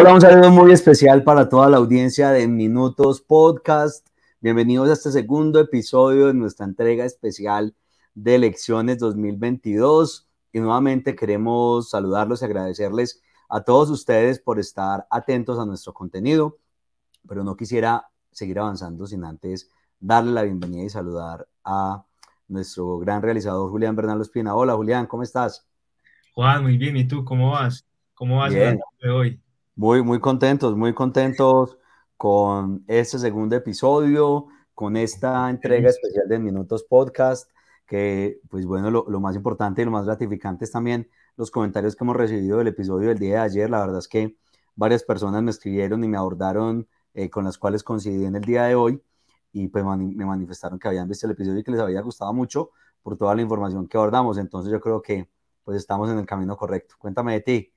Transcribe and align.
Hola, 0.00 0.14
un 0.14 0.20
saludo 0.20 0.52
muy 0.52 0.70
especial 0.70 1.24
para 1.24 1.48
toda 1.48 1.68
la 1.68 1.78
audiencia 1.78 2.30
de 2.30 2.46
Minutos 2.46 3.20
Podcast. 3.20 4.06
Bienvenidos 4.40 4.88
a 4.88 4.92
este 4.92 5.10
segundo 5.10 5.58
episodio 5.58 6.28
de 6.28 6.34
nuestra 6.34 6.66
entrega 6.66 7.04
especial 7.04 7.74
de 8.14 8.36
elecciones 8.36 9.00
2022. 9.00 10.28
Y 10.52 10.60
nuevamente 10.60 11.16
queremos 11.16 11.90
saludarlos 11.90 12.40
y 12.40 12.44
agradecerles 12.44 13.24
a 13.48 13.64
todos 13.64 13.90
ustedes 13.90 14.38
por 14.38 14.60
estar 14.60 15.08
atentos 15.10 15.58
a 15.58 15.66
nuestro 15.66 15.92
contenido, 15.92 16.58
pero 17.26 17.42
no 17.42 17.56
quisiera 17.56 18.08
seguir 18.30 18.60
avanzando 18.60 19.04
sin 19.04 19.24
antes 19.24 19.68
darle 19.98 20.30
la 20.30 20.44
bienvenida 20.44 20.84
y 20.84 20.90
saludar 20.90 21.48
a 21.64 22.04
nuestro 22.46 23.00
gran 23.00 23.20
realizador 23.20 23.68
Julián 23.68 23.96
Bernal 23.96 24.20
Espina. 24.20 24.54
Hola 24.54 24.76
Julián, 24.76 25.08
¿cómo 25.08 25.24
estás? 25.24 25.66
Juan, 26.34 26.62
muy 26.62 26.76
bien. 26.76 26.96
¿Y 26.96 27.08
tú 27.08 27.24
cómo 27.24 27.50
vas? 27.50 27.84
¿Cómo 28.14 28.38
vas 28.38 28.52
de 28.52 28.78
hoy? 29.10 29.42
Muy, 29.78 30.02
muy 30.02 30.18
contentos, 30.18 30.76
muy 30.76 30.92
contentos 30.92 31.78
con 32.16 32.82
este 32.88 33.16
segundo 33.16 33.54
episodio, 33.54 34.48
con 34.74 34.96
esta 34.96 35.48
entrega 35.50 35.88
especial 35.88 36.26
de 36.26 36.40
Minutos 36.40 36.82
Podcast, 36.82 37.48
que 37.86 38.40
pues 38.50 38.66
bueno, 38.66 38.90
lo, 38.90 39.20
más 39.20 39.36
importante 39.36 39.80
y 39.80 39.84
lo 39.84 39.92
más 39.92 40.04
gratificante 40.04 40.64
es 40.64 40.72
también 40.72 41.08
los 41.36 41.52
comentarios 41.52 41.94
que 41.94 42.02
hemos 42.02 42.16
recibido 42.16 42.58
del 42.58 42.66
episodio 42.66 43.10
del 43.10 43.20
día 43.20 43.34
de 43.34 43.42
ayer. 43.42 43.70
La 43.70 43.78
verdad 43.78 44.00
es 44.00 44.08
que 44.08 44.36
varias 44.74 45.04
personas 45.04 45.44
me 45.44 45.52
escribieron 45.52 46.02
y 46.02 46.08
me 46.08 46.16
abordaron 46.16 46.88
eh, 47.14 47.30
con 47.30 47.44
las 47.44 47.56
cuales 47.56 47.84
coincidí 47.84 48.24
en 48.24 48.34
el 48.34 48.42
día 48.42 48.64
de 48.64 48.74
hoy 48.74 49.00
y 49.52 49.68
pues 49.68 49.84
me 49.84 50.26
manifestaron 50.26 50.80
que 50.80 50.88
habían 50.88 51.08
visto 51.08 51.28
el 51.28 51.34
episodio 51.34 51.60
y 51.60 51.62
que 51.62 51.70
les 51.70 51.80
había 51.80 52.00
gustado 52.00 52.34
mucho 52.34 52.72
por 53.00 53.16
toda 53.16 53.32
la 53.36 53.42
información 53.42 53.86
que 53.86 53.96
abordamos. 53.96 54.38
Entonces 54.38 54.72
yo 54.72 54.80
creo 54.80 55.00
que 55.00 55.28
pues 55.62 55.76
estamos 55.78 56.10
en 56.10 56.18
el 56.18 56.26
camino 56.26 56.56
correcto. 56.56 56.96
Cuéntame 56.98 57.34
de 57.34 57.40
ti. 57.42 57.72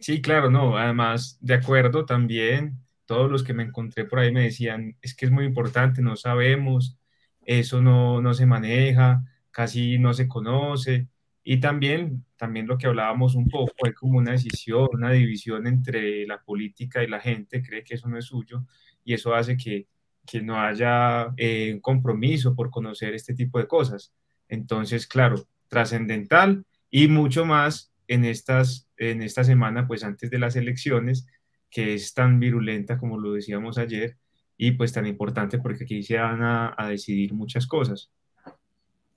Sí, 0.00 0.22
claro, 0.22 0.50
no, 0.50 0.78
además, 0.78 1.36
de 1.42 1.54
acuerdo 1.54 2.06
también, 2.06 2.78
todos 3.04 3.30
los 3.30 3.42
que 3.44 3.52
me 3.52 3.64
encontré 3.64 4.06
por 4.06 4.18
ahí 4.18 4.32
me 4.32 4.44
decían, 4.44 4.96
es 5.02 5.14
que 5.14 5.26
es 5.26 5.30
muy 5.30 5.44
importante, 5.44 6.00
no 6.00 6.16
sabemos, 6.16 6.96
eso 7.44 7.82
no, 7.82 8.22
no 8.22 8.32
se 8.32 8.46
maneja, 8.46 9.22
casi 9.50 9.98
no 9.98 10.14
se 10.14 10.26
conoce, 10.26 11.08
y 11.44 11.60
también, 11.60 12.24
también 12.36 12.66
lo 12.66 12.78
que 12.78 12.86
hablábamos 12.86 13.34
un 13.34 13.46
poco, 13.48 13.74
es 13.86 13.94
como 13.94 14.18
una 14.18 14.32
decisión, 14.32 14.88
una 14.92 15.10
división 15.10 15.66
entre 15.66 16.26
la 16.26 16.40
política 16.40 17.02
y 17.02 17.06
la 17.08 17.20
gente, 17.20 17.62
cree 17.62 17.84
que 17.84 17.94
eso 17.94 18.08
no 18.08 18.16
es 18.18 18.24
suyo, 18.24 18.64
y 19.04 19.12
eso 19.12 19.34
hace 19.34 19.56
que, 19.58 19.86
que 20.26 20.40
no 20.40 20.58
haya 20.58 21.28
eh, 21.36 21.72
un 21.74 21.80
compromiso 21.80 22.54
por 22.54 22.70
conocer 22.70 23.14
este 23.14 23.34
tipo 23.34 23.58
de 23.58 23.66
cosas. 23.66 24.14
Entonces, 24.48 25.06
claro, 25.06 25.46
trascendental 25.68 26.64
y 26.90 27.08
mucho 27.08 27.44
más 27.44 27.89
en, 28.10 28.24
estas, 28.24 28.88
en 28.96 29.22
esta 29.22 29.44
semana, 29.44 29.86
pues 29.86 30.02
antes 30.02 30.30
de 30.30 30.40
las 30.40 30.56
elecciones, 30.56 31.28
que 31.70 31.94
es 31.94 32.12
tan 32.12 32.40
virulenta 32.40 32.98
como 32.98 33.18
lo 33.18 33.34
decíamos 33.34 33.78
ayer, 33.78 34.18
y 34.56 34.72
pues 34.72 34.92
tan 34.92 35.06
importante 35.06 35.58
porque 35.58 35.84
aquí 35.84 36.02
se 36.02 36.18
van 36.18 36.42
a, 36.42 36.74
decidir 36.88 37.32
muchas 37.32 37.68
cosas. 37.68 38.10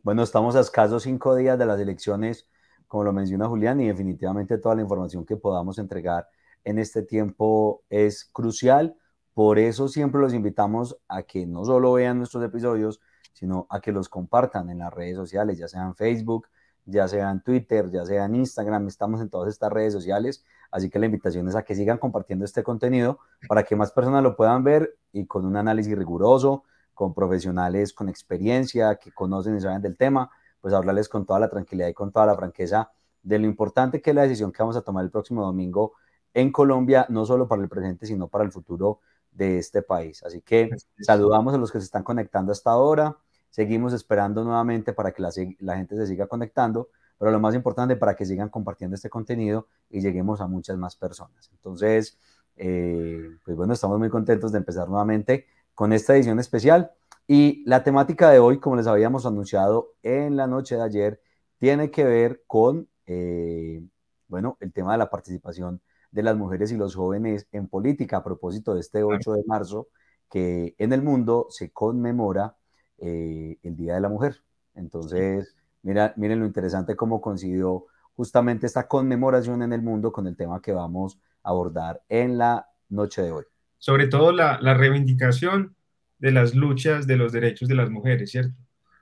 Bueno, 0.04 0.22
estamos 0.22 0.56
a 0.56 0.60
escasos 0.60 1.04
cinco 1.04 1.36
días 1.36 1.58
de 1.58 1.66
las 1.66 1.80
elecciones, 1.80 2.48
como 2.88 3.04
lo 3.04 3.14
menciona 3.14 3.48
Julián, 3.48 3.82
y 3.82 3.88
definitivamente 3.88 4.60
toda 4.60 4.76
la 4.76 4.84
información 4.84 5.26
que 5.26 5.38
podamos 5.38 5.80
entregar 5.80 6.28
en 6.64 6.78
este 6.78 7.02
tiempo 7.02 7.84
es 7.90 8.26
crucial. 8.26 8.96
Por 9.34 9.58
eso 9.58 9.88
siempre 9.88 10.22
los 10.22 10.36
invitamos 10.36 11.00
a 11.08 11.24
que 11.24 11.48
no 11.48 11.66
solo 11.66 11.94
vean 11.94 12.20
nuestros 12.20 12.44
episodios, 12.44 13.02
sino 13.34 13.66
a 13.72 13.82
que 13.82 13.92
los 13.92 14.08
compartan 14.08 14.70
en 14.70 14.78
las 14.78 14.94
redes 14.94 15.16
sociales, 15.16 15.58
ya 15.58 15.68
sean 15.68 15.96
Facebook, 15.96 16.48
ya 16.86 17.08
sea 17.08 17.32
en 17.32 17.42
Twitter, 17.42 17.90
ya 17.92 18.06
sea 18.06 18.26
en 18.26 18.36
Instagram, 18.36 18.88
estamos 18.88 19.22
en 19.22 19.30
todas 19.30 19.50
estas 19.50 19.72
redes 19.72 19.94
sociales, 19.94 20.44
así 20.72 20.90
que 20.90 21.00
la 21.00 21.06
invitación 21.06 21.48
es 21.48 21.56
a 21.56 21.64
que 21.64 21.76
sigan 21.76 21.98
compartiendo 21.98 22.46
este 22.46 22.64
contenido 22.64 23.20
para 23.48 23.64
que 23.64 23.76
más 23.76 23.92
personas 23.92 24.24
lo 24.24 24.36
puedan 24.36 24.64
ver 24.64 24.98
y 25.12 25.26
con 25.26 25.46
un 25.46 25.56
análisis 25.56 25.98
riguroso, 25.98 26.64
con 26.94 27.14
profesionales 27.14 27.94
con 27.94 28.10
experiencia, 28.10 28.96
que 28.96 29.12
conocen 29.12 29.58
y 29.58 29.62
saben 29.62 29.82
del 29.82 29.98
tema, 29.98 30.30
pues 30.62 30.74
hablarles 30.74 31.10
con 31.10 31.26
toda 31.26 31.40
la 31.40 31.50
tranquilidad 31.50 31.88
y 31.88 31.94
con 31.94 32.12
toda 32.12 32.26
la 32.26 32.36
franqueza 32.36 32.92
de 33.24 33.40
lo 33.40 33.46
importante 33.46 34.02
que 34.02 34.12
es 34.12 34.16
la 34.16 34.24
decisión 34.24 34.52
que 34.52 34.62
vamos 34.62 34.76
a 34.76 34.82
tomar 34.82 35.04
el 35.04 35.12
próximo 35.12 35.44
domingo 35.44 35.94
en 36.34 36.52
Colombia, 36.52 37.06
no 37.10 37.26
solo 37.26 37.48
para 37.48 37.62
el 37.62 37.70
presente, 37.70 38.06
sino 38.06 38.28
para 38.28 38.44
el 38.44 38.52
futuro 38.52 39.00
de 39.32 39.58
este 39.58 39.82
país. 39.82 40.24
Así 40.24 40.42
que 40.42 40.70
saludamos 41.00 41.54
a 41.54 41.58
los 41.58 41.72
que 41.72 41.80
se 41.80 41.86
están 41.86 42.04
conectando 42.04 42.52
hasta 42.52 42.72
ahora. 42.72 43.18
Seguimos 43.54 43.94
esperando 43.94 44.44
nuevamente 44.44 44.94
para 44.94 45.12
que 45.12 45.22
la, 45.22 45.76
gente 45.76 45.96
se 45.96 46.08
siga 46.08 46.26
conectando, 46.26 46.90
pero 47.20 47.30
lo 47.30 47.40
más 47.40 47.54
importante 47.54 47.96
para 47.96 48.16
que 48.16 48.26
sigan 48.26 48.50
compartiendo 48.50 48.96
este 48.96 49.12
contenido 49.12 49.68
y 49.92 50.02
lleguemos 50.02 50.42
a 50.42 50.48
muchas 50.48 50.76
más 50.76 50.96
personas. 50.96 51.52
Entonces, 51.52 52.18
eh, 52.58 53.30
pues 53.46 53.56
bueno, 53.56 53.74
estamos 53.74 54.00
muy 54.00 54.10
contentos 54.10 54.52
de 54.52 54.58
empezar 54.58 54.90
nuevamente 54.90 55.46
con 55.76 55.94
esta 55.94 56.16
edición 56.16 56.40
especial. 56.40 56.94
Y 57.28 57.64
la 57.68 57.84
temática 57.84 58.32
de 58.32 58.40
hoy, 58.40 58.60
como 58.60 58.76
les 58.76 58.88
habíamos 58.88 59.28
anunciado 59.28 59.94
en 60.02 60.36
la 60.36 60.48
noche 60.48 60.78
de 60.78 60.82
ayer, 60.82 61.22
tiene 61.60 61.92
que 61.92 62.06
ver 62.06 62.42
con, 62.48 62.90
eh, 63.06 63.86
bueno, 64.28 64.58
el 64.62 64.74
tema 64.74 64.94
de 64.94 64.98
la 64.98 65.12
participación 65.12 65.80
de 66.10 66.24
las 66.24 66.36
mujeres 66.36 66.72
y 66.72 66.76
los 66.76 66.96
jóvenes 66.96 67.48
en 67.52 67.68
política 67.68 68.18
a 68.18 68.24
propósito 68.24 68.74
de 68.74 68.80
este 68.80 69.04
8 69.04 69.34
de 69.34 69.44
marzo, 69.46 69.90
que 70.28 70.74
en 70.80 70.92
el 70.92 71.04
mundo 71.04 71.46
se 71.52 71.70
conmemora 71.72 72.56
eh, 73.00 73.58
el 73.64 73.76
Día 73.76 73.96
de 73.96 74.02
la 74.02 74.10
Mujer. 74.10 74.42
Entonces, 74.76 75.56
mira, 75.82 76.14
miren 76.18 76.40
lo 76.40 76.46
interesante 76.46 76.96
cómo 76.96 77.22
coincidió 77.22 77.86
justamente 78.16 78.66
esta 78.66 78.88
conmemoración 78.88 79.62
en 79.64 79.74
el 79.74 79.82
mundo 79.82 80.12
con 80.12 80.28
el 80.28 80.36
tema 80.36 80.62
que 80.62 80.72
vamos 80.72 81.20
a 81.44 81.50
abordar 81.50 82.02
en 82.10 82.38
la 82.38 82.68
noche 82.90 83.22
de 83.22 83.32
hoy. 83.32 83.44
Sobre 83.78 84.08
todo 84.08 84.32
la, 84.32 84.58
reivindicación 84.74 85.76
de 86.20 86.32
las 86.32 86.56
luchas 86.56 87.06
de 87.06 87.18
los 87.18 87.34
derechos 87.34 87.68
de 87.68 87.76
las 87.76 87.90
mujeres, 87.90 88.32
¿cierto? 88.32 88.56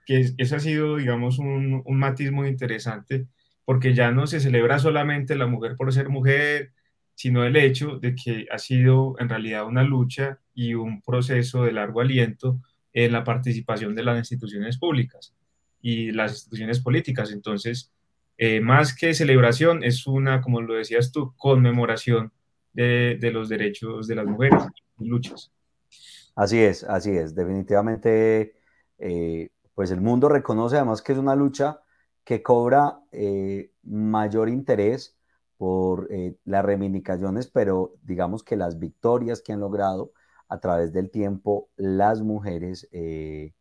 Que 0.05 0.33
eso 0.37 0.55
ha 0.55 0.59
sido, 0.59 0.97
digamos, 0.97 1.37
un, 1.37 1.83
un 1.85 1.99
matiz 1.99 2.31
muy 2.31 2.47
interesante, 2.47 3.27
porque 3.63 3.93
ya 3.93 4.11
no 4.11 4.25
se 4.25 4.39
celebra 4.39 4.79
solamente 4.79 5.35
la 5.35 5.45
mujer 5.45 5.75
por 5.77 5.93
ser 5.93 6.09
mujer, 6.09 6.73
sino 7.13 7.43
el 7.43 7.55
hecho 7.55 7.99
de 7.99 8.15
que 8.15 8.47
ha 8.51 8.57
sido 8.57 9.15
en 9.19 9.29
realidad 9.29 9.67
una 9.67 9.83
lucha 9.83 10.39
y 10.55 10.73
un 10.73 11.01
proceso 11.01 11.63
de 11.63 11.73
largo 11.73 12.01
aliento 12.01 12.59
en 12.93 13.11
la 13.11 13.23
participación 13.23 13.95
de 13.95 14.03
las 14.03 14.17
instituciones 14.17 14.77
públicas 14.77 15.33
y 15.81 16.11
las 16.11 16.33
instituciones 16.33 16.79
políticas. 16.79 17.31
Entonces, 17.31 17.91
eh, 18.37 18.59
más 18.59 18.95
que 18.95 19.13
celebración, 19.13 19.83
es 19.83 20.07
una, 20.07 20.41
como 20.41 20.61
lo 20.61 20.75
decías 20.75 21.11
tú, 21.11 21.33
conmemoración 21.37 22.31
de, 22.73 23.17
los 23.31 23.49
derechos 23.49 24.07
de 24.07 24.15
las 24.15 24.25
mujeres 24.25 24.63
y 24.99 25.05
luchas. 25.05 25.51
Así 26.35 26.59
es, 26.59 26.83
así 26.83 27.11
es. 27.11 27.35
Definitivamente, 27.35 28.55
eh, 28.97 29.49
pues 29.75 29.91
el 29.91 30.01
mundo 30.01 30.29
reconoce 30.29 30.77
además 30.77 31.01
que 31.01 31.11
es 31.11 31.17
una 31.17 31.35
lucha 31.35 31.81
que 32.23 32.41
cobra 32.41 32.99
eh, 33.11 33.71
mayor 33.83 34.49
interés 34.49 35.17
por 35.57 36.09
las 36.45 36.65
reivindicaciones, 36.65 37.45
pero 37.45 37.93
digamos 38.01 38.43
que 38.43 38.55
las 38.55 38.79
victorias 38.79 39.43
que 39.43 39.53
han 39.53 39.59
logrado 39.59 40.11
a 40.51 40.59
través 40.59 40.91
del 40.91 41.09
tiempo 41.09 41.69
las 41.77 42.21
mujeres, 42.21 42.89
eh, 42.91 43.53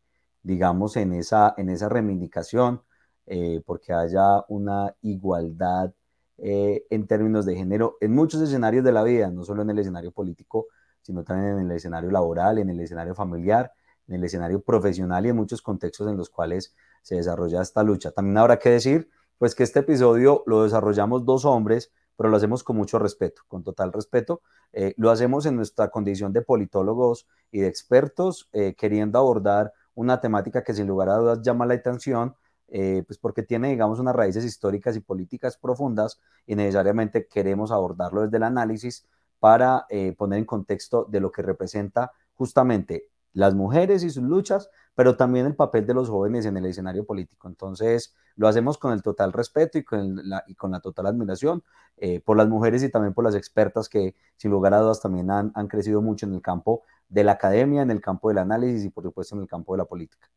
digamos, 0.43 0.97
en 0.97 1.13
esa, 1.13 1.53
en 1.55 1.69
esa 1.69 1.87
reivindicación, 1.87 2.81
eh, 3.27 3.61
porque 3.65 3.93
haya 3.93 4.43
una 4.49 4.93
igualdad 5.01 5.93
eh, 6.37 6.85
en 6.89 7.07
términos 7.07 7.45
de 7.45 7.55
género 7.55 7.95
en 8.01 8.13
muchos 8.13 8.41
escenarios 8.41 8.83
de 8.83 8.91
la 8.91 9.03
vida, 9.03 9.31
no 9.31 9.45
solo 9.45 9.61
en 9.61 9.69
el 9.69 9.79
escenario 9.79 10.11
político, 10.11 10.67
sino 11.01 11.23
también 11.23 11.59
en 11.59 11.71
el 11.71 11.71
escenario 11.71 12.11
laboral, 12.11 12.57
en 12.57 12.69
el 12.69 12.81
escenario 12.81 13.15
familiar, 13.15 13.71
en 14.09 14.15
el 14.15 14.23
escenario 14.25 14.61
profesional 14.61 15.25
y 15.25 15.29
en 15.29 15.37
muchos 15.37 15.61
contextos 15.61 16.09
en 16.09 16.17
los 16.17 16.29
cuales 16.29 16.75
se 17.03 17.15
desarrolla 17.15 17.61
esta 17.61 17.83
lucha. 17.83 18.11
También 18.11 18.37
habrá 18.37 18.59
que 18.59 18.69
decir, 18.69 19.09
pues 19.37 19.55
que 19.55 19.63
este 19.63 19.79
episodio 19.79 20.43
lo 20.45 20.63
desarrollamos 20.63 21.23
dos 21.23 21.45
hombres, 21.45 21.93
pero 22.15 22.29
lo 22.29 22.37
hacemos 22.37 22.63
con 22.63 22.75
mucho 22.77 22.99
respeto, 22.99 23.43
con 23.47 23.63
total 23.63 23.91
respeto. 23.91 24.41
Eh, 24.73 24.93
lo 24.97 25.09
hacemos 25.09 25.45
en 25.45 25.55
nuestra 25.55 25.89
condición 25.89 26.33
de 26.33 26.41
politólogos 26.41 27.27
y 27.51 27.61
de 27.61 27.67
expertos, 27.67 28.49
eh, 28.53 28.75
queriendo 28.75 29.19
abordar 29.19 29.73
una 29.95 30.21
temática 30.21 30.63
que 30.63 30.73
sin 30.73 30.87
lugar 30.87 31.09
a 31.09 31.17
dudas 31.17 31.41
llama 31.41 31.65
la 31.65 31.73
atención, 31.73 32.35
eh, 32.67 33.03
pues 33.05 33.17
porque 33.17 33.43
tiene, 33.43 33.69
digamos, 33.69 33.99
unas 33.99 34.15
raíces 34.15 34.45
históricas 34.45 34.95
y 34.95 35.01
políticas 35.01 35.57
profundas 35.57 36.21
y 36.45 36.55
necesariamente 36.55 37.27
queremos 37.27 37.71
abordarlo 37.71 38.21
desde 38.21 38.37
el 38.37 38.43
análisis 38.43 39.05
para 39.39 39.87
poner 40.17 40.37
en 40.37 40.45
contexto 40.45 41.07
de 41.09 41.19
lo 41.19 41.31
que 41.31 41.41
representa 41.41 42.11
justamente 42.35 43.09
las 43.33 43.55
mujeres 43.55 44.03
y 44.03 44.09
sus 44.09 44.23
luchas, 44.23 44.69
pero 44.95 45.15
también 45.15 45.45
el 45.45 45.55
papel 45.55 45.85
de 45.85 45.93
los 45.93 46.09
jóvenes 46.09 46.45
en 46.45 46.57
el 46.57 46.65
escenario 46.65 47.05
político. 47.05 47.47
Entonces, 47.47 48.13
lo 48.35 48.47
hacemos 48.47 48.77
con 48.77 48.93
el 48.93 49.01
total 49.01 49.33
respeto 49.33 49.77
y 49.77 49.83
con 49.83 50.27
la, 50.27 50.43
y 50.47 50.55
con 50.55 50.71
la 50.71 50.79
total 50.79 51.07
admiración 51.07 51.63
eh, 51.97 52.19
por 52.19 52.37
las 52.37 52.47
mujeres 52.47 52.83
y 52.83 52.89
también 52.89 53.13
por 53.13 53.23
las 53.23 53.35
expertas 53.35 53.87
que, 53.87 54.15
sin 54.37 54.51
lugar 54.51 54.73
a 54.73 54.79
dudas, 54.79 55.01
también 55.01 55.31
han, 55.31 55.51
han, 55.55 55.67
crecido 55.67 56.01
mucho 56.01 56.25
en 56.25 56.33
el 56.33 56.41
campo 56.41 56.83
de 57.07 57.23
la 57.23 57.33
academia, 57.33 57.81
en 57.81 57.91
el 57.91 58.01
campo 58.01 58.29
del 58.29 58.39
análisis 58.39 58.85
y, 58.85 58.89
por 58.89 59.03
supuesto, 59.03 59.35
en 59.35 59.41
el 59.41 59.47
campo 59.47 59.73
de 59.73 59.77
la 59.77 59.85
política. 59.85 60.29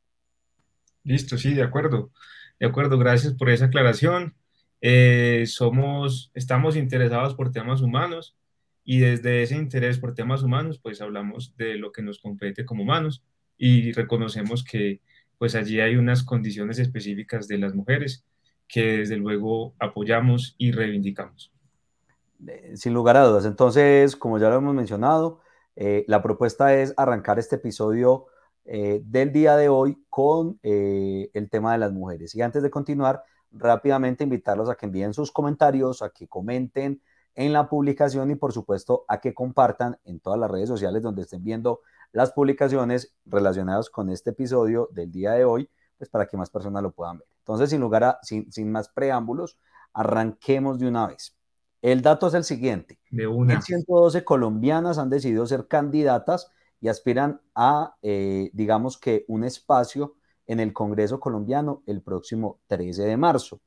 Listo, 1.03 1.37
sí, 1.37 1.55
de 1.55 1.63
acuerdo. 1.63 2.11
De 2.59 2.67
acuerdo, 2.67 2.99
gracias 2.99 3.35
por 3.35 3.51
esa 3.51 3.67
aclaración. 3.67 4.35
Eh, 4.81 5.45
somos, 5.47 6.31
estamos 6.35 6.77
interesados 6.77 7.35
por 7.35 7.51
temas 7.51 7.81
humanos 7.81 8.37
y 8.85 9.01
desde 9.01 9.43
ese 9.43 9.57
interés 9.57 9.99
por 9.99 10.15
temas 10.15 10.43
humanos, 10.43 10.79
pues 10.79 11.01
hablamos 11.01 11.57
de 11.57 11.77
lo 11.77 11.91
que 11.91 12.03
nos 12.03 12.19
compete 12.19 12.65
como 12.65 12.83
humanos 12.83 13.25
y 13.57 13.93
reconocemos 13.93 14.63
que 14.63 15.01
pues 15.39 15.55
allí 15.55 15.81
hay 15.81 15.97
unas 15.97 16.23
condiciones 16.23 16.79
específicas 16.79 17.49
de 17.49 17.59
las 17.59 17.75
mujeres 17.75 18.25
que 18.69 18.99
desde 18.99 19.17
luego 19.17 19.75
apoyamos 19.79 20.55
y 20.59 20.73
reivindicamos. 20.73 21.53
Eh, 22.47 22.73
sin 22.77 22.93
lugar 22.95 23.17
a 23.17 23.25
dudas. 23.25 23.47
Entonces, 23.47 24.17
como 24.17 24.39
ya 24.39 24.49
lo 24.51 24.57
hemos 24.57 24.75
mencionado, 24.75 25.41
eh, 25.77 26.05
la 26.07 26.23
propuesta 26.23 26.75
es 26.75 26.93
arrancar 26.97 27.39
este 27.39 27.57
episodio 27.57 28.27
eh, 28.65 29.01
del 29.05 29.33
día 29.33 29.57
de 29.57 29.69
hoy 29.69 29.99
con 30.09 30.59
el 30.63 31.49
tema 31.51 31.73
de 31.73 31.79
las 31.79 31.93
mujeres. 31.93 32.35
Y 32.35 32.43
antes 32.43 32.63
de 32.63 32.71
continuar, 32.71 33.23
rápidamente 33.51 34.25
invitarlos 34.25 34.69
a 34.69 34.75
que 34.75 34.87
envíen 34.87 35.15
sus 35.15 35.31
comentarios, 35.31 36.03
a 36.03 36.11
que 36.11 36.27
comenten 36.27 37.01
en 37.35 37.53
la 37.53 37.69
publicación 37.69 38.31
y 38.31 38.35
por 38.35 38.53
supuesto 38.53 39.05
a 39.09 39.21
que 39.21 39.35
compartan 39.35 39.99
en 40.05 40.21
todas 40.21 40.39
las 40.39 40.51
redes 40.51 40.69
sociales 40.69 41.03
donde 41.03 41.23
estén 41.23 41.43
viendo 41.45 41.81
las 42.13 42.33
publicaciones 42.33 43.15
relacionadas 43.27 43.91
con 43.91 44.09
este 44.09 44.31
episodio 44.31 44.89
del 44.93 45.11
día 45.11 45.33
de 45.33 45.45
hoy, 45.45 45.69
pues 45.99 46.09
para 46.09 46.27
que 46.27 46.37
más 46.37 46.49
personas 46.49 46.83
lo 46.83 46.93
puedan 46.93 47.19
ver. 47.19 47.29
Entonces, 47.39 47.71
sin 47.71 47.81
lugar 47.81 48.05
a, 48.05 48.19
sin, 48.23 48.71
más 48.71 48.89
preámbulos, 48.89 49.59
arranquemos 49.93 50.79
de 50.79 50.87
una 50.87 51.09
vez. 51.09 51.37
El 51.83 52.03
dato 52.03 52.29
es 52.29 52.35
el 52.35 52.45
siguiente. 52.45 52.99
De 53.11 53.27
una. 53.27 53.61
112 53.61 54.25
colombianas 54.25 54.99
han 54.99 55.11
decidido 55.11 55.45
ser 55.47 55.67
candidatas 55.67 56.51
y 56.81 56.89
aspiran 56.89 57.41
a, 57.55 57.97
eh, 58.03 58.51
digamos 58.53 58.97
que, 58.97 59.25
un 59.29 59.45
espacio 59.45 60.15
en 60.47 60.61
el 60.61 60.73
Congreso 60.73 61.21
colombiano 61.21 61.83
el 61.87 62.01
próximo 62.01 62.61
13 62.69 63.03
de 63.03 63.17
marzo. 63.17 63.61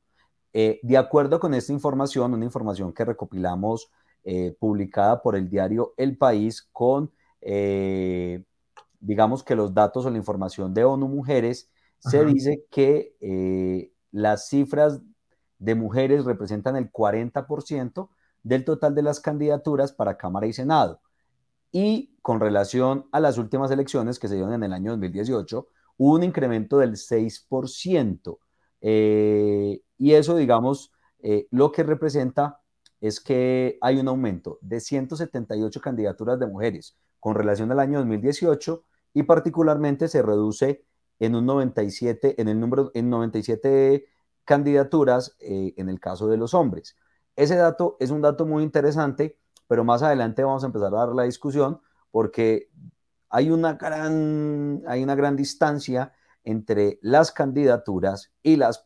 Eh, 0.52 0.80
de 0.82 0.96
acuerdo 0.96 1.40
con 1.40 1.54
esta 1.54 1.72
información, 1.72 2.34
una 2.34 2.44
información 2.44 2.92
que 2.92 3.04
recopilamos 3.04 3.90
eh, 4.24 4.56
publicada 4.58 5.22
por 5.22 5.36
el 5.36 5.48
diario 5.48 5.94
El 5.96 6.16
País 6.16 6.68
con, 6.72 7.12
eh, 7.40 8.44
digamos 9.00 9.42
que 9.42 9.54
los 9.54 9.74
datos 9.74 10.06
o 10.06 10.10
la 10.10 10.18
información 10.18 10.74
de 10.74 10.84
ONU 10.84 11.08
Mujeres, 11.08 11.70
se 12.00 12.24
dice 12.24 12.64
que 12.70 13.90
las 14.12 14.48
cifras 14.48 15.02
de 15.58 15.74
mujeres 15.74 16.24
representan 16.24 16.76
el 16.76 16.92
40% 16.92 18.08
del 18.44 18.64
total 18.64 18.94
de 18.94 19.02
las 19.02 19.18
candidaturas 19.18 19.92
para 19.92 20.16
Cámara 20.16 20.46
y 20.46 20.52
Senado. 20.52 21.00
Y 21.72 22.14
con 22.22 22.40
relación 22.40 23.06
a 23.12 23.20
las 23.20 23.38
últimas 23.38 23.70
elecciones 23.70 24.18
que 24.18 24.28
se 24.28 24.34
dieron 24.34 24.54
en 24.54 24.62
el 24.62 24.72
año 24.72 24.92
2018, 24.92 25.68
hubo 25.98 26.14
un 26.14 26.22
incremento 26.22 26.78
del 26.78 26.96
6%. 26.96 28.38
Eh, 28.80 29.82
y 29.98 30.12
eso, 30.12 30.36
digamos, 30.36 30.92
eh, 31.18 31.48
lo 31.50 31.72
que 31.72 31.82
representa 31.82 32.60
es 33.00 33.20
que 33.20 33.78
hay 33.80 33.98
un 33.98 34.08
aumento 34.08 34.58
de 34.60 34.80
178 34.80 35.80
candidaturas 35.80 36.38
de 36.38 36.46
mujeres 36.46 36.96
con 37.20 37.34
relación 37.34 37.70
al 37.72 37.80
año 37.80 37.98
2018 37.98 38.84
y 39.14 39.24
particularmente 39.24 40.08
se 40.08 40.22
reduce 40.22 40.84
en 41.18 41.34
un 41.34 41.46
97, 41.46 42.40
en 42.40 42.48
el 42.48 42.60
número, 42.60 42.90
en 42.94 43.10
97 43.10 44.06
candidaturas 44.44 45.36
eh, 45.40 45.74
en 45.76 45.88
el 45.88 46.00
caso 46.00 46.28
de 46.28 46.36
los 46.36 46.54
hombres. 46.54 46.96
Ese 47.36 47.56
dato 47.56 47.96
es 48.00 48.10
un 48.10 48.22
dato 48.22 48.46
muy 48.46 48.62
interesante, 48.62 49.38
pero 49.66 49.84
más 49.84 50.02
adelante 50.02 50.42
vamos 50.42 50.62
a 50.62 50.66
empezar 50.66 50.94
a 50.94 50.98
dar 50.98 51.08
la 51.10 51.24
discusión 51.24 51.80
porque 52.10 52.70
hay 53.28 53.50
una 53.50 53.74
gran, 53.74 54.82
hay 54.86 55.02
una 55.02 55.14
gran 55.14 55.36
distancia 55.36 56.12
entre 56.44 56.98
las 57.02 57.30
candidaturas 57.30 58.32
y 58.42 58.56
las 58.56 58.78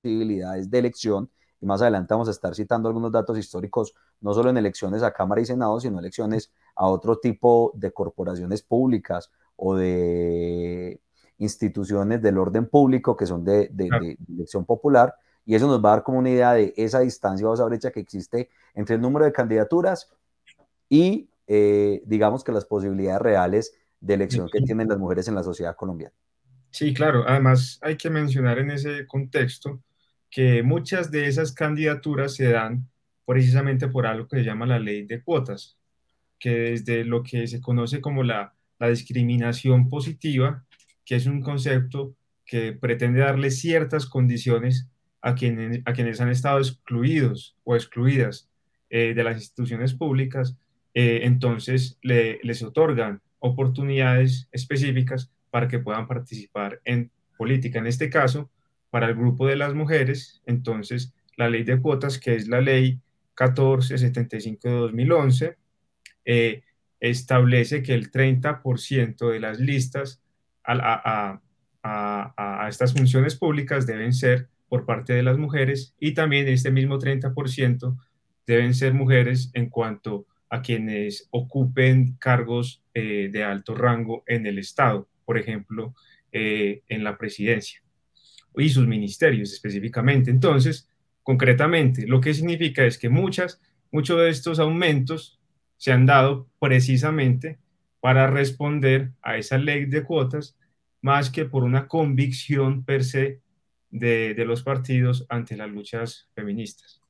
posibilidades 0.00 0.70
de 0.70 0.78
elección. 0.78 1.30
Y 1.60 1.66
más 1.66 1.82
adelante 1.82 2.14
vamos 2.14 2.28
a 2.28 2.30
estar 2.30 2.54
citando 2.54 2.88
algunos 2.88 3.12
datos 3.12 3.36
históricos, 3.38 3.94
no 4.20 4.32
solo 4.32 4.50
en 4.50 4.56
elecciones 4.56 5.02
a 5.02 5.12
Cámara 5.12 5.42
y 5.42 5.44
Senado, 5.46 5.78
sino 5.78 5.98
elecciones 5.98 6.52
a 6.74 6.86
otro 6.86 7.18
tipo 7.18 7.72
de 7.74 7.92
corporaciones 7.92 8.62
públicas 8.62 9.30
o 9.56 9.76
de 9.76 11.00
instituciones 11.38 12.22
del 12.22 12.38
orden 12.38 12.66
público 12.66 13.16
que 13.16 13.26
son 13.26 13.44
de, 13.44 13.70
elección 14.28 14.64
popular. 14.64 15.14
Y 15.44 15.54
eso 15.54 15.66
nos 15.66 15.84
va 15.84 15.90
a 15.90 15.96
dar 15.96 16.02
como 16.02 16.18
una 16.18 16.30
idea 16.30 16.52
de 16.52 16.72
esa 16.76 17.00
distancia 17.00 17.48
o 17.48 17.54
esa 17.54 17.64
brecha 17.64 17.90
que 17.90 18.00
existe 18.00 18.48
entre 18.74 18.96
el 18.96 19.02
número 19.02 19.24
de 19.24 19.32
candidaturas 19.32 20.10
y, 20.88 21.28
eh, 21.46 22.02
digamos 22.06 22.44
que 22.44 22.52
las 22.52 22.64
posibilidades 22.64 23.20
reales 23.20 23.74
de 24.00 24.14
elección 24.14 24.48
que 24.50 24.60
tienen 24.62 24.88
las 24.88 24.98
mujeres 24.98 25.28
en 25.28 25.34
la 25.34 25.42
sociedad 25.42 25.76
colombiana. 25.76 26.14
Sí, 26.70 26.94
claro. 26.94 27.24
Además, 27.26 27.78
hay 27.82 27.96
que 27.96 28.10
mencionar 28.10 28.58
en 28.58 28.70
ese 28.70 29.06
contexto 29.06 29.80
que 30.30 30.62
muchas 30.62 31.10
de 31.10 31.26
esas 31.26 31.52
candidaturas 31.52 32.34
se 32.34 32.50
dan 32.50 32.88
precisamente 33.26 33.88
por 33.88 34.06
algo 34.06 34.28
que 34.28 34.38
se 34.38 34.44
llama 34.44 34.66
la 34.66 34.78
ley 34.78 35.04
de 35.04 35.22
cuotas, 35.22 35.76
que 36.38 36.50
desde 36.50 37.04
lo 37.04 37.22
que 37.22 37.46
se 37.46 37.60
conoce 37.60 38.00
como 38.00 38.22
la, 38.22 38.54
discriminación 38.88 39.90
positiva, 39.90 40.64
que 41.04 41.16
es 41.16 41.26
un 41.26 41.42
concepto 41.42 42.14
que 42.46 42.72
pretende 42.72 43.20
darle 43.20 43.50
ciertas 43.50 44.06
condiciones 44.06 44.88
a 45.20 45.34
quienes, 45.34 45.82
a 45.84 45.92
quienes 45.92 46.18
han 46.22 46.30
estado 46.30 46.60
excluidos 46.60 47.54
o 47.64 47.76
excluidas 47.76 48.48
eh, 48.88 49.12
de 49.12 49.22
las 49.22 49.36
instituciones 49.36 49.92
públicas, 49.92 50.56
eh, 50.94 51.20
entonces 51.24 51.98
les 52.00 52.62
otorgan 52.62 53.20
oportunidades 53.38 54.48
específicas 54.50 55.30
para 55.50 55.68
que 55.68 55.78
puedan 55.78 56.06
participar 56.06 56.80
en 56.86 57.10
política. 57.36 57.80
En 57.80 57.86
este 57.86 58.08
caso, 58.08 58.50
para 58.90 59.08
el 59.08 59.14
grupo 59.14 59.46
de 59.46 59.56
las 59.56 59.74
mujeres, 59.74 60.42
entonces 60.46 61.14
la 61.36 61.48
ley 61.48 61.62
de 61.62 61.80
cuotas, 61.80 62.18
que 62.18 62.34
es 62.34 62.48
la 62.48 62.60
ley 62.60 63.00
1475 63.40 64.68
de 64.68 64.74
2011, 64.74 65.56
eh, 66.24 66.62
establece 67.00 67.82
que 67.82 67.94
el 67.94 68.10
30% 68.10 69.30
de 69.30 69.40
las 69.40 69.58
listas 69.58 70.20
a, 70.62 71.40
estas 72.68 72.92
funciones 72.92 73.36
públicas 73.36 73.86
deben 73.86 74.12
ser 74.12 74.48
por 74.68 74.84
parte 74.84 75.14
de 75.14 75.22
las 75.22 75.38
mujeres 75.38 75.94
y 75.98 76.12
también 76.12 76.46
este 76.46 76.70
mismo 76.70 76.98
30% 76.98 77.96
deben 78.46 78.74
ser 78.74 78.92
mujeres 78.92 79.50
en 79.54 79.70
cuanto 79.70 80.26
a 80.50 80.60
quienes 80.60 81.26
ocupen 81.30 82.16
cargos 82.18 82.82
eh, 82.92 83.30
de 83.32 83.42
alto 83.42 83.74
rango 83.74 84.22
en 84.26 84.46
el 84.46 84.58
Estado, 84.58 85.08
por 85.24 85.38
ejemplo, 85.38 85.94
eh, 86.32 86.82
en 86.88 87.02
la 87.02 87.16
presidencia 87.16 87.82
y 88.56 88.68
sus 88.68 88.86
ministerios 88.86 89.52
específicamente. 89.52 90.30
Entonces, 90.30 90.88
concretamente, 91.22 92.06
lo 92.06 92.20
que 92.20 92.34
significa 92.34 92.84
es 92.84 92.98
que 92.98 93.08
muchas, 93.08 93.60
muchos 93.90 94.18
de 94.18 94.30
estos 94.30 94.58
aumentos 94.58 95.40
se 95.76 95.92
han 95.92 96.06
dado 96.06 96.48
precisamente 96.58 97.58
para 98.00 98.26
responder 98.26 99.12
a 99.22 99.36
esa 99.36 99.58
ley 99.58 99.86
de 99.86 100.02
cuotas, 100.02 100.56
más 101.02 101.30
que 101.30 101.44
por 101.44 101.64
una 101.64 101.88
convicción 101.88 102.84
per 102.84 103.04
se 103.04 103.40
de, 103.90 104.34
de 104.34 104.44
los 104.44 104.62
partidos 104.62 105.26
ante 105.28 105.56
las 105.56 105.70
luchas 105.70 106.28
feministas. 106.34 107.00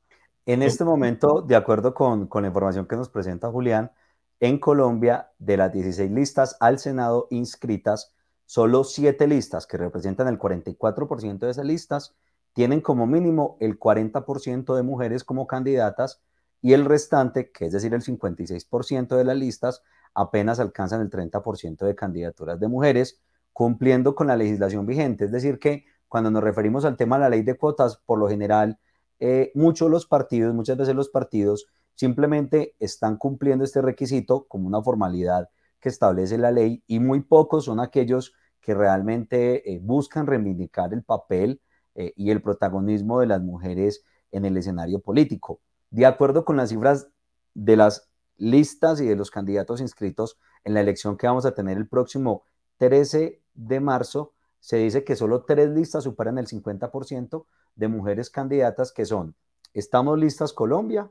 En 0.47 0.63
este 0.63 0.85
momento, 0.85 1.43
de 1.43 1.55
acuerdo 1.55 1.95
con, 1.95 2.29
la 2.33 2.47
información 2.49 2.87
que 2.87 2.97
nos 2.97 3.09
presenta 3.09 3.51
Julián, 3.51 3.93
en 4.41 4.59
Colombia, 4.59 5.31
de 5.39 5.57
las 5.57 5.73
16 5.73 6.11
listas 6.11 6.57
al 6.61 6.79
Senado 6.79 7.29
inscritas, 7.31 8.15
solo 8.51 8.83
7 8.83 9.29
listas, 9.29 9.65
que 9.65 9.77
representan 9.77 10.27
el 10.27 10.37
44% 10.37 11.39
de 11.39 11.51
esas 11.51 11.65
listas, 11.65 12.17
tienen 12.53 12.81
como 12.81 13.07
mínimo 13.07 13.57
el 13.61 13.79
40% 13.79 14.75
de 14.75 14.83
mujeres 14.83 15.23
como 15.23 15.47
candidatas 15.47 16.21
y 16.61 16.73
el 16.73 16.85
restante, 16.85 17.53
que 17.53 17.67
es 17.67 17.73
decir, 17.73 17.95
el 17.95 18.03
56% 18.03 19.17
de 19.17 19.23
las 19.23 19.37
listas, 19.37 19.85
apenas 20.15 20.59
alcanzan 20.59 21.01
el 21.01 21.11
30% 21.11 21.87
de 21.87 21.95
candidaturas 21.95 22.59
de 22.59 22.67
mujeres, 22.67 23.21
cumpliendo 23.53 24.17
con 24.17 24.27
la 24.27 24.37
legislación 24.37 24.85
vigente. 24.85 25.27
Es 25.27 25.31
decir, 25.31 25.61
que 25.61 25.85
cuando 26.09 26.33
nos 26.33 26.43
referimos 26.43 26.85
al 26.85 26.97
tema 26.97 27.19
de 27.19 27.21
la 27.21 27.29
ley 27.29 27.43
de 27.43 27.57
cuotas, 27.57 27.99
por 28.05 28.19
lo 28.19 28.29
general, 28.29 28.81
eh, 29.21 29.53
muchos 29.55 29.89
los 29.89 30.07
partidos, 30.07 30.53
muchas 30.57 30.77
veces 30.77 30.97
los 30.97 31.09
partidos 31.09 31.69
simplemente 31.95 32.75
están 32.81 33.17
cumpliendo 33.17 33.63
este 33.63 33.81
requisito 33.81 34.49
como 34.49 34.67
una 34.67 34.83
formalidad 34.83 35.51
que 35.79 35.89
establece 35.89 36.37
la 36.37 36.51
ley 36.51 36.83
y 36.89 36.99
muy 36.99 37.21
pocos 37.21 37.67
son 37.67 37.79
aquellos 37.79 38.35
que 38.61 38.75
realmente 38.75 39.73
eh, 39.73 39.81
buscan 39.83 40.27
reivindicar 40.27 40.93
el 40.93 41.03
papel 41.03 41.61
eh, 41.95 42.13
y 42.17 42.31
el 42.31 42.43
protagonismo 42.43 43.21
de 43.21 43.27
las 43.27 43.43
mujeres 43.43 44.05
en 44.31 44.45
el 44.45 44.57
escenario 44.57 45.01
político. 45.01 45.61
De 45.91 46.07
acuerdo 46.07 46.45
con 46.45 46.57
las 46.57 46.71
cifras 46.71 47.09
de 47.55 47.77
las 47.77 48.09
listas 48.37 49.01
y 49.01 49.07
de 49.07 49.17
los 49.17 49.31
candidatos 49.31 49.81
inscritos 49.81 50.39
en 50.65 50.75
la 50.75 50.81
elección 50.81 51.17
que 51.17 51.27
vamos 51.27 51.47
a 51.47 51.55
tener 51.55 51.77
el 51.77 51.89
próximo 51.89 52.45
13 52.79 53.43
de 53.55 53.81
marzo, 53.81 54.33
se 54.61 54.77
dice 54.77 55.05
que 55.05 55.17
solo 55.17 55.45
tres 55.45 55.71
listas 55.71 56.05
superan 56.05 56.39
el 56.39 56.47
50% 56.47 57.47
de 57.75 57.89
mujeres 57.89 58.31
candidatas 58.31 58.93
que 58.93 59.05
son 59.05 59.35
Estamos 59.73 60.19
Listas 60.19 60.53
Colombia, 60.53 61.11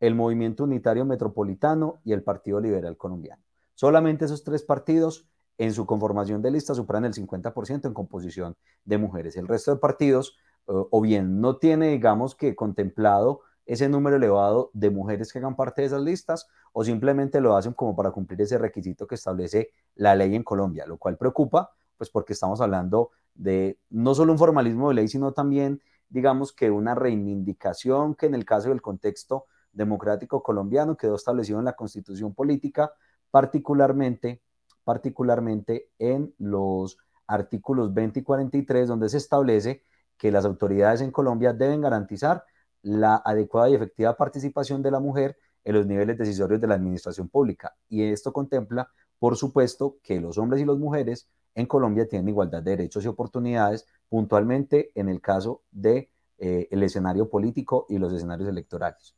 el 0.00 0.14
Movimiento 0.14 0.64
Unitario 0.64 1.04
Metropolitano 1.04 2.00
y 2.04 2.12
el 2.12 2.22
Partido 2.22 2.60
Liberal 2.60 2.96
Colombiano. 2.96 3.42
Solamente 3.74 4.24
esos 4.24 4.44
tres 4.44 4.62
partidos 4.62 5.28
en 5.58 5.72
su 5.72 5.84
conformación 5.86 6.40
de 6.40 6.52
lista 6.52 6.74
superan 6.74 7.04
el 7.04 7.14
50% 7.14 7.86
en 7.86 7.94
composición 7.94 8.56
de 8.84 8.98
mujeres. 8.98 9.36
El 9.36 9.48
resto 9.48 9.72
de 9.74 9.80
partidos 9.80 10.38
eh, 10.68 10.72
o 10.72 11.00
bien 11.00 11.40
no 11.40 11.56
tiene, 11.56 11.88
digamos 11.88 12.34
que 12.34 12.54
contemplado 12.54 13.40
ese 13.66 13.88
número 13.88 14.16
elevado 14.16 14.70
de 14.72 14.88
mujeres 14.88 15.30
que 15.30 15.40
hagan 15.40 15.54
parte 15.54 15.82
de 15.82 15.88
esas 15.88 16.00
listas 16.00 16.48
o 16.72 16.84
simplemente 16.84 17.40
lo 17.40 17.54
hacen 17.54 17.74
como 17.74 17.94
para 17.94 18.12
cumplir 18.12 18.40
ese 18.40 18.56
requisito 18.56 19.06
que 19.06 19.16
establece 19.16 19.70
la 19.94 20.14
ley 20.14 20.34
en 20.34 20.42
Colombia, 20.42 20.86
lo 20.86 20.96
cual 20.96 21.18
preocupa, 21.18 21.72
pues 21.98 22.08
porque 22.08 22.32
estamos 22.32 22.62
hablando 22.62 23.10
de 23.34 23.78
no 23.90 24.14
solo 24.14 24.32
un 24.32 24.38
formalismo 24.38 24.88
de 24.88 24.94
ley, 24.94 25.08
sino 25.08 25.32
también, 25.32 25.82
digamos 26.08 26.52
que 26.52 26.70
una 26.70 26.94
reivindicación 26.94 28.14
que 28.14 28.26
en 28.26 28.34
el 28.34 28.46
caso 28.46 28.70
del 28.70 28.80
contexto 28.80 29.46
democrático 29.72 30.42
colombiano 30.42 30.96
quedó 30.96 31.16
establecido 31.16 31.58
en 31.58 31.66
la 31.66 31.74
constitución 31.74 32.34
política, 32.34 32.92
particularmente, 33.30 34.40
particularmente 34.88 35.90
en 35.98 36.32
los 36.38 36.96
artículos 37.26 37.92
20 37.92 38.20
y 38.20 38.22
43, 38.22 38.88
donde 38.88 39.10
se 39.10 39.18
establece 39.18 39.82
que 40.16 40.32
las 40.32 40.46
autoridades 40.46 41.02
en 41.02 41.10
Colombia 41.10 41.52
deben 41.52 41.82
garantizar 41.82 42.42
la 42.80 43.16
adecuada 43.16 43.68
y 43.68 43.74
efectiva 43.74 44.16
participación 44.16 44.82
de 44.82 44.90
la 44.90 44.98
mujer 44.98 45.36
en 45.62 45.74
los 45.74 45.86
niveles 45.86 46.16
decisorios 46.16 46.58
de 46.58 46.68
la 46.68 46.76
administración 46.76 47.28
pública. 47.28 47.76
Y 47.90 48.02
esto 48.02 48.32
contempla, 48.32 48.88
por 49.18 49.36
supuesto, 49.36 49.98
que 50.02 50.22
los 50.22 50.38
hombres 50.38 50.62
y 50.62 50.64
las 50.64 50.78
mujeres 50.78 51.28
en 51.54 51.66
Colombia 51.66 52.08
tienen 52.08 52.30
igualdad 52.30 52.62
de 52.62 52.70
derechos 52.70 53.04
y 53.04 53.08
oportunidades, 53.08 53.86
puntualmente 54.08 54.90
en 54.94 55.10
el 55.10 55.20
caso 55.20 55.60
del 55.70 56.08
de, 56.40 56.70
eh, 56.70 56.84
escenario 56.86 57.28
político 57.28 57.84
y 57.90 57.98
los 57.98 58.10
escenarios 58.14 58.48
electorales. 58.48 59.14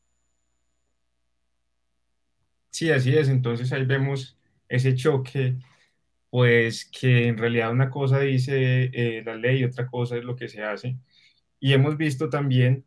Sí, 2.70 2.90
así 2.90 3.16
es. 3.16 3.28
Entonces 3.28 3.70
ahí 3.72 3.86
vemos 3.86 4.36
ese 4.70 4.94
choque, 4.94 5.58
pues 6.30 6.86
que 6.86 7.26
en 7.26 7.36
realidad 7.36 7.72
una 7.72 7.90
cosa 7.90 8.20
dice 8.20 8.84
eh, 8.94 9.22
la 9.24 9.34
ley 9.34 9.60
y 9.60 9.64
otra 9.64 9.86
cosa 9.86 10.16
es 10.16 10.24
lo 10.24 10.36
que 10.36 10.48
se 10.48 10.62
hace. 10.62 10.96
Y 11.58 11.74
hemos 11.74 11.96
visto 11.98 12.30
también 12.30 12.84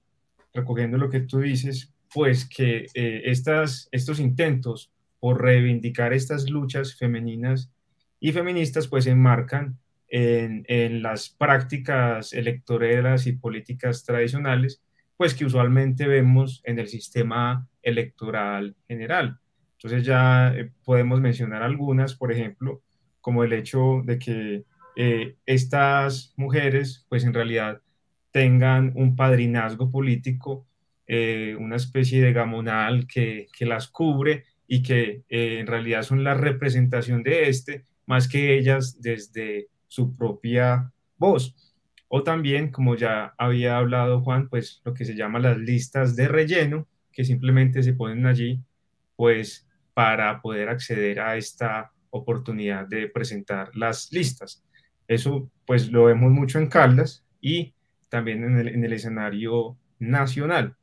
recogiendo 0.54 0.98
lo 0.98 1.10
que 1.10 1.20
tú 1.20 1.40
dices, 1.42 1.94
pues 2.14 2.48
que 2.48 2.88
eh, 2.94 3.22
estas, 3.26 3.90
estos 3.92 4.20
intentos 4.20 4.92
por 5.20 5.42
reivindicar 5.42 6.14
estas 6.14 6.50
luchas 6.50 6.96
femeninas 6.96 7.72
y 8.20 8.32
feministas 8.32 8.88
pues 8.88 9.04
se 9.04 9.12
enmarcan 9.12 9.78
en, 10.08 10.64
en, 10.68 11.02
las 11.02 11.30
prácticas 11.30 12.34
electoreras 12.34 13.26
y 13.28 13.34
políticas 13.34 14.04
tradicionales, 14.06 14.82
pues 15.18 15.34
que 15.34 15.46
usualmente 15.46 16.08
vemos 16.08 16.62
en 16.66 16.80
el 16.80 16.88
sistema 16.88 17.68
electoral 17.82 18.76
general. 18.88 19.40
Entonces 19.84 20.06
ya 20.06 20.54
eh, 20.56 20.72
podemos 20.86 21.20
mencionar 21.20 21.62
algunas, 21.62 22.16
por 22.16 22.32
ejemplo, 22.32 22.82
como 23.22 23.44
el 23.44 23.54
hecho 23.54 24.02
de 24.06 24.18
que 24.18 24.64
eh, 24.96 25.36
estas 25.46 26.34
mujeres 26.38 27.06
pues 27.10 27.24
en 27.24 27.34
realidad 27.34 27.82
tengan 28.32 28.94
un 28.96 29.16
padrinazgo 29.16 29.92
político, 29.92 30.66
eh, 31.08 31.56
una 31.60 31.76
especie 31.76 32.22
de 32.22 32.34
gamonal 32.34 33.08
que, 33.08 33.48
que 33.58 33.66
las 33.66 33.88
cubre 33.88 34.46
y 34.68 34.82
que 34.82 35.24
eh, 35.30 35.60
en 35.60 35.68
realidad 35.68 36.04
son 36.04 36.24
la 36.24 36.34
representación 36.34 37.24
de 37.24 37.50
este, 37.50 37.86
más 38.06 38.28
que 38.28 38.58
ellas 38.58 39.02
desde 39.02 39.68
su 39.88 40.16
propia 40.16 40.92
voz. 41.18 41.56
O 42.08 42.24
también, 42.24 42.72
como 42.72 42.96
ya 42.96 43.34
había 43.38 43.78
hablado 43.78 44.22
Juan, 44.22 44.50
pues 44.50 44.82
lo 44.84 44.94
que 44.94 45.06
se 45.06 45.16
llama 45.16 45.40
las 45.40 45.58
listas 45.58 46.16
de 46.16 46.28
relleno, 46.28 46.88
que 47.12 47.24
simplemente 47.24 47.84
se 47.84 47.94
ponen 47.94 48.26
allí, 48.26 48.62
pues 49.16 49.68
para 49.94 50.42
poder 50.42 50.70
acceder 50.70 51.20
a 51.20 51.38
esta 51.38 51.92
oportunidad 52.10 52.88
de 52.88 53.08
presentar 53.08 53.76
las 53.76 54.12
listas. 54.12 54.64
Eso 55.08 55.50
pues 55.66 55.92
lo 55.92 56.06
vemos 56.06 56.32
mucho 56.32 56.60
en 56.60 56.68
Caldas 56.68 57.26
y 57.42 57.74
también 58.10 58.44
en 58.44 58.60
el, 58.60 58.68
en 58.70 58.84
el 58.84 58.94
escenario 58.94 59.78
nacional. 60.00 60.76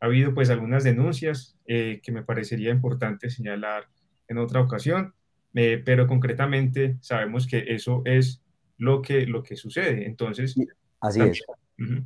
Ha 0.00 0.06
habido 0.06 0.34
pues 0.34 0.50
algunas 0.50 0.84
denuncias 0.84 1.56
eh, 1.66 2.00
que 2.02 2.12
me 2.12 2.22
parecería 2.22 2.70
importante 2.70 3.30
señalar 3.30 3.88
en 4.28 4.38
otra 4.38 4.60
ocasión, 4.60 5.14
eh, 5.54 5.82
pero 5.84 6.06
concretamente 6.06 6.96
sabemos 7.00 7.46
que 7.46 7.64
eso 7.68 8.02
es 8.04 8.42
lo 8.78 9.02
que, 9.02 9.26
lo 9.26 9.42
que 9.42 9.56
sucede. 9.56 10.06
Entonces, 10.06 10.56
así 11.00 11.20
es. 11.20 11.42
Uh 11.78 11.82
-huh. 11.82 12.04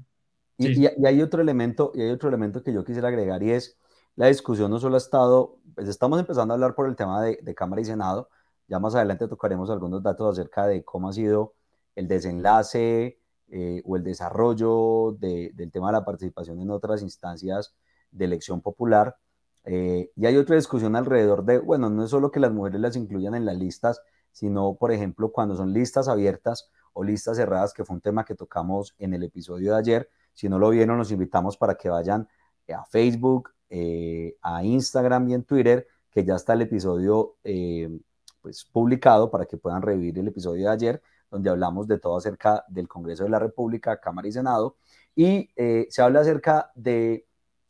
y, 0.58 0.74
sí. 0.74 0.82
y, 0.82 1.02
y, 1.02 1.06
hay 1.06 1.22
otro 1.22 1.40
elemento, 1.40 1.92
y 1.94 2.02
hay 2.02 2.10
otro 2.10 2.28
elemento 2.28 2.62
que 2.62 2.72
yo 2.72 2.84
quisiera 2.84 3.08
agregar 3.08 3.42
y 3.42 3.50
es 3.50 3.78
la 4.16 4.26
discusión 4.26 4.70
no 4.70 4.78
solo 4.78 4.96
ha 4.96 4.98
estado, 4.98 5.58
pues 5.74 5.88
estamos 5.88 6.18
empezando 6.18 6.52
a 6.52 6.56
hablar 6.56 6.74
por 6.74 6.88
el 6.88 6.96
tema 6.96 7.22
de, 7.22 7.38
de 7.42 7.54
Cámara 7.54 7.80
y 7.82 7.84
Senado, 7.84 8.28
ya 8.68 8.78
más 8.78 8.94
adelante 8.94 9.26
tocaremos 9.28 9.70
algunos 9.70 10.02
datos 10.02 10.38
acerca 10.38 10.66
de 10.66 10.84
cómo 10.84 11.08
ha 11.08 11.12
sido 11.12 11.54
el 11.94 12.06
desenlace 12.06 13.18
eh, 13.50 13.82
o 13.86 13.96
el 13.96 14.04
desarrollo 14.04 15.16
de, 15.18 15.50
del 15.54 15.72
tema 15.72 15.88
de 15.88 15.94
la 15.94 16.04
participación 16.04 16.60
en 16.60 16.70
otras 16.70 17.00
instancias 17.02 17.74
de 18.10 18.26
elección 18.26 18.60
popular. 18.60 19.16
Eh, 19.64 20.10
y 20.14 20.26
hay 20.26 20.36
otra 20.36 20.56
discusión 20.56 20.96
alrededor 20.96 21.44
de, 21.44 21.58
bueno, 21.58 21.88
no 21.88 22.04
es 22.04 22.10
solo 22.10 22.30
que 22.30 22.40
las 22.40 22.52
mujeres 22.52 22.80
las 22.80 22.94
incluyan 22.94 23.34
en 23.34 23.46
las 23.46 23.56
listas, 23.56 24.02
sino, 24.32 24.74
por 24.74 24.92
ejemplo, 24.92 25.32
cuando 25.32 25.56
son 25.56 25.72
listas 25.72 26.08
abiertas 26.08 26.70
o 26.92 27.02
listas 27.02 27.38
cerradas, 27.38 27.72
que 27.72 27.84
fue 27.84 27.96
un 27.96 28.02
tema 28.02 28.24
que 28.24 28.34
tocamos 28.34 28.94
en 28.98 29.14
el 29.14 29.22
episodio 29.22 29.72
de 29.72 29.78
ayer. 29.78 30.10
Si 30.34 30.48
no 30.48 30.58
lo 30.58 30.68
vieron, 30.70 30.98
los 30.98 31.10
invitamos 31.10 31.56
para 31.56 31.74
que 31.74 31.88
vayan 31.88 32.28
a 32.68 32.84
Facebook, 32.84 33.50
eh, 33.70 34.36
a 34.40 34.64
Instagram 34.64 35.28
y 35.28 35.34
en 35.34 35.44
Twitter, 35.44 35.86
que 36.10 36.24
ya 36.24 36.36
está 36.36 36.54
el 36.54 36.62
episodio 36.62 37.36
eh, 37.44 38.00
pues, 38.40 38.64
publicado 38.64 39.30
para 39.30 39.44
que 39.44 39.58
puedan 39.58 39.82
revivir 39.82 40.18
el 40.18 40.28
episodio 40.28 40.68
de 40.68 40.72
ayer 40.72 41.02
donde 41.30 41.50
hablamos 41.50 41.86
de 41.86 41.98
todo 41.98 42.16
acerca 42.16 42.64
del 42.68 42.88
Congreso 42.88 43.24
de 43.24 43.28
la 43.28 43.38
República, 43.38 44.00
Cámara 44.00 44.28
y 44.28 44.32
Senado, 44.32 44.76
y 45.14 45.50
eh, 45.56 45.86
se 45.90 46.00
habla 46.00 46.20
acerca 46.20 46.70
de 46.74 47.26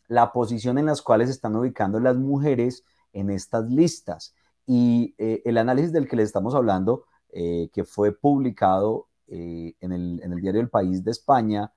la 0.07 0.33
posición 0.33 0.79
en 0.79 0.87
las 0.87 1.03
cuales 1.03 1.29
están 1.29 1.57
ubicando 1.57 1.99
las 1.99 2.15
mujeres 2.17 2.85
en 3.13 3.31
estas 3.31 3.69
listas. 3.69 4.37
Y 4.65 5.15
el 5.19 5.57
análisis 5.57 5.93
del 5.93 6.07
que 6.07 6.15
les 6.15 6.27
estamos 6.27 6.55
hablando, 6.55 7.07
que 7.33 7.85
fue 7.87 8.13
publicado 8.13 9.09
en 9.27 9.75
el, 9.81 10.21
en, 10.23 10.33
el, 10.33 10.41
diario 10.41 10.61
El 10.61 10.69
País 10.69 11.03
de 11.03 11.11
España, 11.11 11.73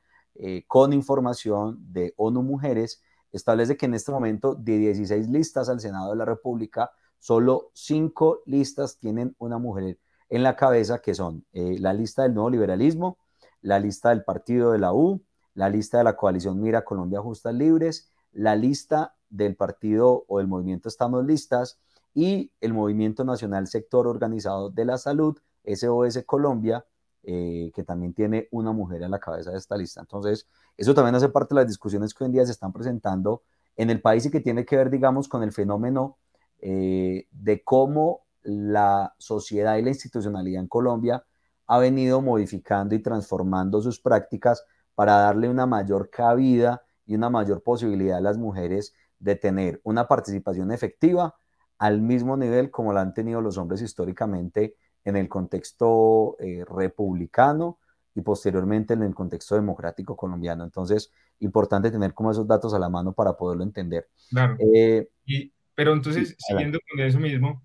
con 0.68 0.92
información 0.92 1.80
de 1.94 2.13
ONU 2.18 2.44
Mujeres, 2.44 3.01
establece 3.32 3.78
que 3.78 3.86
en 3.86 3.94
este 3.94 4.12
momento 4.12 4.56
de 4.56 4.78
16 4.78 5.30
listas 5.30 5.70
al 5.70 5.80
Senado 5.80 6.12
de 6.12 6.18
la 6.18 6.26
República, 6.26 6.92
solo 7.20 7.72
5 7.74 8.44
listas 8.46 8.98
tienen 8.98 9.36
una 9.38 9.58
mujer 9.58 10.00
en 10.30 10.44
la 10.44 10.56
cabeza, 10.56 11.00
que 11.00 11.14
son 11.14 11.46
eh, 11.54 11.78
la 11.80 11.94
lista 11.94 12.24
del 12.24 12.34
nuevo 12.34 12.50
liberalismo, 12.50 13.18
la 13.62 13.80
lista 13.80 14.10
del 14.10 14.24
partido 14.24 14.72
de 14.72 14.80
la 14.80 14.94
U, 14.94 15.22
la 15.54 15.70
lista 15.70 15.98
de 15.98 16.06
la 16.06 16.16
coalición 16.16 16.62
Mira 16.62 16.86
Colombia 16.86 17.22
Justas 17.22 17.54
Libres, 17.54 18.10
la 18.32 18.56
lista 18.56 19.16
del 19.30 19.56
partido 19.56 20.26
o 20.28 20.38
del 20.38 20.48
movimiento 20.48 20.90
Estamos 20.90 21.26
Listas 21.26 21.80
y 22.14 22.52
el 22.60 22.74
Movimiento 22.74 23.24
Nacional 23.24 23.68
Sector 23.68 24.08
Organizado 24.08 24.70
de 24.70 24.86
la 24.86 24.98
Salud, 24.98 25.38
SOS 25.66 26.24
Colombia, 26.26 26.86
eh, 27.24 27.72
que 27.75 27.84
también 27.84 28.13
tiene 28.13 28.48
una 28.51 28.72
mujer 28.72 29.04
en 29.04 29.12
la 29.12 29.20
cabeza 29.20 29.51
de 29.51 29.58
esta 29.58 29.78
lista. 29.78 30.01
Entonces, 30.01 30.48
eso 30.78 30.94
también 30.94 31.16
hace 31.16 31.30
parte 31.30 31.54
de 31.54 31.62
las 31.62 31.68
discusiones 31.68 32.13
que 32.13 32.24
hoy 32.24 32.30
en 32.30 32.34
día 32.34 32.46
se 32.46 32.51
están 32.51 32.74
presentando 32.74 33.44
en 33.75 33.90
el 33.90 34.01
país 34.01 34.25
y 34.25 34.32
que 34.32 34.40
tiene 34.40 34.66
que 34.66 34.75
ver, 34.75 34.90
digamos, 34.90 35.28
con 35.28 35.44
el 35.44 35.51
fenómeno 35.51 36.18
eh, 36.60 37.28
de 37.32 37.63
cómo 37.63 38.22
la 38.44 39.13
sociedad 39.18 39.78
y 39.78 39.84
la 39.84 39.90
institucionalidad 39.90 40.62
en 40.62 40.68
Colombia 40.68 41.24
ha 41.68 41.80
venido 41.80 42.22
modificando 42.22 42.96
y 42.96 43.00
transformando 43.00 43.82
sus 43.82 44.00
prácticas 44.00 44.66
para 44.96 45.13
darle 45.18 45.48
una 45.48 45.66
mayor 45.66 46.10
cabida 46.10 46.84
y 47.06 47.16
una 47.16 47.30
mayor 47.30 47.63
posibilidad 47.63 48.18
a 48.18 48.22
las 48.22 48.38
mujeres 48.38 48.94
de 49.20 49.36
tener 49.36 49.80
una 49.84 50.08
participación 50.08 50.72
efectiva 50.72 51.36
al 51.78 52.01
mismo 52.01 52.38
nivel 52.38 52.72
como 52.72 52.94
la 52.94 53.01
han 53.01 53.13
tenido 53.13 53.42
los 53.42 53.58
hombres 53.58 53.82
históricamente 53.82 54.75
en 55.05 55.15
el 55.15 55.27
contexto 55.27 56.38
eh, 56.39 56.63
republicano 56.67 57.79
y 58.13 58.22
posteriormente 58.22 58.93
en 58.93 59.03
el 59.03 59.15
contexto 59.15 59.55
democrático 59.55 60.15
colombiano. 60.15 60.63
Entonces, 60.63 61.12
importante 61.39 61.91
tener 61.91 62.13
como 62.13 62.31
esos 62.31 62.48
datos 62.48 62.74
a 62.74 62.79
la 62.79 62.89
mano 62.89 63.13
para 63.13 63.34
poderlo 63.34 63.63
entender. 63.63 64.08
Claro. 64.29 64.58
Eh, 64.74 65.08
y, 65.25 65.51
pero 65.75 65.93
entonces, 65.93 66.36
siguiendo 66.38 66.79
con 66.89 67.00
eso 67.00 67.20
mismo, 67.20 67.63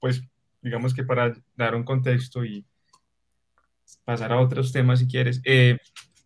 pues 0.00 0.22
digamos 0.60 0.94
que 0.94 1.04
para 1.04 1.34
dar 1.56 1.74
un 1.74 1.84
contexto 1.84 2.44
y 2.44 2.64
pasar 4.04 4.32
a 4.32 4.40
otros 4.40 4.72
temas 4.72 4.98
si 4.98 5.06
quieres, 5.06 5.40
eh, 5.44 5.78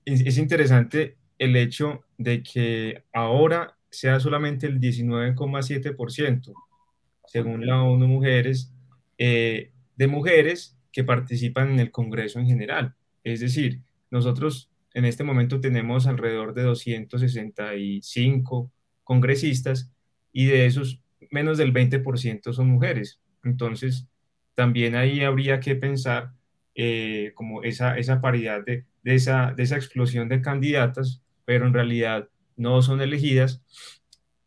es 0.05 0.39
interesante 0.39 1.17
el 1.39 1.57
hecho 1.57 2.05
de 2.19 2.43
que 2.43 3.05
ahora 3.13 3.77
sea 3.91 4.19
solamente 4.21 4.67
el 4.67 4.81
19,7%, 4.81 6.53
según 7.27 7.67
la 7.67 7.83
ONU 7.83 8.09
Mujeres, 8.09 8.73
eh, 9.19 9.71
de 10.03 10.09
mujeres 10.09 10.77
que 10.91 11.05
participan 11.05 11.71
en 11.71 11.79
el 11.79 11.93
Congreso 11.93 12.41
en 12.41 12.49
general. 12.49 12.97
Es 13.23 13.39
decir, 13.39 13.83
nosotros 14.11 14.69
en 14.95 15.05
este 15.05 15.23
momento 15.23 15.61
tenemos 15.61 16.09
alrededor 16.09 16.55
de 16.55 16.65
265 16.65 18.73
congresistas 19.05 19.93
y 20.33 20.47
de 20.47 20.67
esos 20.67 21.01
menos 21.31 21.57
del 21.57 21.73
20% 21.73 22.53
son 22.53 22.69
mujeres. 22.69 23.21
Entonces, 23.45 24.09
también 24.57 24.97
ahí 24.97 25.23
habría 25.23 25.61
que 25.61 25.77
pensar 25.77 26.33
eh, 26.75 27.31
como 27.37 27.63
esa, 27.63 27.97
esa 27.97 28.21
paridad 28.21 28.65
de, 28.65 28.85
esa, 29.05 29.55
de 29.57 29.63
esa 29.63 29.77
explosión 29.77 30.29
de 30.29 30.43
candidatas, 30.43 31.23
pero 31.45 31.69
en 31.69 31.75
realidad 31.75 32.29
no 32.57 32.83
son 32.83 33.03
elegidas 33.03 33.63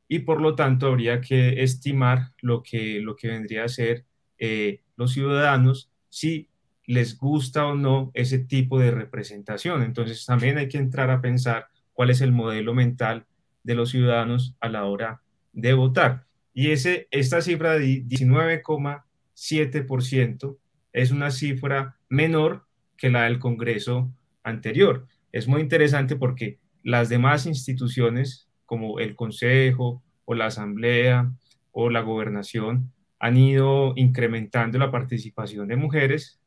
y 0.10 0.20
por 0.20 0.42
lo 0.42 0.54
tanto 0.54 0.88
habría 0.88 1.22
que 1.22 1.64
estimar 1.64 2.34
lo 2.42 2.62
que, 2.62 3.00
lo 3.00 3.16
que 3.16 3.30
vendría 3.30 3.64
a 3.64 3.70
ser 3.70 4.04
eh, 4.38 4.82
los 4.96 5.14
ciudadanos 5.14 5.90
si 6.10 6.50
les 6.86 7.18
gusta 7.18 7.66
o 7.66 7.76
no 7.76 8.12
ese 8.14 8.40
tipo 8.40 8.80
de 8.80 8.92
representación. 8.92 9.84
Entonces 9.84 10.26
también 10.26 10.58
hay 10.58 10.68
que 10.68 10.78
entrar 10.78 11.10
a 11.10 11.22
pensar 11.22 11.68
cuál 11.94 12.10
es 12.10 12.20
el 12.22 12.32
modelo 12.32 12.74
mental 12.74 13.26
de 13.64 13.76
los 13.76 13.92
ciudadanos 13.92 14.56
a 14.60 14.70
la 14.70 14.86
hora 14.86 15.22
de 15.54 15.74
votar. 15.74 16.26
Y 16.54 16.72
ese, 16.72 17.08
esta 17.12 17.42
cifra 17.42 17.74
de 17.74 18.06
19,7% 18.06 20.58
es 20.94 21.12
una 21.12 21.32
cifra 21.32 21.98
menor 22.08 22.66
que 22.98 23.10
la 23.10 23.24
del 23.24 23.40
Congreso 23.40 24.14
anterior. 24.44 25.08
Es 25.32 25.48
muy 25.48 25.62
interesante 25.62 26.16
porque 26.16 26.60
las 26.84 27.10
demás 27.10 27.46
instituciones, 27.46 28.48
como 28.66 29.00
el 29.00 29.16
Consejo 29.16 30.02
o 30.24 30.34
la 30.34 30.46
Asamblea 30.46 31.32
o 31.72 31.90
la 31.90 32.02
Gobernación, 32.02 32.94
han 33.20 33.38
ido 33.38 33.94
incrementando 33.96 34.78
la 34.78 34.92
participación 34.92 35.68
de 35.68 35.76
mujeres, 35.76 36.40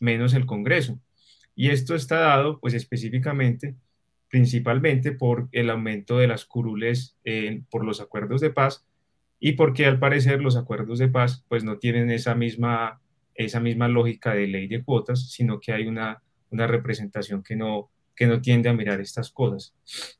menos 0.00 0.34
el 0.34 0.46
Congreso. 0.46 0.98
Y 1.54 1.70
esto 1.70 1.94
está 1.94 2.20
dado, 2.20 2.60
pues 2.60 2.74
específicamente, 2.74 3.74
principalmente 4.28 5.12
por 5.12 5.48
el 5.52 5.70
aumento 5.70 6.18
de 6.18 6.26
las 6.26 6.44
curules 6.44 7.16
eh, 7.24 7.62
por 7.70 7.84
los 7.84 8.00
acuerdos 8.00 8.40
de 8.40 8.50
paz 8.50 8.84
y 9.38 9.52
porque 9.52 9.86
al 9.86 9.98
parecer 9.98 10.40
los 10.40 10.56
acuerdos 10.56 10.98
de 10.98 11.08
paz 11.08 11.44
pues 11.48 11.64
no 11.64 11.78
tienen 11.78 12.10
esa 12.10 12.34
misma, 12.34 13.00
esa 13.34 13.60
misma 13.60 13.88
lógica 13.88 14.34
de 14.34 14.46
ley 14.46 14.66
de 14.66 14.82
cuotas, 14.82 15.30
sino 15.30 15.60
que 15.60 15.72
hay 15.72 15.86
una, 15.86 16.22
una 16.50 16.66
representación 16.66 17.42
que 17.42 17.56
no, 17.56 17.90
que 18.14 18.26
no 18.26 18.40
tiende 18.40 18.68
a 18.68 18.72
mirar 18.72 19.00
estas 19.00 19.30
cosas. 19.30 19.74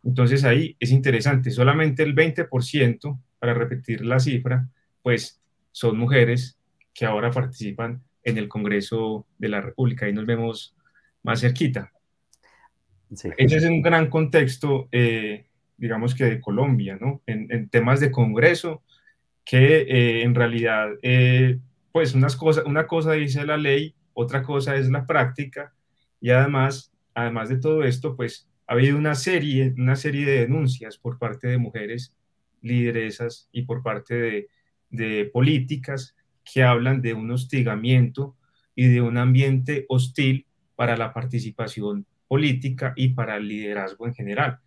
Entonces 0.05 0.45
ahí 0.45 0.76
es 0.79 0.91
interesante, 0.91 1.50
solamente 1.50 2.03
el 2.03 2.15
20%, 2.15 3.19
para 3.38 3.55
repetir 3.55 4.05
la 4.05 4.21
cifra, 4.21 4.69
pues 5.03 5.41
son 5.76 5.99
mujeres 5.99 6.59
que 6.95 7.04
ahora 7.04 7.30
participan 7.30 8.02
en 8.23 8.38
el 8.38 8.49
Congreso 8.49 9.26
de 9.37 9.50
la 9.50 9.61
República. 9.61 10.06
Ahí 10.06 10.14
nos 10.14 10.25
vemos 10.25 10.75
más 11.23 11.42
cerquita. 11.42 11.92
Ese 13.11 13.56
es 13.56 13.64
un 13.64 13.83
gran 13.83 14.09
contexto, 14.09 14.88
eh, 14.90 15.45
digamos 15.76 16.14
que 16.14 16.25
de 16.25 16.40
Colombia, 16.40 16.97
¿no? 16.99 17.21
En, 17.26 17.68
temas 17.68 18.00
de 18.00 18.11
Congreso, 18.11 18.85
que 19.45 19.83
eh, 19.83 20.23
en 20.23 20.35
realidad, 20.35 20.92
eh, 21.02 21.59
pues 21.92 22.14
unas 22.14 22.37
cosas, 22.37 22.64
una 22.64 22.87
cosa 22.87 23.12
dice 23.12 23.45
la 23.45 23.59
ley, 23.59 23.95
otra 24.14 24.42
cosa 24.42 24.76
es 24.76 24.88
la 24.88 25.06
práctica, 25.06 25.75
y 26.23 26.30
además 26.30 26.90
además 27.12 27.50
de 27.50 27.59
todo 27.59 27.85
esto, 27.85 28.16
pues 28.16 28.49
ha 28.66 28.73
habido 28.73 28.97
una 28.97 29.14
serie, 29.14 29.75
una 29.76 29.97
serie 29.97 30.25
de 30.25 30.40
denuncias 30.40 30.97
por 30.97 31.18
parte 31.18 31.49
de 31.49 31.59
mujeres 31.59 32.14
lideresas 32.62 33.50
y 33.52 33.62
por 33.62 33.83
parte 33.83 34.14
de, 34.14 34.49
políticas 35.33 36.14
que 36.45 36.62
hablan 36.62 37.02
de 37.02 37.14
un 37.14 37.31
hostigamiento 37.31 38.37
y 38.75 38.87
de 38.87 39.00
un 39.00 39.19
ambiente 39.19 39.87
hostil 39.88 40.47
para 40.76 40.97
la 40.97 41.12
participación 41.12 42.07
política 42.28 42.93
y 42.97 43.09
para 43.09 43.37
el 43.37 43.49
liderazgo 43.49 44.07
en 44.07 44.14
general. 44.14 44.59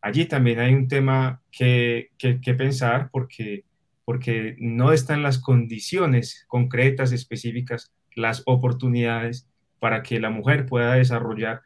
Allí 0.00 0.26
también 0.26 0.58
hay 0.58 0.74
un 0.74 0.88
tema 0.88 1.40
que, 1.50 2.10
que, 2.18 2.54
pensar 2.54 3.08
porque, 3.10 3.64
porque 4.04 4.56
no 4.58 4.92
están 4.92 5.22
las 5.22 5.38
condiciones 5.38 6.44
concretas, 6.46 7.12
específicas, 7.12 7.92
las 8.14 8.42
oportunidades 8.44 9.48
para 9.78 10.02
que 10.02 10.20
la 10.20 10.30
mujer 10.30 10.66
pueda 10.66 10.94
desarrollar 10.94 11.62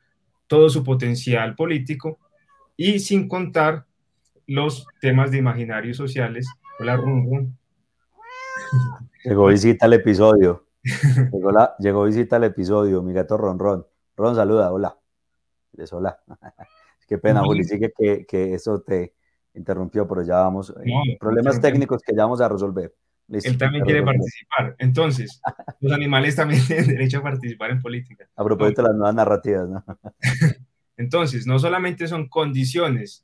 todo 0.47 0.71
su 0.71 0.85
potencial 0.85 1.57
político 1.57 2.19
y 2.77 3.01
sin 3.01 3.29
contar 3.29 3.87
los 4.47 4.87
temas 5.01 5.31
de 5.31 5.39
imaginarios 5.39 5.97
sociales. 5.97 6.49
Hola, 6.79 6.97
Run, 6.97 7.57
Llegó 9.25 9.47
visita 9.47 9.87
al 9.87 9.95
episodio. 9.95 10.67
Llegó, 11.33 11.51
la, 11.51 11.75
llegó 11.79 12.05
visita 12.05 12.37
al 12.37 12.45
episodio, 12.45 13.03
mi 13.03 13.13
gato 13.13 13.37
Ron 13.37 13.59
Ron. 13.59 13.87
Ron, 14.17 14.35
saluda, 14.35 14.73
hola. 14.73 14.99
Es 15.77 15.93
hola. 15.93 16.19
Qué 17.09 17.19
pena, 17.19 17.43
Juli, 17.43 17.65
sí 17.65 17.79
que, 17.79 18.27
que, 18.27 18.55
eso 18.55 18.81
te 18.83 19.15
interrumpió, 19.55 20.07
pero 20.07 20.23
ya 20.23 20.37
vamos. 20.37 20.71
Eh, 20.71 21.17
problemas 21.19 21.61
técnicos 21.61 22.03
que 22.03 22.15
ya 22.15 22.25
vamos 22.25 22.41
a 22.41 22.49
resolver. 22.49 22.95
Él 23.29 23.59
también 23.59 23.85
quiere 23.85 24.03
participar. 24.03 24.75
Entonces, 24.79 25.41
los 25.81 25.93
animales 25.93 26.37
también 26.37 26.65
tienen 26.67 26.87
derecho 26.87 27.19
a 27.19 27.23
participar 27.23 27.71
en 27.71 27.81
política. 27.81 28.29
A 28.37 28.45
propósito 28.45 28.83
de 28.83 28.89
las 28.89 28.97
nuevas 28.97 29.15
narrativas, 29.15 29.69
¿no? 29.69 29.85
Entonces, 30.97 31.47
no 31.47 31.59
solamente 31.59 32.09
son 32.09 32.29
condiciones 32.29 33.23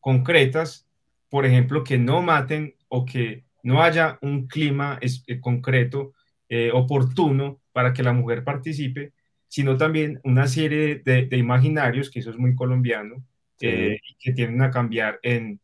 concretas, 0.00 0.86
por 1.28 1.46
ejemplo, 1.46 1.84
que 1.84 1.98
no 1.98 2.22
maten 2.22 2.74
o 2.88 3.04
que 3.04 3.44
no 3.62 3.82
haya 3.82 4.18
un 4.22 4.46
clima 4.46 4.98
eh, 5.00 5.40
concreto, 5.40 6.14
eh, 6.48 6.70
oportuno 6.72 7.60
para 7.72 7.92
que 7.92 8.02
la 8.02 8.12
mujer 8.12 8.44
participe, 8.44 9.12
sino 9.48 9.76
también 9.76 10.20
una 10.24 10.46
serie 10.46 11.02
de, 11.04 11.28
imaginarios, 11.36 12.10
que 12.10 12.20
eso 12.20 12.30
es 12.30 12.38
muy 12.38 12.54
colombiano, 12.54 13.24
eh, 13.60 14.00
que 14.18 14.32
tienden 14.32 14.62
a 14.62 14.70
cambiar 14.70 15.20
en, 15.22 15.60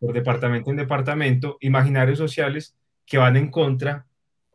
por 0.00 0.14
departamento 0.14 0.70
en 0.70 0.76
departamento, 0.76 1.58
imaginarios 1.60 2.18
sociales 2.18 2.76
que 3.04 3.18
van 3.18 3.36
en 3.36 3.50
contra 3.50 4.06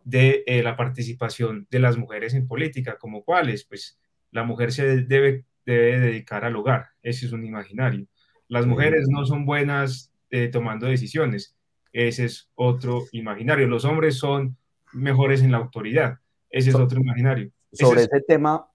de 0.03 0.43
la 0.63 0.75
participación 0.75 1.67
de 1.69 1.79
las 1.79 1.97
mujeres 1.97 2.33
en 2.33 2.47
política, 2.47 2.97
como 2.97 3.23
cuáles, 3.23 3.65
pues 3.65 3.99
la 4.31 4.43
mujer 4.43 4.71
se 4.71 5.03
debe, 5.03 5.45
debe 5.65 5.99
dedicar 5.99 6.43
al 6.43 6.55
hogar, 6.55 6.87
ese 7.03 7.27
es 7.27 7.33
un 7.33 7.45
imaginario. 7.45 8.07
Las 8.47 8.65
mujeres 8.65 9.07
no 9.09 9.25
son 9.25 9.45
buenas 9.45 10.11
tomando 10.51 10.87
decisiones, 10.87 11.55
ese 11.91 12.25
es 12.25 12.49
otro 12.55 13.05
imaginario. 13.11 13.67
Los 13.67 13.85
hombres 13.85 14.17
son 14.17 14.57
mejores 14.93 15.41
en 15.41 15.51
la 15.51 15.57
autoridad, 15.57 16.19
ese 16.49 16.69
es 16.69 16.75
otro 16.75 16.99
imaginario. 16.99 17.51
Sobre 17.71 18.01
ese, 18.01 18.21
tema, 18.27 18.67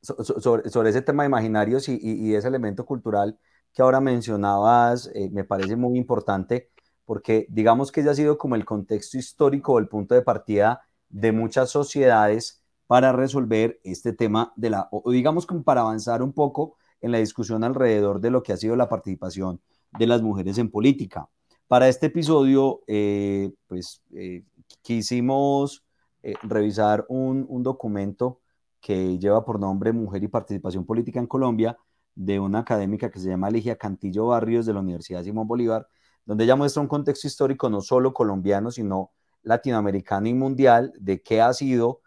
sobre, 0.00 0.68
sobre, 0.68 0.90
ese 0.90 1.02
tema 1.02 1.22
de 1.22 1.28
imaginarios 1.28 1.88
y, 1.88 1.98
y, 2.02 2.34
ese 2.34 2.48
elemento 2.48 2.84
cultural 2.84 3.38
que 3.72 3.80
ahora 3.80 4.00
mencionabas, 4.00 5.10
eh, 5.14 5.30
me 5.30 5.44
parece 5.44 5.76
muy 5.76 5.96
importante 5.96 6.70
porque 7.04 7.46
digamos 7.48 7.90
que 7.90 8.00
ese 8.00 8.10
ha 8.10 8.14
sido 8.14 8.38
como 8.38 8.54
el 8.54 8.64
contexto 8.64 9.18
histórico 9.18 9.78
el 9.78 9.88
punto 9.88 10.14
de 10.14 10.22
partida 10.22 10.82
de 11.08 11.32
muchas 11.32 11.70
sociedades 11.70 12.62
para 12.86 13.12
resolver 13.12 13.80
este 13.84 14.12
tema 14.12 14.52
de 14.56 14.70
la, 14.70 14.88
o 14.90 15.10
digamos 15.10 15.46
como 15.46 15.62
para 15.62 15.80
avanzar 15.80 16.22
un 16.22 16.32
poco 16.32 16.76
en 17.00 17.12
la 17.12 17.18
discusión 17.18 17.64
alrededor 17.64 18.20
de 18.20 18.30
lo 18.30 18.42
que 18.42 18.52
ha 18.52 18.56
sido 18.56 18.76
la 18.76 18.88
participación 18.88 19.60
de 19.98 20.06
las 20.06 20.22
mujeres 20.22 20.58
en 20.58 20.70
política. 20.70 21.28
Para 21.72 21.88
este 21.88 22.08
episodio, 22.08 22.82
eh, 22.86 23.50
pues 23.66 24.02
eh, 24.14 24.44
quisimos 24.82 25.82
eh, 26.22 26.34
revisar 26.42 27.06
un, 27.08 27.46
documento 27.62 28.42
que 28.78 29.18
lleva 29.18 29.42
por 29.46 29.58
nombre 29.58 29.90
Mujer 29.94 30.22
y 30.22 30.28
Participación 30.28 30.84
Política 30.84 31.18
en 31.18 31.26
Colombia, 31.26 31.78
de 32.14 32.38
una 32.38 32.58
académica 32.58 33.10
que 33.10 33.18
se 33.18 33.30
llama 33.30 33.48
Ligia 33.48 33.76
Cantillo 33.76 34.26
Barrios 34.26 34.66
de 34.66 34.74
la 34.74 34.80
Universidad 34.80 35.24
Simón 35.24 35.48
Bolívar, 35.48 35.88
donde 36.26 36.44
ella 36.44 36.56
muestra 36.56 36.82
un 36.82 36.88
contexto 36.88 37.26
histórico 37.26 37.70
no 37.70 37.80
solo 37.80 38.12
colombiano, 38.12 38.70
sino 38.70 39.12
latinoamericano 39.42 40.28
y 40.28 40.34
mundial 40.34 40.92
de 41.00 41.22
qué 41.22 41.40
ha 41.40 41.54
sido, 41.54 42.02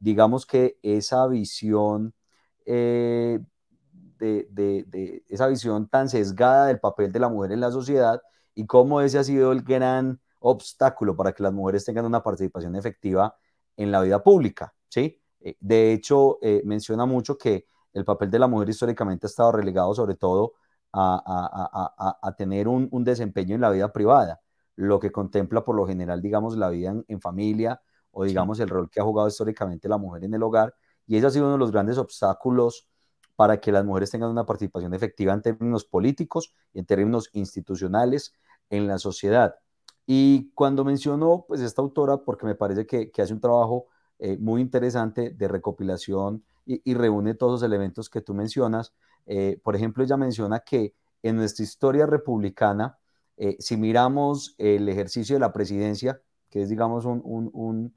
digamos 0.00 0.46
que 0.46 0.78
esa 0.82 1.26
visión, 1.26 2.14
de, 2.64 3.44
esa 5.28 5.46
visión 5.46 5.88
tan 5.90 6.08
sesgada 6.08 6.68
del 6.68 6.80
papel 6.80 7.12
de 7.12 7.20
la 7.20 7.28
mujer 7.28 7.52
en 7.52 7.60
la 7.60 7.70
sociedad 7.70 8.22
y 8.58 8.66
cómo 8.66 9.00
ese 9.00 9.20
ha 9.20 9.24
sido 9.24 9.52
el 9.52 9.62
gran 9.62 10.20
obstáculo 10.40 11.14
para 11.14 11.32
que 11.32 11.44
las 11.44 11.52
mujeres 11.52 11.84
tengan 11.84 12.04
una 12.04 12.24
participación 12.24 12.74
efectiva 12.74 13.36
en 13.76 13.92
la 13.92 14.02
vida 14.02 14.20
pública, 14.20 14.74
¿sí? 14.88 15.20
Eh, 15.38 15.56
de 15.60 15.92
hecho, 15.92 16.40
menciona 16.64 17.06
mucho 17.06 17.38
que 17.38 17.66
el 17.92 18.04
papel 18.04 18.32
de 18.32 18.40
la 18.40 18.48
mujer 18.48 18.68
históricamente 18.68 19.26
ha 19.26 19.28
estado 19.28 19.52
relegado 19.52 19.94
sobre 19.94 20.16
todo 20.16 20.54
a, 20.92 22.34
tener 22.36 22.66
un, 22.66 23.04
desempeño 23.04 23.54
en 23.54 23.60
la 23.60 23.70
vida 23.70 23.92
privada, 23.92 24.40
lo 24.74 24.98
que 24.98 25.12
contempla 25.12 25.64
por 25.64 25.76
lo 25.76 25.86
general, 25.86 26.20
digamos, 26.20 26.56
la 26.56 26.68
vida 26.68 26.96
en, 27.06 27.20
familia 27.20 27.80
o, 28.10 28.24
digamos, 28.24 28.58
el 28.58 28.68
rol 28.68 28.90
que 28.90 28.98
ha 28.98 29.04
jugado 29.04 29.28
históricamente 29.28 29.88
la 29.88 29.98
mujer 29.98 30.24
en 30.24 30.34
el 30.34 30.42
hogar. 30.42 30.74
Y 31.06 31.16
ese 31.16 31.28
ha 31.28 31.30
sido 31.30 31.44
uno 31.44 31.52
de 31.52 31.58
los 31.58 31.70
grandes 31.70 31.96
obstáculos 31.96 32.88
para 33.36 33.60
que 33.60 33.70
las 33.70 33.84
mujeres 33.84 34.10
tengan 34.10 34.30
una 34.30 34.44
participación 34.44 34.94
efectiva 34.94 35.32
en 35.32 35.42
términos 35.42 35.84
políticos 35.84 36.52
y 36.72 36.80
en 36.80 36.86
términos 36.86 37.30
institucionales 37.34 38.32
en 38.70 38.86
la 38.86 38.98
sociedad. 38.98 39.56
Y 40.06 40.50
cuando 40.54 40.84
menciono, 40.84 41.44
pues, 41.46 41.60
esta 41.60 41.82
autora, 41.82 42.18
porque 42.18 42.46
me 42.46 42.54
parece 42.54 42.86
que, 42.86 43.10
hace 43.20 43.32
un 43.34 43.40
trabajo 43.40 43.86
eh, 44.18 44.36
muy 44.38 44.60
interesante 44.60 45.30
de 45.30 45.48
recopilación 45.48 46.44
y, 46.66 46.80
y, 46.90 46.94
reúne 46.94 47.34
todos 47.34 47.52
los 47.52 47.62
elementos 47.62 48.08
que 48.10 48.20
tú 48.20 48.34
mencionas, 48.34 48.92
eh, 49.26 49.60
por 49.62 49.76
ejemplo, 49.76 50.02
ella 50.02 50.16
menciona 50.16 50.60
que 50.60 50.94
en 51.22 51.36
nuestra 51.36 51.64
historia 51.64 52.06
republicana, 52.06 52.98
eh, 53.36 53.56
si 53.58 53.76
miramos 53.76 54.54
el 54.58 54.88
ejercicio 54.88 55.36
de 55.36 55.40
la 55.40 55.52
presidencia, 55.52 56.20
que 56.50 56.62
es, 56.62 56.68
digamos, 56.68 57.04
un, 57.04 57.94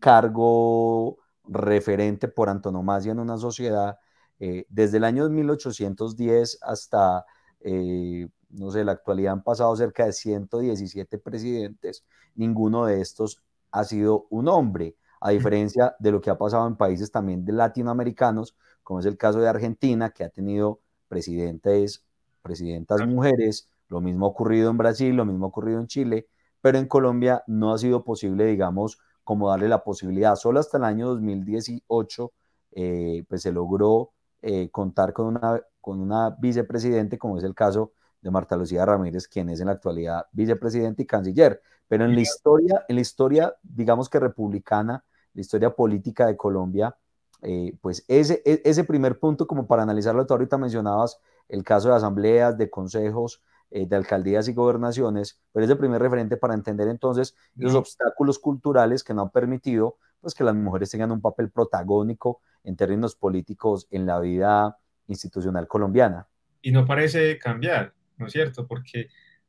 cargo 0.00 1.18
referente 1.44 2.28
por 2.28 2.48
antonomasia 2.48 3.12
en 3.12 3.18
una 3.20 3.38
sociedad, 3.38 3.98
eh, 4.38 4.66
desde 4.68 4.98
el 4.98 5.04
año 5.04 5.28
1810 5.28 6.58
hasta, 6.62 7.24
eh, 7.60 8.28
no 8.50 8.70
sé, 8.70 8.80
en 8.80 8.86
la 8.86 8.92
actualidad 8.92 9.32
han 9.34 9.42
pasado 9.42 9.74
cerca 9.76 10.06
de 10.06 10.12
117 10.12 11.18
presidentes, 11.18 12.04
ninguno 12.34 12.84
de 12.86 13.00
estos 13.00 13.42
ha 13.70 13.84
sido 13.84 14.26
un 14.30 14.48
hombre, 14.48 14.96
a 15.20 15.30
diferencia 15.30 15.94
de 15.98 16.12
lo 16.12 16.20
que 16.20 16.30
ha 16.30 16.38
pasado 16.38 16.66
en 16.66 16.76
países 16.76 17.10
también 17.10 17.44
de 17.44 17.52
latinoamericanos, 17.52 18.56
como 18.82 19.00
es 19.00 19.06
el 19.06 19.16
caso 19.16 19.38
de 19.40 19.48
Argentina, 19.48 20.10
que 20.10 20.24
ha 20.24 20.30
tenido 20.30 20.80
presidentes, 21.08 22.04
presidentas 22.42 23.06
mujeres, 23.06 23.68
lo 23.88 24.00
mismo 24.00 24.26
ha 24.26 24.28
ocurrido 24.30 24.70
en 24.70 24.78
Brasil, 24.78 25.14
lo 25.14 25.24
mismo 25.24 25.46
ha 25.46 25.48
ocurrido 25.48 25.80
en 25.80 25.86
Chile, 25.86 26.28
pero 26.60 26.78
en 26.78 26.86
Colombia 26.86 27.42
no 27.46 27.72
ha 27.72 27.78
sido 27.78 28.04
posible, 28.04 28.46
digamos, 28.46 28.98
como 29.24 29.50
darle 29.50 29.68
la 29.68 29.84
posibilidad. 29.84 30.36
Solo 30.36 30.60
hasta 30.60 30.78
el 30.78 30.84
año 30.84 31.08
2018, 31.08 32.32
eh, 32.72 33.24
pues 33.28 33.42
se 33.42 33.52
logró 33.52 34.12
eh, 34.42 34.70
contar 34.70 35.12
con 35.12 35.26
una, 35.26 35.60
con 35.80 36.00
una 36.00 36.30
vicepresidente, 36.30 37.18
como 37.18 37.36
es 37.38 37.44
el 37.44 37.54
caso 37.54 37.92
de 38.20 38.30
Marta 38.30 38.56
Lucía 38.56 38.84
Ramírez, 38.84 39.28
quien 39.28 39.48
es 39.50 39.60
en 39.60 39.66
la 39.66 39.72
actualidad 39.72 40.26
vicepresidente 40.32 41.02
y 41.02 41.06
canciller. 41.06 41.62
Pero 41.88 42.04
en 42.04 42.14
la 42.14 42.20
historia, 42.20 42.84
en 42.88 42.96
la 42.96 43.02
historia, 43.02 43.54
digamos 43.62 44.08
que 44.08 44.20
republicana, 44.20 45.04
la 45.34 45.40
historia 45.40 45.70
política 45.70 46.26
de 46.26 46.36
Colombia, 46.36 46.96
eh, 47.42 47.76
pues 47.80 48.04
ese, 48.06 48.42
e, 48.44 48.62
ese 48.64 48.84
primer 48.84 49.18
punto, 49.18 49.46
como 49.46 49.66
para 49.66 49.82
analizarlo, 49.82 50.26
tú 50.26 50.34
ahorita 50.34 50.58
mencionabas 50.58 51.18
el 51.48 51.64
caso 51.64 51.88
de 51.88 51.96
asambleas, 51.96 52.56
de 52.56 52.70
consejos, 52.70 53.42
eh, 53.70 53.86
de 53.86 53.96
alcaldías 53.96 54.48
y 54.48 54.52
gobernaciones, 54.52 55.40
pero 55.52 55.64
es 55.64 55.70
el 55.70 55.78
primer 55.78 56.02
referente 56.02 56.36
para 56.36 56.54
entender 56.54 56.88
entonces 56.88 57.36
los 57.54 57.74
obstáculos 57.74 58.38
culturales 58.38 59.04
que 59.04 59.14
no 59.14 59.22
han 59.22 59.30
permitido 59.30 59.96
pues, 60.20 60.34
que 60.34 60.44
las 60.44 60.54
mujeres 60.54 60.90
tengan 60.90 61.12
un 61.12 61.20
papel 61.20 61.50
protagónico 61.50 62.40
en 62.64 62.76
términos 62.76 63.14
políticos 63.14 63.86
en 63.90 64.06
la 64.06 64.20
vida 64.20 64.76
institucional 65.06 65.66
colombiana. 65.66 66.26
Y 66.62 66.72
no 66.72 66.84
parece 66.84 67.38
cambiar, 67.38 67.94
¿no 68.20 68.26
es 68.26 68.32
cierto? 68.32 68.66
Porque 68.66 69.08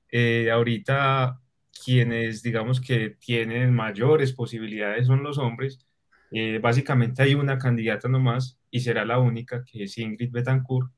eh, 0.09 0.49
ahorita 0.51 1.39
quienes 1.83 2.43
digamos 2.43 2.81
que 2.81 3.11
tienen 3.11 3.73
mayores 3.73 4.33
posibilidades 4.33 5.07
son 5.07 5.23
los 5.23 5.37
hombres. 5.37 5.85
Eh, 6.31 6.59
básicamente 6.59 7.21
hay 7.23 7.35
una 7.35 7.57
candidata 7.57 8.07
nomás 8.07 8.59
y 8.69 8.79
será 8.81 9.05
la 9.05 9.19
única, 9.19 9.63
que 9.65 9.83
es 9.83 9.97
Ingrid 9.97 10.31
Betancourt. 10.31 10.91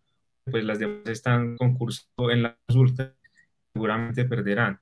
Pues 0.46 0.64
las 0.64 0.80
demás 0.80 1.08
están 1.08 1.56
concursando 1.58 2.30
en 2.32 2.44
la 2.44 2.58
consulta, 2.68 3.16
seguramente 3.74 4.26
perderán. 4.26 4.80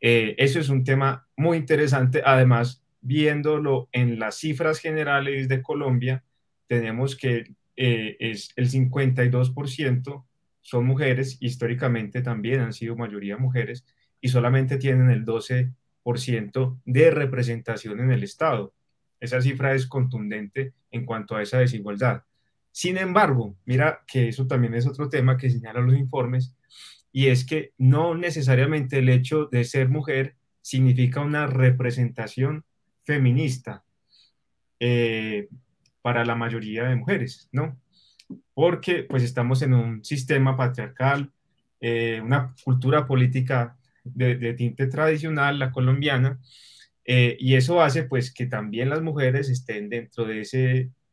Eh, 0.00 0.34
eso 0.38 0.58
es 0.58 0.68
un 0.68 0.84
tema 0.84 1.28
muy 1.36 1.58
interesante. 1.58 2.22
Además, 2.24 2.84
viéndolo 3.00 3.88
en 3.92 4.18
las 4.18 4.36
cifras 4.38 4.80
generales 4.80 5.48
de 5.48 5.62
Colombia, 5.62 6.24
tenemos 6.66 7.14
que 7.16 7.54
eh, 7.76 8.16
es 8.18 8.52
el 8.56 8.68
52% 8.70 10.24
son 10.62 10.86
mujeres, 10.86 11.36
históricamente 11.40 12.22
también 12.22 12.60
han 12.60 12.72
sido 12.72 12.96
mayoría 12.96 13.36
mujeres, 13.36 13.84
y 14.20 14.28
solamente 14.28 14.78
tienen 14.78 15.10
el 15.10 15.26
12% 15.26 16.80
de 16.84 17.10
representación 17.10 18.00
en 18.00 18.12
el 18.12 18.22
Estado. 18.22 18.72
Esa 19.20 19.40
cifra 19.42 19.74
es 19.74 19.86
contundente 19.86 20.72
en 20.90 21.04
cuanto 21.04 21.36
a 21.36 21.42
esa 21.42 21.58
desigualdad. 21.58 22.22
Sin 22.70 22.96
embargo, 22.96 23.56
mira 23.66 24.02
que 24.06 24.28
eso 24.28 24.46
también 24.46 24.74
es 24.74 24.86
otro 24.86 25.08
tema 25.08 25.36
que 25.36 25.50
señalan 25.50 25.86
los 25.86 25.96
informes, 25.96 26.56
y 27.12 27.26
es 27.26 27.44
que 27.44 27.72
no 27.76 28.14
necesariamente 28.14 28.98
el 28.98 29.10
hecho 29.10 29.46
de 29.46 29.64
ser 29.64 29.88
mujer 29.88 30.36
significa 30.62 31.20
una 31.20 31.46
representación 31.46 32.64
feminista 33.04 33.84
eh, 34.80 35.48
para 36.00 36.24
la 36.24 36.34
mayoría 36.34 36.84
de 36.84 36.96
mujeres, 36.96 37.48
¿no? 37.52 37.76
Porque 38.54 39.04
pues 39.04 39.22
estamos 39.22 39.62
en 39.62 39.74
un 39.74 40.04
sistema 40.04 40.56
patriarcal, 40.56 41.30
eh, 41.80 42.20
una 42.22 42.54
cultura 42.64 43.06
política 43.06 43.76
de, 44.04 44.54
tinte 44.54 44.86
tradicional, 44.86 45.58
la 45.58 45.70
colombiana, 45.70 46.40
eh, 47.04 47.36
y 47.40 47.54
eso 47.54 47.82
hace 47.82 48.04
pues 48.04 48.32
que 48.32 48.46
también 48.46 48.88
las 48.88 49.02
mujeres 49.02 49.48
estén 49.48 49.88
dentro 49.88 50.24
de 50.24 50.42
ese, 50.42 50.58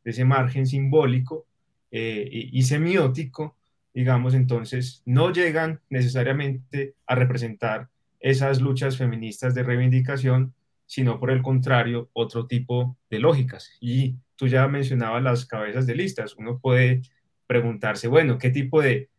de 0.04 0.10
ese 0.10 0.24
margen 0.24 0.66
simbólico 0.66 1.46
eh, 1.90 2.28
y, 2.52 2.62
semiótico, 2.62 3.56
digamos, 3.92 4.34
entonces 4.34 5.02
no 5.04 5.32
llegan 5.32 5.80
necesariamente 5.88 6.94
a 7.06 7.16
representar 7.16 7.88
esas 8.20 8.60
luchas 8.60 8.96
feministas 8.96 9.54
de 9.54 9.64
reivindicación, 9.64 10.54
sino 10.86 11.18
por 11.18 11.30
el 11.30 11.42
contrario, 11.42 12.08
otro 12.12 12.46
tipo 12.46 12.96
de 13.10 13.18
lógicas. 13.18 13.72
Y 13.80 14.14
tú 14.40 14.48
ya 14.48 14.66
mencionabas 14.68 15.22
las 15.22 15.44
cabezas 15.44 15.86
de 15.86 15.94
listas, 15.94 16.34
uno 16.34 16.58
puede 16.58 17.02
preguntarse, 17.46 18.08
bueno, 18.08 18.38
¿qué 18.38 18.48
tipo 18.48 18.80
de, 18.80 19.10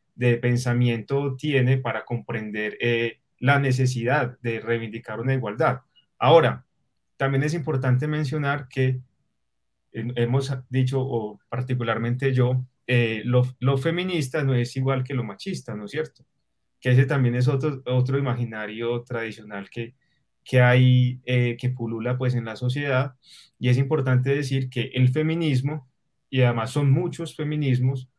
pensamiento 0.42 1.36
tiene 1.36 1.78
para 1.78 2.06
comprender 2.06 2.76
eh, 2.82 3.20
la 3.38 3.60
necesidad 3.60 4.40
de 4.42 4.60
reivindicar 4.60 5.20
una 5.20 5.36
igualdad. 5.36 5.82
Ahora, 6.18 6.66
también 7.18 7.44
es 7.44 7.54
importante 7.54 8.08
mencionar 8.08 8.68
que 8.68 9.00
hemos 9.92 10.52
dicho, 10.70 11.00
o 11.00 11.40
particularmente 11.50 12.34
yo, 12.34 12.66
eh, 12.88 13.22
lo, 13.24 13.78
feminista 13.78 14.44
no 14.44 14.56
es 14.56 14.76
igual 14.76 15.04
que 15.04 15.14
lo 15.14 15.24
machista, 15.24 15.76
¿no 15.76 15.86
es 15.86 15.92
cierto? 15.92 16.26
Que 16.80 16.92
ese 16.92 17.06
también 17.06 17.36
es 17.36 17.48
otro 17.48 18.18
imaginario 18.18 19.04
tradicional 19.04 19.70
que, 19.70 19.94
que 20.44 20.62
hay, 20.62 21.22
eh, 21.26 21.58
que 21.60 21.70
pulula 21.70 22.18
pues 22.18 22.36
en 22.36 22.46
la 22.46 22.56
sociedad. 22.56 23.16
Y 23.60 23.70
es 23.70 23.78
importante 23.78 24.34
decir 24.36 24.70
que 24.70 24.92
el 24.94 25.10
feminismo, 25.10 25.88
y 26.30 26.42
además 26.42 26.72
son 26.72 26.92
muchos 26.92 27.36
feminismos, 27.36 28.10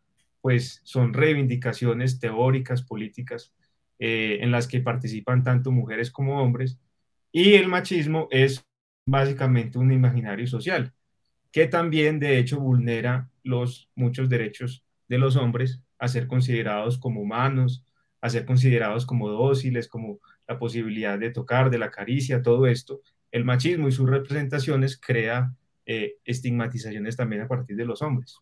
pues 0.41 0.81
son 0.85 1.15
reivindicaciones 1.15 2.19
teóricas, 2.19 2.83
políticas, 2.83 3.55
eh, 3.99 4.39
en 4.41 4.51
las 4.51 4.67
que 4.67 4.81
participan 4.81 5.45
tanto 5.45 5.71
mujeres 5.71 6.11
como 6.11 6.43
hombres, 6.43 6.79
y 7.31 7.55
el 7.55 7.69
machismo 7.69 8.29
es 8.31 8.67
básicamente 9.07 9.79
un 9.79 9.93
imaginario 9.93 10.47
social, 10.47 10.93
que 11.51 11.67
también 11.67 12.19
de 12.19 12.39
hecho 12.39 12.61
vulnera 12.61 13.31
los 13.43 13.91
muchos 13.95 14.29
derechos 14.29 14.85
de 15.09 15.19
los 15.19 15.37
hombres 15.37 15.81
a 15.99 16.09
ser 16.09 16.27
considerados 16.27 16.99
como 16.99 17.21
humanos, 17.21 17.85
a 18.21 18.29
ser 18.29 18.45
considerados 18.45 19.07
como 19.07 19.29
dóciles, 19.29 19.89
como 19.89 20.19
la 20.47 20.59
posibilidad 20.59 21.19
de 21.19 21.31
tocar, 21.31 21.71
de 21.71 21.79
la 21.79 21.91
caricia, 21.91 22.43
todo 22.43 22.67
esto. 22.67 23.01
El 23.31 23.45
machismo 23.45 23.89
y 23.89 23.93
sus 23.93 24.09
representaciones 24.09 24.99
crea 24.99 25.55
eh, 25.87 26.19
estigmatizaciones 26.25 27.17
también 27.17 27.43
a 27.43 27.49
partir 27.49 27.77
de 27.77 27.85
los 27.85 28.03
hombres. 28.03 28.37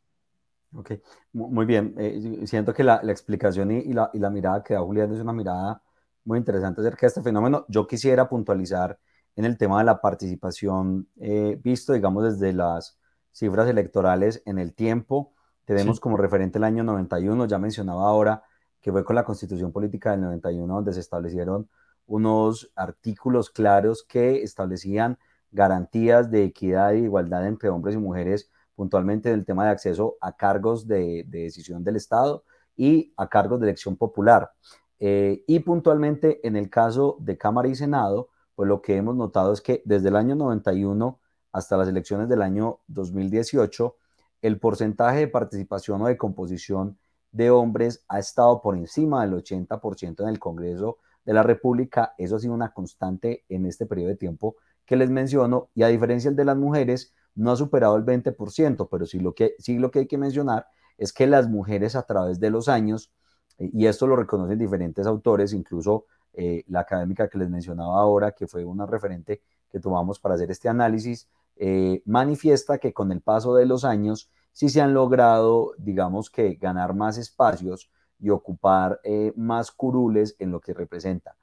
Ok, 0.74 0.92
muy 1.32 1.66
bien. 1.66 1.94
Eh, 1.98 2.42
siento 2.44 2.72
que 2.72 2.84
la, 2.84 3.00
explicación 3.08 3.70
y, 3.72 3.92
la, 3.92 4.30
mirada 4.30 4.62
que 4.62 4.74
da 4.74 4.80
Julián 4.80 5.12
es 5.12 5.20
una 5.20 5.32
mirada 5.32 5.82
muy 6.24 6.38
interesante 6.38 6.80
acerca 6.80 7.02
de 7.02 7.06
este 7.08 7.22
fenómeno. 7.22 7.64
Yo 7.68 7.86
quisiera 7.86 8.28
puntualizar 8.28 8.98
en 9.36 9.44
el 9.44 9.56
tema 9.58 9.78
de 9.78 9.84
la 9.84 10.00
participación, 10.00 11.08
eh, 11.20 11.58
visto, 11.62 11.92
digamos, 11.92 12.24
desde 12.24 12.52
las 12.52 12.98
cifras 13.32 13.68
electorales 13.68 14.42
en 14.46 14.58
el 14.58 14.74
tiempo. 14.74 15.32
Tenemos 15.64 15.98
como 15.98 16.16
referente 16.16 16.58
el 16.58 16.64
año 16.64 16.84
91, 16.84 17.46
ya 17.46 17.58
mencionaba 17.58 18.08
ahora 18.08 18.42
que 18.80 18.92
fue 18.92 19.04
con 19.04 19.16
la 19.16 19.24
constitución 19.24 19.72
política 19.72 20.12
del 20.12 20.22
91 20.22 20.74
donde 20.74 20.92
se 20.92 21.00
establecieron 21.00 21.68
unos 22.10 22.72
artículos 22.74 23.50
claros 23.50 24.02
que 24.02 24.42
establecían 24.42 25.16
garantías 25.52 26.28
de 26.28 26.42
equidad 26.42 26.92
e 26.92 26.98
igualdad 26.98 27.46
entre 27.46 27.68
hombres 27.68 27.94
y 27.94 27.98
mujeres 27.98 28.50
puntualmente 28.74 29.30
del 29.30 29.44
tema 29.44 29.64
de 29.64 29.70
acceso 29.70 30.16
a 30.20 30.36
cargos 30.36 30.88
de, 30.88 31.24
decisión 31.28 31.84
del 31.84 31.94
Estado 31.94 32.42
y 32.76 33.14
a 33.16 33.28
cargos 33.28 33.60
de 33.60 33.66
elección 33.66 33.96
popular. 33.96 34.50
Eh, 34.98 35.44
y 35.46 35.60
puntualmente 35.60 36.44
en 36.46 36.56
el 36.56 36.68
caso 36.68 37.16
de 37.20 37.38
Cámara 37.38 37.68
y 37.68 37.76
Senado, 37.76 38.28
pues 38.56 38.68
lo 38.68 38.82
que 38.82 38.96
hemos 38.96 39.14
notado 39.14 39.52
es 39.52 39.60
que 39.60 39.80
desde 39.84 40.08
el 40.08 40.16
año 40.16 40.34
91 40.34 41.20
hasta 41.52 41.76
las 41.76 41.88
elecciones 41.88 42.28
del 42.28 42.42
año 42.42 42.80
2018, 42.88 43.96
el 44.42 44.58
porcentaje 44.58 45.20
de 45.20 45.28
participación 45.28 46.02
o 46.02 46.06
de 46.08 46.16
composición 46.16 46.98
de 47.30 47.50
hombres 47.50 48.04
ha 48.08 48.18
estado 48.18 48.60
por 48.60 48.76
encima 48.76 49.24
del 49.24 49.34
80% 49.34 50.22
en 50.22 50.28
el 50.28 50.40
Congreso 50.40 50.98
de 51.30 51.34
la 51.34 51.44
República. 51.44 52.12
Eso 52.18 52.34
ha 52.34 52.38
sido 52.40 52.54
una 52.54 52.72
constante 52.72 53.44
en 53.48 53.64
este 53.64 53.86
periodo 53.86 54.08
de 54.08 54.16
tiempo 54.16 54.56
que 54.84 54.96
les 54.96 55.10
menciono 55.10 55.68
y 55.76 55.84
a 55.84 55.86
diferencia 55.86 56.32
de 56.32 56.44
las 56.44 56.56
mujeres, 56.56 57.14
no 57.36 57.52
ha 57.52 57.56
superado 57.56 57.96
el 57.96 58.04
20%, 58.04 58.88
pero 58.90 59.06
sí 59.06 59.20
lo 59.20 59.32
que, 59.32 59.54
sí 59.60 59.78
lo 59.78 59.92
que 59.92 60.00
hay 60.00 60.06
que 60.08 60.18
mencionar 60.18 60.66
es 60.98 61.12
que 61.12 61.28
las 61.28 61.48
mujeres 61.48 61.94
a 61.94 62.02
través 62.02 62.40
de 62.40 62.50
los 62.50 62.68
años, 62.68 63.12
eh, 63.58 63.70
y 63.72 63.86
esto 63.86 64.08
lo 64.08 64.16
reconocen 64.16 64.58
diferentes 64.58 65.06
autores, 65.06 65.52
incluso 65.52 66.06
eh, 66.32 66.64
la 66.66 66.80
académica 66.80 67.28
que 67.28 67.38
les 67.38 67.48
mencionaba 67.48 68.00
ahora, 68.00 68.32
que 68.32 68.48
fue 68.48 68.64
una 68.64 68.84
referente 68.84 69.40
que 69.70 69.78
tomamos 69.78 70.18
para 70.18 70.34
hacer 70.34 70.50
este 70.50 70.68
análisis, 70.68 71.28
eh, 71.54 72.02
manifiesta 72.06 72.78
que 72.78 72.92
con 72.92 73.12
el 73.12 73.20
paso 73.20 73.54
de 73.54 73.66
los 73.66 73.84
años 73.84 74.32
sí 74.50 74.68
se 74.68 74.80
han 74.80 74.94
logrado, 74.94 75.74
digamos 75.78 76.28
que, 76.28 76.54
ganar 76.54 76.94
más 76.94 77.18
espacios 77.18 77.88
y 78.20 78.30
ocupar 78.30 79.00
más 79.36 79.70
curules 79.70 80.36
en 80.38 80.50
lo 80.50 80.60
que 80.60 80.74
representa 80.74 81.36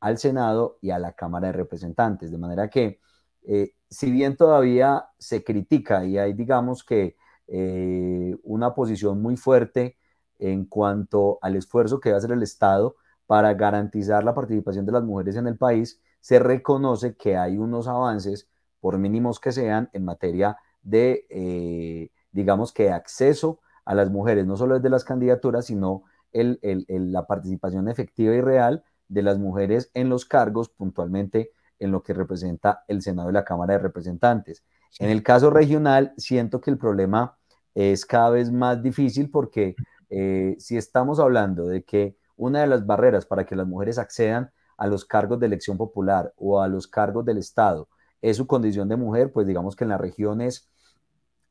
al 0.00 0.18
Senado 0.18 0.78
y 0.82 0.90
a 0.90 0.98
la 0.98 1.12
Cámara 1.12 1.46
de 1.46 1.54
Representantes. 1.54 2.30
De 2.30 2.36
manera 2.38 2.68
que 2.68 3.00
eh, 3.44 3.72
si 3.88 4.10
bien 4.10 4.36
todavía 4.36 5.06
se 5.18 5.44
critica 5.44 6.04
y 6.04 6.18
hay, 6.18 6.32
digamos 6.32 6.82
que, 6.84 7.16
eh, 7.46 8.36
una 8.42 8.74
posición 8.74 9.20
muy 9.20 9.36
fuerte 9.36 9.98
en 10.38 10.64
cuanto 10.64 11.38
al 11.42 11.56
esfuerzo 11.56 12.00
que 12.00 12.10
va 12.10 12.16
a 12.16 12.18
hacer 12.18 12.32
el 12.32 12.42
Estado 12.42 12.96
para 13.26 13.52
garantizar 13.54 14.24
la 14.24 14.34
participación 14.34 14.86
de 14.86 14.92
las 14.92 15.04
mujeres 15.04 15.36
en 15.36 15.46
el 15.46 15.56
país, 15.56 16.00
se 16.20 16.38
reconoce 16.38 17.16
que 17.16 17.36
hay 17.36 17.58
unos 17.58 17.86
avances, 17.86 18.48
por 18.80 18.98
mínimos 18.98 19.40
que 19.40 19.52
sean, 19.52 19.90
en 19.92 20.04
materia 20.04 20.56
de, 20.82 21.26
eh, 21.30 22.10
digamos 22.32 22.72
que, 22.72 22.90
acceso 22.90 23.60
a 23.84 23.94
las 23.94 24.10
mujeres, 24.10 24.46
no 24.46 24.56
solo 24.56 24.74
desde 24.76 24.90
las 24.90 25.04
candidaturas, 25.04 25.66
sino 25.66 26.04
el, 26.34 26.58
la 26.88 27.26
participación 27.26 27.88
efectiva 27.88 28.34
y 28.34 28.40
real 28.40 28.84
de 29.08 29.22
las 29.22 29.38
mujeres 29.38 29.90
en 29.94 30.08
los 30.08 30.26
cargos, 30.26 30.68
puntualmente 30.68 31.52
en 31.78 31.92
lo 31.92 32.02
que 32.02 32.12
representa 32.12 32.84
el 32.88 33.02
Senado 33.02 33.30
y 33.30 33.32
la 33.32 33.44
Cámara 33.44 33.74
de 33.74 33.78
Representantes. 33.78 34.64
En 34.98 35.10
el 35.10 35.22
caso 35.22 35.50
regional, 35.50 36.12
siento 36.16 36.60
que 36.60 36.70
el 36.70 36.78
problema 36.78 37.36
es 37.74 38.06
cada 38.06 38.30
vez 38.30 38.52
más 38.52 38.82
difícil 38.82 39.30
porque 39.30 39.74
eh, 40.10 40.54
si 40.58 40.76
estamos 40.76 41.18
hablando 41.18 41.66
de 41.66 41.82
que 41.82 42.16
una 42.36 42.60
de 42.60 42.66
las 42.66 42.86
barreras 42.86 43.26
para 43.26 43.44
que 43.44 43.56
las 43.56 43.66
mujeres 43.66 43.98
accedan 43.98 44.50
a 44.76 44.86
los 44.86 45.04
cargos 45.04 45.40
de 45.40 45.46
elección 45.46 45.76
popular 45.76 46.32
o 46.36 46.60
a 46.60 46.68
los 46.68 46.86
cargos 46.86 47.24
del 47.24 47.38
Estado 47.38 47.88
es 48.22 48.36
su 48.36 48.46
condición 48.46 48.88
de 48.88 48.96
mujer, 48.96 49.32
pues 49.32 49.46
digamos 49.46 49.76
que 49.76 49.84
en 49.84 49.90
las 49.90 50.00
regiones 50.00 50.68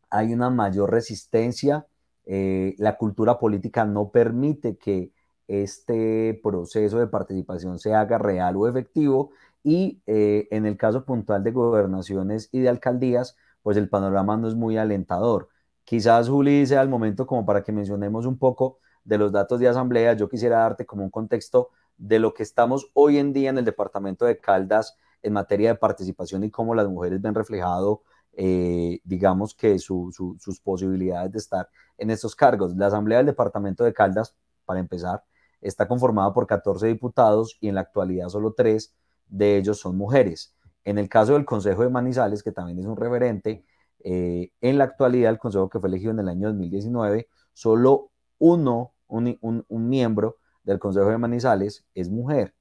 hay 0.09 0.33
una 0.33 0.49
mayor 0.49 0.91
resistencia, 0.91 1.87
eh, 2.25 2.75
la 2.77 2.97
cultura 2.97 3.37
política 3.37 3.85
no 3.85 4.09
permite 4.09 4.77
que 4.77 5.11
este 5.47 6.39
proceso 6.41 6.99
de 6.99 7.07
participación 7.07 7.79
se 7.79 7.93
haga 7.93 8.17
real 8.17 8.55
o 8.55 8.67
efectivo 8.67 9.31
y 9.63 10.01
eh, 10.07 10.47
en 10.51 10.65
el 10.65 10.77
caso 10.77 11.05
puntual 11.05 11.43
de 11.43 11.51
gobernaciones 11.51 12.49
y 12.51 12.59
de 12.59 12.69
alcaldías, 12.69 13.35
pues 13.61 13.77
el 13.77 13.89
panorama 13.89 14.37
no 14.37 14.47
es 14.47 14.55
muy 14.55 14.77
alentador. 14.77 15.49
Quizás, 15.85 16.29
Juli, 16.29 16.65
sea 16.65 16.81
el 16.81 16.89
momento 16.89 17.25
como 17.27 17.45
para 17.45 17.63
que 17.63 17.71
mencionemos 17.71 18.25
un 18.25 18.37
poco 18.37 18.79
de 19.03 19.17
los 19.17 19.31
datos 19.31 19.59
de 19.59 19.67
asamblea. 19.67 20.13
Yo 20.13 20.29
quisiera 20.29 20.59
darte 20.59 20.85
como 20.85 21.03
un 21.03 21.09
contexto 21.09 21.69
de 21.97 22.19
lo 22.19 22.33
que 22.33 22.43
estamos 22.43 22.89
hoy 22.93 23.17
en 23.17 23.33
día 23.33 23.49
en 23.49 23.57
el 23.57 23.65
departamento 23.65 24.25
de 24.25 24.37
Caldas 24.39 24.97
en 25.21 25.33
materia 25.33 25.69
de 25.69 25.75
participación 25.75 26.43
y 26.43 26.51
cómo 26.51 26.75
las 26.75 26.87
mujeres 26.87 27.21
ven 27.21 27.33
reflejado, 27.33 28.03
eh, 28.35 28.99
digamos 29.03 29.53
que 29.53 29.77
sus 29.79 30.59
posibilidades 30.63 31.31
de 31.31 31.37
estar 31.37 31.69
en 31.97 32.09
estos 32.09 32.35
cargos. 32.35 32.75
La 32.75 32.87
asamblea 32.87 33.19
del 33.19 33.27
departamento 33.27 33.83
de 33.83 33.93
Caldas, 33.93 34.35
para 34.65 34.79
empezar, 34.79 35.23
está 35.61 35.87
conformada 35.87 36.33
por 36.33 36.47
14 36.47 36.87
diputados 36.87 37.57
y 37.61 37.69
en 37.69 37.75
la 37.75 37.81
actualidad 37.81 38.29
solo 38.29 38.53
tres 38.53 38.95
de 39.27 39.57
ellos 39.57 39.79
son 39.79 39.97
mujeres. 39.97 40.55
En 40.83 40.97
el 40.97 41.07
caso 41.07 41.33
del 41.33 41.45
Consejo 41.45 41.83
de 41.83 41.89
Manizales, 41.89 42.43
que 42.43 42.51
también 42.51 42.79
es 42.79 42.85
un 42.85 42.97
referente, 42.97 43.65
eh, 44.03 44.51
en 44.61 44.77
la 44.77 44.83
actualidad 44.83 45.31
el 45.31 45.39
Consejo 45.39 45.69
que 45.69 45.79
fue 45.79 45.89
elegido 45.89 46.11
en 46.11 46.19
el 46.19 46.27
año 46.27 46.49
2019, 46.49 47.29
solo 47.53 48.11
uno, 48.39 48.93
un, 49.07 49.37
un, 49.41 49.89
miembro 49.89 50.37
del 50.63 50.79
Consejo 50.79 51.09
de 51.09 51.17
Manizales 51.17 51.85
es 51.93 52.09
mujer. 52.09 52.53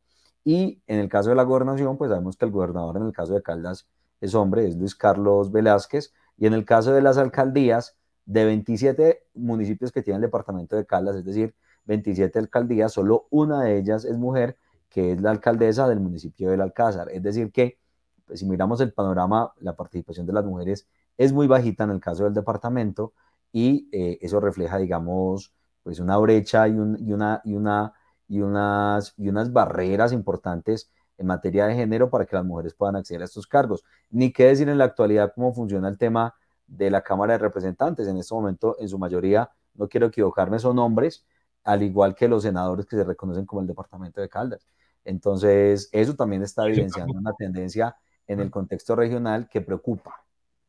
Y 0.45 0.83
en 0.87 0.99
el 1.01 1.09
caso 1.09 1.31
de 1.31 1.37
la 1.37 1.43
gobernación, 1.43 1.97
pues 1.97 2.11
sabemos 2.11 2.37
que 2.37 2.45
el 2.45 2.51
gobernador 2.53 2.97
en 2.97 3.05
el 3.05 3.13
caso 3.13 3.35
de 3.35 3.43
Caldas 3.43 3.89
es 4.23 4.35
hombre, 4.35 4.67
es 4.67 4.77
Luis 4.77 4.95
Carlos 4.95 5.51
Velázquez. 5.53 6.15
Y 6.39 6.47
en 6.47 6.55
el 6.55 6.65
caso 6.65 6.93
de 6.93 7.03
las 7.03 7.19
alcaldías, 7.19 7.97
de 8.25 8.45
27 8.45 9.27
municipios 9.35 9.91
que 9.91 10.01
tiene 10.01 10.17
el 10.17 10.23
departamento 10.23 10.77
de 10.77 10.87
Caldas, 10.87 11.17
es 11.17 11.25
decir, 11.25 11.55
27 11.87 12.39
alcaldías, 12.39 12.93
solo 12.93 13.27
una 13.31 13.63
de 13.63 13.79
ellas 13.79 14.05
es 14.05 14.17
mujer, 14.17 14.57
que 14.89 15.13
es 15.13 15.21
la 15.21 15.31
alcaldesa 15.31 15.89
del 15.89 16.01
municipio 16.01 16.51
del 16.51 16.61
Alcázar. 16.61 17.09
Es 17.11 17.23
decir, 17.23 17.51
que 17.51 17.79
pues, 18.25 18.41
si 18.41 18.47
miramos 18.47 18.81
el 18.81 18.93
panorama, 18.93 19.53
la 19.59 19.75
participación 19.75 20.27
de 20.27 20.33
las 20.33 20.45
mujeres 20.45 20.87
es 21.19 21.33
muy 21.33 21.49
bajita 21.49 21.85
en 21.85 21.91
el 21.91 22.01
caso 22.01 22.25
del 22.25 22.35
departamento 22.35 23.13
y 23.53 23.89
eh, 23.93 24.19
eso 24.23 24.39
refleja, 24.39 24.79
digamos, 24.79 25.53
pues 25.83 25.99
una 25.99 26.17
brecha 26.19 26.69
y, 26.69 26.73
una, 26.73 27.43
y, 27.45 27.55
una, 27.55 27.93
y, 28.29 28.41
unas, 28.41 29.15
y 29.17 29.29
unas 29.29 29.53
barreras 29.53 30.13
importantes 30.13 30.91
en 31.23 31.27
materia 31.29 31.67
de 31.67 31.75
género 31.75 32.11
para 32.11 32.27
que 32.27 32.37
las 32.37 32.45
mujeres 32.45 32.75
puedan 32.75 32.97
acceder 32.97 33.23
a 33.23 33.25
estos 33.25 33.47
cargos. 33.47 33.85
Ni 34.11 34.33
qué 34.33 34.47
decir 34.47 34.69
en 34.69 34.79
la 34.79 34.85
actualidad 34.85 35.33
cómo 35.35 35.55
funciona 35.55 35.89
el 35.89 35.97
tema 35.97 36.35
de 36.67 36.91
la 36.91 37.03
Cámara 37.03 37.35
de 37.35 37.39
Representantes. 37.39 38.07
En 38.07 38.19
este 38.19 38.35
momento, 38.35 38.77
en 38.79 38.89
su 38.89 38.99
mayoría, 38.99 39.51
no 39.75 39.89
quiero 39.89 40.07
equivocarme, 40.07 40.59
son 40.59 40.79
hombres, 40.79 41.25
al 41.65 41.83
igual 41.83 42.15
que 42.15 42.29
los 42.29 42.43
senadores 42.43 42.87
que 42.87 42.97
se 42.97 43.05
reconocen 43.05 43.47
como 43.47 43.63
el 43.63 43.69
Departamento 43.69 44.21
de 44.21 44.29
Caldas. 44.29 44.67
Entonces, 45.05 45.89
eso 45.93 46.15
también 46.15 46.43
está 46.43 46.67
evidenciando 46.67 47.15
una 47.15 47.33
tendencia 47.33 47.97
en 48.27 48.41
el 48.41 48.51
contexto 48.51 48.95
regional 48.95 49.49
que 49.49 49.61
preocupa. 49.61 50.25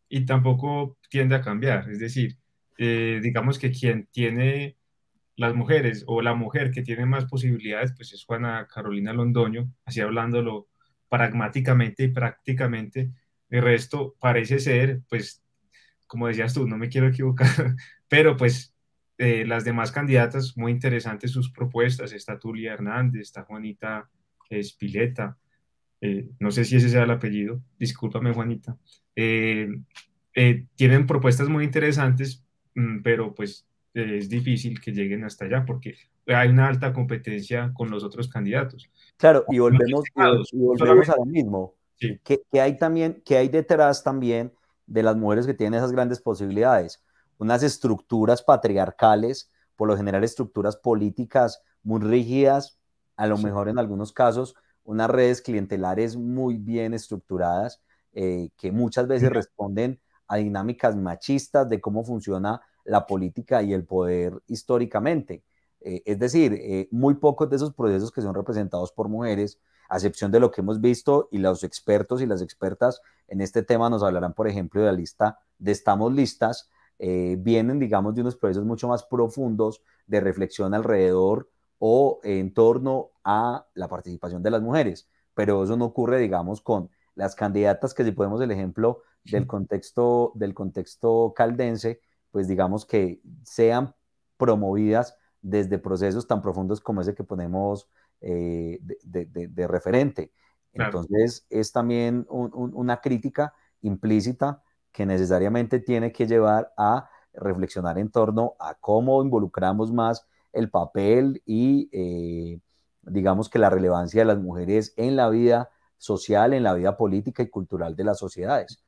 Y 0.07 0.25
tampoco 0.25 0.97
tiende 1.09 1.35
a 1.35 1.41
cambiar, 1.41 1.89
es 1.89 1.99
decir, 1.99 2.37
eh, 2.77 3.19
digamos 3.21 3.57
que 3.57 3.71
quien 3.71 4.07
tiene 4.11 4.77
las 5.35 5.55
mujeres 5.55 6.03
o 6.07 6.21
la 6.21 6.35
mujer 6.35 6.71
que 6.71 6.83
tiene 6.83 7.05
más 7.05 7.25
posibilidades, 7.25 7.93
pues 7.95 8.13
es 8.13 8.23
Juana 8.25 8.67
Carolina 8.71 9.13
Londoño, 9.13 9.71
así 9.85 10.01
hablándolo 10.01 10.67
pragmáticamente 11.09 12.03
y 12.03 12.07
prácticamente. 12.09 13.11
El 13.49 13.61
resto 13.61 14.15
parece 14.19 14.59
ser, 14.59 15.01
pues, 15.09 15.43
como 16.07 16.27
decías 16.27 16.53
tú, 16.53 16.67
no 16.67 16.77
me 16.77 16.89
quiero 16.89 17.07
equivocar, 17.07 17.47
pero 18.07 18.37
pues 18.37 18.73
eh, 19.17 19.45
las 19.45 19.63
demás 19.63 19.91
candidatas, 19.91 20.57
muy 20.57 20.71
interesantes 20.71 21.31
sus 21.31 21.51
propuestas. 21.51 22.13
Está 22.13 22.39
Tulia 22.39 22.73
Hernández, 22.73 23.21
está 23.21 23.43
Juanita 23.43 24.09
Espileta, 24.49 25.37
eh, 26.01 26.29
no 26.39 26.51
sé 26.51 26.65
si 26.65 26.75
ese 26.75 26.89
sea 26.89 27.03
el 27.03 27.11
apellido, 27.11 27.61
discúlpame 27.79 28.33
Juanita. 28.33 28.77
Eh, 29.15 29.69
tienen 30.75 31.07
propuestas 31.07 31.47
muy 31.47 31.63
interesantes, 31.63 32.43
mm, 32.75 33.01
pero 33.01 33.33
pues 33.33 33.67
es 33.93 34.29
difícil 34.29 34.81
que 34.81 34.91
lleguen 34.91 35.23
hasta 35.23 35.45
allá 35.45 35.65
porque 35.65 35.95
hay 36.27 36.49
una 36.49 36.67
alta 36.67 36.93
competencia 36.93 37.71
con 37.73 37.89
los 37.89 38.03
otros 38.03 38.27
candidatos. 38.27 38.89
Claro, 39.17 39.45
y 39.49 39.59
volvemos, 39.59 40.05
volvemos 40.53 41.09
a 41.09 41.15
lo 41.17 41.25
mismo. 41.25 41.75
Que, 41.99 42.19
que, 42.51 42.59
hay 42.59 42.77
también, 42.77 43.21
que 43.23 43.37
hay 43.37 43.47
detrás 43.47 44.03
también 44.03 44.51
de 44.87 45.03
las 45.03 45.15
mujeres 45.15 45.45
que 45.45 45.53
tienen 45.53 45.77
esas 45.77 45.91
grandes 45.91 46.19
posibilidades, 46.19 47.01
unas 47.37 47.63
estructuras 47.63 48.41
patriarcales, 48.41 49.49
por 49.75 49.87
lo 49.87 49.95
general 49.95 50.23
estructuras 50.23 50.75
políticas 50.75 51.61
muy 51.81 52.01
rígidas, 52.01 52.77
a 53.15 53.27
lo 53.27 53.37
mejor 53.37 53.69
en 53.69 53.79
algunos 53.79 54.11
casos 54.11 54.55
unas 54.83 55.09
redes 55.09 55.41
clientelares 55.41 56.17
muy 56.17 56.57
bien 56.57 56.93
estructuradas, 56.93 57.81
eh, 58.13 58.49
que 58.57 58.71
muchas 58.71 59.07
veces 59.07 59.29
responden 59.29 59.99
a 60.27 60.37
dinámicas 60.37 60.95
machistas 60.95 61.69
de 61.69 61.79
cómo 61.79 62.03
funciona 62.03 62.61
la 62.83 63.05
política 63.05 63.61
y 63.61 63.73
el 63.73 63.85
poder 63.85 64.41
históricamente. 64.47 65.43
Eh, 65.81 66.01
es 66.05 66.19
decir, 66.19 66.53
eh, 66.53 66.87
muy 66.91 67.15
pocos 67.15 67.49
de 67.49 67.57
esos 67.57 67.73
procesos 67.73 68.11
que 68.11 68.21
son 68.21 68.33
representados 68.33 68.91
por 68.91 69.09
mujeres, 69.09 69.59
a 69.89 69.95
excepción 69.97 70.31
de 70.31 70.39
lo 70.39 70.49
que 70.49 70.61
hemos 70.61 70.79
visto, 70.79 71.27
y 71.31 71.37
los 71.39 71.63
expertos 71.63 72.21
y 72.21 72.25
las 72.25 72.41
expertas 72.41 73.01
en 73.27 73.41
este 73.41 73.63
tema 73.63 73.89
nos 73.89 74.01
hablarán, 74.03 74.33
por 74.33 74.47
ejemplo, 74.47 74.81
de 74.81 74.87
la 74.87 74.93
lista 74.93 75.39
de 75.57 75.71
Estamos 75.71 76.13
Listas, 76.13 76.69
eh, 76.99 77.35
vienen, 77.39 77.79
digamos, 77.79 78.15
de 78.15 78.21
unos 78.21 78.35
procesos 78.37 78.65
mucho 78.65 78.87
más 78.87 79.03
profundos 79.03 79.81
de 80.07 80.21
reflexión 80.21 80.73
alrededor 80.73 81.49
o 81.79 82.19
en 82.23 82.53
torno 82.53 83.11
a 83.23 83.65
la 83.73 83.87
participación 83.87 84.41
de 84.41 84.51
las 84.51 84.61
mujeres. 84.61 85.09
Pero 85.33 85.63
eso 85.63 85.75
no 85.75 85.85
ocurre, 85.85 86.19
digamos, 86.19 86.61
con 86.61 86.89
las 87.15 87.35
candidatas 87.35 87.93
que 87.93 88.03
si 88.03 88.11
podemos 88.11 88.41
el 88.41 88.51
ejemplo 88.51 89.01
del 89.25 89.47
contexto, 89.47 90.31
del 90.35 90.53
contexto 90.53 91.33
caldense, 91.35 92.01
pues 92.33 92.47
digamos 92.47 92.83
que 92.83 93.21
sean 93.43 93.93
promovidas 94.37 95.15
desde 95.39 95.77
procesos 95.77 96.25
tan 96.25 96.41
profundos 96.41 96.81
como 96.81 97.01
ese 97.01 97.13
que 97.13 97.23
ponemos 97.23 97.87
eh, 98.21 98.79
de, 98.81 99.67
referente. 99.67 100.33
Entonces, 100.73 101.45
es 101.51 101.71
también 101.71 102.25
una 102.29 103.01
crítica 103.01 103.53
implícita 103.81 104.63
que 104.91 105.05
necesariamente 105.05 105.79
tiene 105.79 106.11
que 106.11 106.25
llevar 106.25 106.73
a 106.75 107.07
reflexionar 107.33 107.99
en 107.99 108.09
torno 108.09 108.55
a 108.59 108.73
cómo 108.73 109.21
involucramos 109.21 109.91
más 109.91 110.25
el 110.53 110.71
papel 110.71 111.43
y, 111.45 111.87
eh, 111.91 112.59
digamos 113.03 113.47
que 113.47 113.59
la 113.59 113.69
relevancia 113.69 114.21
de 114.21 114.25
las 114.25 114.39
mujeres 114.39 114.93
en 114.97 115.15
la 115.15 115.29
vida 115.29 115.69
social, 115.97 116.53
en 116.53 116.63
la 116.63 116.73
vida 116.73 116.97
política 116.97 117.43
y 117.43 117.49
cultural 117.51 117.95
de 117.95 118.05
las 118.05 118.17
sociedades. 118.17 118.83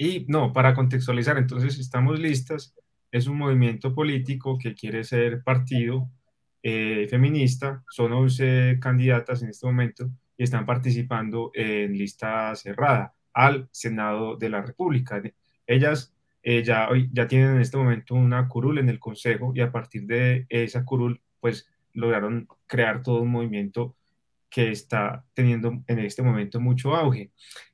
Y 0.00 0.24
no, 0.28 0.52
para 0.52 0.74
contextualizar, 0.74 1.36
entonces 1.38 1.76
estamos 1.78 2.20
listas, 2.20 2.72
es 3.10 3.26
un 3.26 3.36
movimiento 3.36 3.92
político 3.92 4.56
que 4.56 4.74
quiere 4.74 5.02
ser 5.02 5.42
partido 5.42 6.08
eh, 6.62 7.08
feminista, 7.10 7.82
son 7.90 8.12
11 8.12 8.78
candidatas 8.80 9.42
en 9.42 9.48
este 9.50 9.66
momento 9.66 10.08
y 10.36 10.44
están 10.44 10.64
participando 10.64 11.50
en 11.52 11.98
lista 11.98 12.54
cerrada 12.54 13.12
al 13.32 13.68
Senado 13.72 14.36
de 14.36 14.50
la 14.50 14.62
República. 14.62 15.20
Ellas 15.66 16.14
eh, 16.44 16.62
ya, 16.62 16.88
ya 17.12 17.26
tienen 17.26 17.56
en 17.56 17.60
este 17.60 17.76
momento 17.76 18.14
una 18.14 18.46
curul 18.46 18.78
en 18.78 18.88
el 18.88 19.00
Consejo 19.00 19.52
y 19.52 19.60
a 19.62 19.72
partir 19.72 20.06
de 20.06 20.46
esa 20.48 20.84
curul, 20.84 21.20
pues 21.40 21.68
lograron 21.92 22.46
crear 22.68 23.02
todo 23.02 23.22
un 23.22 23.32
movimiento 23.32 23.96
que 24.48 24.70
está 24.70 25.24
teniendo 25.34 25.82
en 25.88 25.98
este 25.98 26.22
momento 26.22 26.60
mucho 26.60 26.94
auge. 26.94 27.32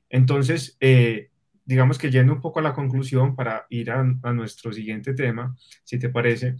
Entonces, 0.09 0.75
eh, 0.79 1.29
digamos 1.65 1.97
que 1.97 2.11
yendo 2.11 2.33
un 2.33 2.41
poco 2.41 2.59
a 2.59 2.63
la 2.63 2.73
conclusión 2.73 3.35
para 3.35 3.65
ir 3.69 3.91
a, 3.91 4.03
nuestro 4.03 4.71
siguiente 4.71 5.13
tema, 5.13 5.55
si 5.83 5.97
te 5.97 6.09
parece, 6.09 6.55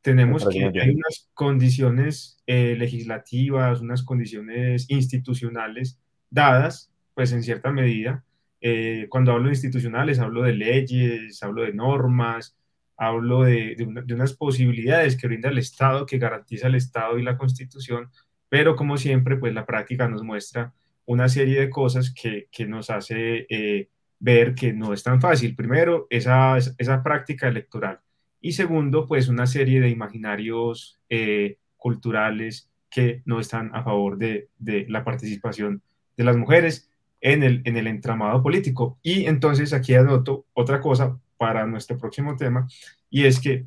tenemos 0.00 0.46
que 0.48 0.64
hay 0.64 0.90
unas 0.90 1.28
condiciones 1.34 2.38
eh, 2.46 2.76
legislativas, 2.78 3.80
unas 3.80 4.02
condiciones 4.02 4.86
institucionales 4.88 5.98
dadas, 6.30 6.92
pues 7.14 7.32
en 7.32 7.42
cierta 7.42 7.70
medida. 7.72 8.24
Eh, 8.60 9.06
cuando 9.10 9.32
hablo 9.32 9.46
de 9.46 9.54
institucionales, 9.54 10.20
hablo 10.20 10.42
de 10.42 10.54
leyes, 10.54 11.42
hablo 11.42 11.62
de 11.62 11.72
normas, 11.72 12.56
hablo 12.96 13.42
de, 13.42 13.74
de, 13.76 14.14
unas 14.14 14.34
posibilidades 14.34 15.16
que 15.16 15.26
brinda 15.26 15.48
el 15.48 15.58
Estado, 15.58 16.06
que 16.06 16.18
garantiza 16.18 16.68
el 16.68 16.76
Estado 16.76 17.18
y 17.18 17.22
la 17.22 17.36
Constitución, 17.36 18.10
pero 18.48 18.76
como 18.76 18.96
siempre, 18.96 19.36
pues 19.36 19.52
la 19.52 19.66
práctica 19.66 20.08
nos 20.08 20.22
muestra 20.22 20.72
una 21.06 21.28
serie 21.28 21.60
de 21.60 21.70
cosas 21.70 22.12
que, 22.12 22.48
que 22.50 22.66
nos 22.66 22.90
hace 22.90 23.46
eh, 23.48 23.88
ver 24.18 24.54
que 24.54 24.72
no 24.72 24.92
es 24.92 25.02
tan 25.02 25.20
fácil. 25.20 25.54
Primero, 25.54 26.06
esa, 26.10 26.56
esa 26.56 27.02
práctica 27.02 27.48
electoral. 27.48 28.00
Y 28.40 28.52
segundo, 28.52 29.06
pues 29.06 29.28
una 29.28 29.46
serie 29.46 29.80
de 29.80 29.88
imaginarios 29.88 31.00
eh, 31.08 31.58
culturales 31.76 32.70
que 32.90 33.22
no 33.24 33.40
están 33.40 33.74
a 33.74 33.82
favor 33.82 34.18
de, 34.18 34.48
la 34.88 35.02
participación 35.02 35.82
de 36.16 36.24
las 36.24 36.36
mujeres 36.36 36.88
en 37.20 37.42
el, 37.42 37.62
en 37.64 37.76
el 37.76 37.86
entramado 37.86 38.42
político. 38.42 38.98
Y 39.02 39.24
entonces 39.24 39.72
aquí 39.72 39.94
anoto 39.94 40.46
otra 40.52 40.80
cosa 40.80 41.18
para 41.36 41.66
nuestro 41.66 41.98
próximo 41.98 42.36
tema, 42.36 42.68
y 43.10 43.24
es 43.24 43.40
que 43.40 43.66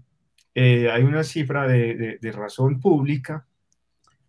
eh, 0.56 0.90
hay 0.90 1.04
una 1.04 1.24
cifra 1.24 1.68
de, 1.68 2.18
de, 2.22 2.32
razón 2.32 2.80
pública 2.80 3.46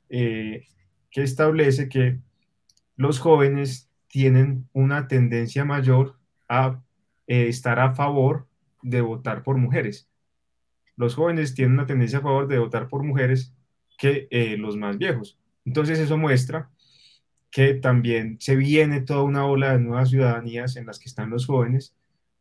eh, 0.08 0.66
que 1.10 1.22
establece 1.22 1.88
que 1.88 2.18
los 2.96 3.18
jóvenes 3.20 3.87
tienen 4.08 4.68
una 4.72 5.06
tendencia 5.08 5.64
mayor 5.64 6.16
a 6.48 6.82
eh, 7.26 7.48
estar 7.48 7.78
a 7.78 7.94
favor 7.94 8.46
de 8.82 9.00
votar 9.00 9.42
por 9.42 9.56
mujeres. 9.56 10.08
Los 10.96 11.14
jóvenes 11.14 11.54
tienen 11.54 11.74
una 11.74 11.86
tendencia 11.86 12.18
a 12.18 12.22
favor 12.22 12.48
de 12.48 12.58
votar 12.58 12.88
por 12.88 13.04
mujeres 13.04 13.54
que 13.98 14.28
los 14.58 14.76
más 14.76 14.98
viejos. 14.98 15.38
Entonces 15.64 15.98
eso 15.98 16.16
muestra 16.16 16.70
que 17.50 17.74
también 17.74 18.36
se 18.40 18.56
viene 18.56 19.00
toda 19.00 19.22
una 19.22 19.46
ola 19.46 19.72
de 19.72 19.80
nuevas 19.80 20.10
ciudadanías 20.10 20.76
en 20.76 20.86
las 20.86 20.98
que 20.98 21.08
están 21.08 21.30
los 21.30 21.46
jóvenes, 21.46 21.94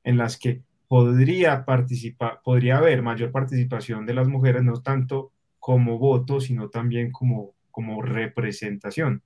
en 0.03 0.17
las 0.17 0.37
que 0.37 0.61
podría 0.87 1.65
participar, 1.65 2.41
podría 2.43 2.77
haber 2.77 3.01
mayor 3.01 3.31
participación 3.31 4.05
de 4.05 4.13
las 4.13 4.27
mujeres, 4.27 4.63
no 4.63 4.81
tanto 4.81 5.31
como 5.59 5.97
voto, 5.97 6.39
sino 6.39 6.69
también 6.69 7.11
como, 7.11 7.53
como 7.71 8.01
representación. 8.01 9.21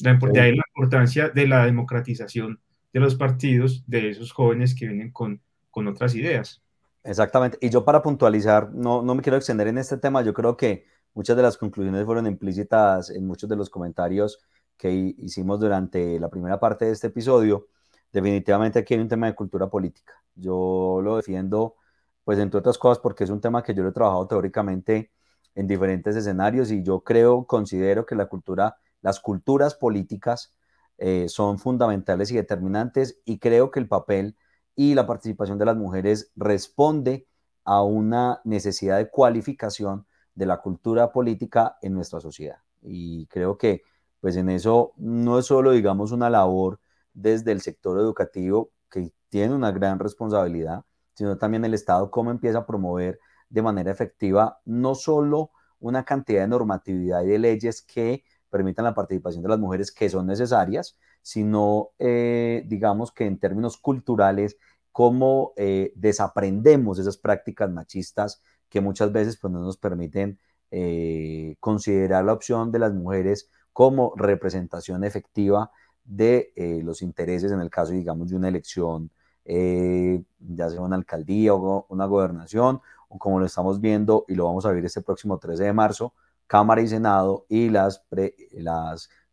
La, 0.00 0.14
de 0.14 0.40
ahí 0.40 0.56
la 0.56 0.64
importancia 0.68 1.28
de 1.28 1.46
la 1.46 1.64
democratización 1.64 2.60
de 2.92 3.00
los 3.00 3.14
partidos, 3.14 3.84
de 3.86 4.10
esos 4.10 4.32
jóvenes 4.32 4.74
que 4.74 4.86
vienen 4.86 5.10
con, 5.10 5.40
con 5.70 5.86
otras 5.88 6.14
ideas. 6.14 6.62
Exactamente. 7.02 7.58
Y 7.60 7.68
yo 7.68 7.84
para 7.84 8.02
puntualizar, 8.02 8.72
no, 8.72 9.02
no 9.02 9.14
me 9.14 9.22
quiero 9.22 9.36
extender 9.36 9.66
en 9.68 9.78
este 9.78 9.98
tema, 9.98 10.22
yo 10.22 10.32
creo 10.32 10.56
que 10.56 10.86
muchas 11.12 11.36
de 11.36 11.42
las 11.42 11.56
conclusiones 11.56 12.04
fueron 12.04 12.26
implícitas 12.26 13.10
en 13.10 13.26
muchos 13.26 13.48
de 13.48 13.56
los 13.56 13.68
comentarios 13.68 14.40
que 14.76 15.14
hicimos 15.18 15.60
durante 15.60 16.18
la 16.18 16.28
primera 16.28 16.58
parte 16.58 16.86
de 16.86 16.92
este 16.92 17.08
episodio. 17.08 17.68
Definitivamente 18.12 18.78
aquí 18.78 18.94
hay 18.94 19.00
un 19.00 19.08
tema 19.08 19.26
de 19.26 19.34
cultura 19.34 19.68
política. 19.68 20.14
Yo 20.34 21.00
lo 21.02 21.16
defiendo, 21.16 21.76
pues 22.24 22.38
entre 22.38 22.58
otras 22.58 22.78
cosas, 22.78 22.98
porque 23.00 23.24
es 23.24 23.30
un 23.30 23.40
tema 23.40 23.62
que 23.62 23.74
yo 23.74 23.82
lo 23.82 23.90
he 23.90 23.92
trabajado 23.92 24.26
teóricamente 24.26 25.10
en 25.54 25.66
diferentes 25.66 26.16
escenarios 26.16 26.70
y 26.70 26.82
yo 26.82 27.00
creo, 27.00 27.44
considero 27.44 28.06
que 28.06 28.14
la 28.14 28.26
cultura, 28.26 28.76
las 29.04 29.20
culturas 29.20 29.74
políticas 29.74 30.54
eh, 30.96 31.26
son 31.28 31.58
fundamentales 31.58 32.30
y 32.30 32.36
determinantes 32.36 33.20
y 33.26 33.38
creo 33.38 33.70
que 33.70 33.78
el 33.78 33.86
papel 33.86 34.34
y 34.74 34.94
la 34.94 35.06
participación 35.06 35.58
de 35.58 35.66
las 35.66 35.76
mujeres 35.76 36.32
responde 36.36 37.28
a 37.64 37.82
una 37.82 38.40
necesidad 38.44 38.96
de 38.96 39.10
cualificación 39.10 40.06
de 40.34 40.46
la 40.46 40.62
cultura 40.62 41.12
política 41.12 41.76
en 41.82 41.92
nuestra 41.92 42.18
sociedad. 42.18 42.56
Y 42.80 43.26
creo 43.26 43.58
que 43.58 43.82
pues 44.20 44.36
en 44.36 44.48
eso 44.48 44.94
no 44.96 45.38
es 45.38 45.44
solo, 45.44 45.72
digamos, 45.72 46.10
una 46.10 46.30
labor 46.30 46.80
desde 47.12 47.52
el 47.52 47.60
sector 47.60 48.00
educativo, 48.00 48.70
que 48.90 49.12
tiene 49.28 49.54
una 49.54 49.70
gran 49.70 49.98
responsabilidad, 49.98 50.82
sino 51.12 51.36
también 51.36 51.66
el 51.66 51.74
Estado 51.74 52.10
cómo 52.10 52.30
empieza 52.30 52.60
a 52.60 52.66
promover 52.66 53.20
de 53.50 53.60
manera 53.60 53.90
efectiva 53.90 54.60
no 54.64 54.94
solo 54.94 55.50
una 55.78 56.06
cantidad 56.06 56.40
de 56.40 56.48
normatividad 56.48 57.22
y 57.22 57.26
de 57.26 57.38
leyes 57.38 57.82
que 57.82 58.24
permitan 58.54 58.84
la 58.84 58.94
participación 58.94 59.42
de 59.42 59.48
las 59.48 59.58
mujeres 59.58 59.90
que 59.90 60.08
son 60.08 60.26
necesarias, 60.26 60.96
sino, 61.22 61.90
eh, 61.98 62.62
digamos 62.66 63.10
que 63.10 63.26
en 63.26 63.38
términos 63.38 63.76
culturales, 63.76 64.56
cómo 64.92 65.54
eh, 65.56 65.92
desaprendemos 65.96 67.00
esas 67.00 67.16
prácticas 67.16 67.68
machistas 67.70 68.42
que 68.68 68.80
muchas 68.80 69.10
veces 69.10 69.38
pues, 69.40 69.52
no 69.52 69.60
nos 69.60 69.76
permiten 69.76 70.38
eh, 70.70 71.56
considerar 71.58 72.24
la 72.24 72.32
opción 72.32 72.70
de 72.70 72.78
las 72.78 72.94
mujeres 72.94 73.50
como 73.72 74.12
representación 74.16 75.02
efectiva 75.02 75.72
de 76.04 76.52
los 76.84 77.02
intereses, 77.02 77.50
en 77.50 77.60
el 77.60 77.70
caso, 77.70 77.92
digamos, 77.92 78.28
de 78.28 78.36
una 78.36 78.48
elección 78.48 79.10
eh, 79.44 80.24
ya 80.38 80.70
sea 80.70 80.80
una 80.80 80.96
alcaldía 80.96 81.54
o 81.54 81.86
una 81.88 82.06
gobernación, 82.06 82.80
o 83.08 83.18
como 83.18 83.38
lo 83.38 83.46
estamos 83.46 83.80
viendo 83.80 84.24
y 84.28 84.34
lo 84.34 84.46
vamos 84.46 84.64
a 84.66 84.72
ver 84.72 84.84
este 84.84 85.02
próximo 85.02 85.38
13 85.38 85.64
de 85.64 85.72
marzo, 85.72 86.14
Cámara 86.46 86.80
y 86.82 86.88
Senado 86.88 87.46
y 87.48 87.68
las, 87.70 88.00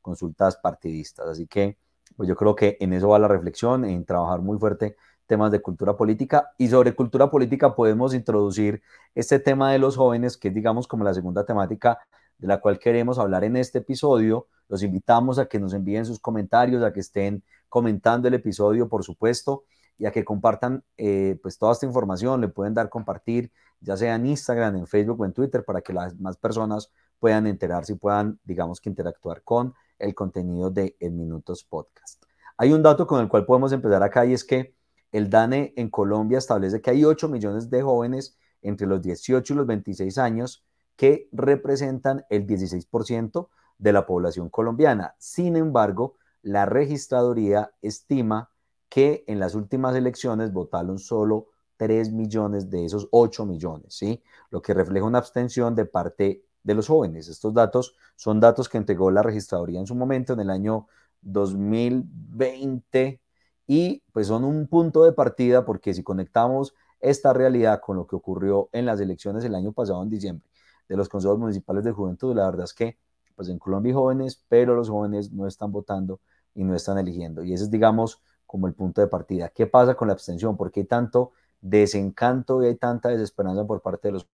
consultas 0.01 0.57
partidistas. 0.57 1.27
Así 1.27 1.47
que 1.47 1.77
pues 2.15 2.27
yo 2.27 2.35
creo 2.35 2.55
que 2.55 2.77
en 2.79 2.93
eso 2.93 3.09
va 3.09 3.19
la 3.19 3.27
reflexión, 3.27 3.85
en 3.85 4.05
trabajar 4.05 4.41
muy 4.41 4.57
fuerte 4.57 4.95
temas 5.27 5.51
de 5.51 5.61
cultura 5.61 5.95
política 5.95 6.51
y 6.57 6.67
sobre 6.67 6.93
cultura 6.93 7.29
política 7.29 7.73
podemos 7.75 8.13
introducir 8.13 8.81
este 9.15 9.39
tema 9.39 9.71
de 9.71 9.79
los 9.79 9.95
jóvenes, 9.95 10.37
que 10.37 10.49
es 10.49 10.53
digamos 10.53 10.87
como 10.87 11.03
la 11.03 11.13
segunda 11.13 11.45
temática 11.45 11.99
de 12.37 12.47
la 12.47 12.59
cual 12.59 12.79
queremos 12.79 13.19
hablar 13.19 13.43
en 13.43 13.55
este 13.55 13.79
episodio. 13.79 14.47
Los 14.67 14.83
invitamos 14.83 15.39
a 15.39 15.45
que 15.45 15.59
nos 15.59 15.73
envíen 15.73 16.05
sus 16.05 16.19
comentarios, 16.19 16.83
a 16.83 16.91
que 16.91 16.99
estén 16.99 17.43
comentando 17.69 18.27
el 18.27 18.33
episodio, 18.33 18.89
por 18.89 19.03
supuesto 19.03 19.63
y 20.01 20.07
a 20.07 20.11
que 20.11 20.25
compartan 20.25 20.83
eh, 20.97 21.37
pues 21.43 21.59
toda 21.59 21.73
esta 21.73 21.85
información, 21.85 22.41
le 22.41 22.47
pueden 22.47 22.73
dar 22.73 22.89
compartir, 22.89 23.51
ya 23.81 23.95
sea 23.95 24.15
en 24.15 24.25
Instagram, 24.25 24.75
en 24.77 24.87
Facebook 24.87 25.21
o 25.21 25.25
en 25.25 25.31
Twitter, 25.31 25.63
para 25.63 25.81
que 25.81 25.93
las 25.93 26.19
más 26.19 26.37
personas 26.37 26.91
puedan 27.19 27.45
enterarse 27.45 27.93
y 27.93 27.97
puedan, 27.97 28.39
digamos 28.43 28.81
que 28.81 28.89
interactuar 28.89 29.43
con 29.43 29.75
el 29.99 30.15
contenido 30.15 30.71
de 30.71 30.97
En 30.99 31.15
Minutos 31.17 31.63
Podcast. 31.63 32.23
Hay 32.57 32.73
un 32.73 32.81
dato 32.81 33.05
con 33.05 33.21
el 33.21 33.27
cual 33.27 33.45
podemos 33.45 33.73
empezar 33.73 34.01
acá 34.01 34.25
y 34.25 34.33
es 34.33 34.43
que 34.43 34.73
el 35.11 35.29
DANE 35.29 35.71
en 35.77 35.91
Colombia 35.91 36.39
establece 36.39 36.81
que 36.81 36.89
hay 36.89 37.05
8 37.05 37.29
millones 37.29 37.69
de 37.69 37.83
jóvenes 37.83 38.39
entre 38.63 38.87
los 38.87 39.03
18 39.03 39.53
y 39.53 39.55
los 39.55 39.67
26 39.67 40.17
años 40.17 40.65
que 40.95 41.29
representan 41.31 42.25
el 42.31 42.47
16% 42.47 43.49
de 43.77 43.93
la 43.93 44.07
población 44.07 44.49
colombiana. 44.49 45.13
Sin 45.19 45.55
embargo, 45.55 46.15
la 46.41 46.65
registraduría 46.65 47.71
estima 47.83 48.50
que 48.91 49.23
en 49.25 49.39
las 49.39 49.55
últimas 49.55 49.95
elecciones 49.95 50.51
votaron 50.51 50.99
solo 50.99 51.47
3 51.77 52.11
millones 52.11 52.69
de 52.69 52.83
esos 52.83 53.07
8 53.11 53.45
millones, 53.45 53.95
¿sí? 53.95 54.21
Lo 54.49 54.61
que 54.61 54.73
refleja 54.73 55.05
una 55.05 55.19
abstención 55.19 55.75
de 55.75 55.85
parte 55.85 56.43
de 56.61 56.75
los 56.75 56.89
jóvenes. 56.89 57.29
Estos 57.29 57.53
datos 57.53 57.95
son 58.17 58.41
datos 58.41 58.67
que 58.67 58.77
entregó 58.77 59.09
la 59.09 59.23
registraduría 59.23 59.79
en 59.79 59.87
su 59.87 59.95
momento, 59.95 60.33
en 60.33 60.41
el 60.41 60.49
año 60.49 60.87
2020, 61.21 63.21
y 63.65 64.03
pues 64.11 64.27
son 64.27 64.43
un 64.43 64.67
punto 64.67 65.05
de 65.05 65.13
partida 65.13 65.63
porque 65.63 65.93
si 65.93 66.03
conectamos 66.03 66.75
esta 66.99 67.31
realidad 67.31 67.79
con 67.79 67.95
lo 67.95 68.05
que 68.05 68.17
ocurrió 68.17 68.67
en 68.73 68.85
las 68.85 68.99
elecciones 68.99 69.45
el 69.45 69.55
año 69.55 69.71
pasado 69.71 70.03
en 70.03 70.09
diciembre 70.09 70.49
de 70.89 70.97
los 70.97 71.07
consejos 71.07 71.39
municipales 71.39 71.85
de 71.85 71.93
juventud, 71.93 72.35
la 72.35 72.45
verdad 72.45 72.65
es 72.65 72.73
que 72.73 72.97
pues 73.37 73.47
en 73.47 73.57
Colombia 73.57 73.91
hay 73.91 73.95
jóvenes, 73.95 74.43
pero 74.49 74.75
los 74.75 74.89
jóvenes 74.89 75.31
no 75.31 75.47
están 75.47 75.71
votando 75.71 76.19
y 76.53 76.65
no 76.65 76.75
están 76.75 76.97
eligiendo. 76.97 77.45
Y 77.45 77.53
ese 77.53 77.63
es, 77.63 77.71
digamos, 77.71 78.21
como 78.51 78.67
el 78.67 78.73
punto 78.73 78.99
de 78.99 79.07
partida. 79.07 79.47
¿Qué 79.47 79.65
pasa 79.65 79.95
con 79.95 80.09
la 80.09 80.13
abstención? 80.13 80.57
¿Por 80.57 80.73
qué 80.73 80.81
hay 80.81 80.85
tanto 80.85 81.31
desencanto 81.61 82.61
y 82.61 82.67
hay 82.67 82.75
tanta 82.75 83.07
desesperanza 83.07 83.65
por 83.65 83.81
parte 83.81 84.09
de 84.09 84.11
los... 84.11 84.27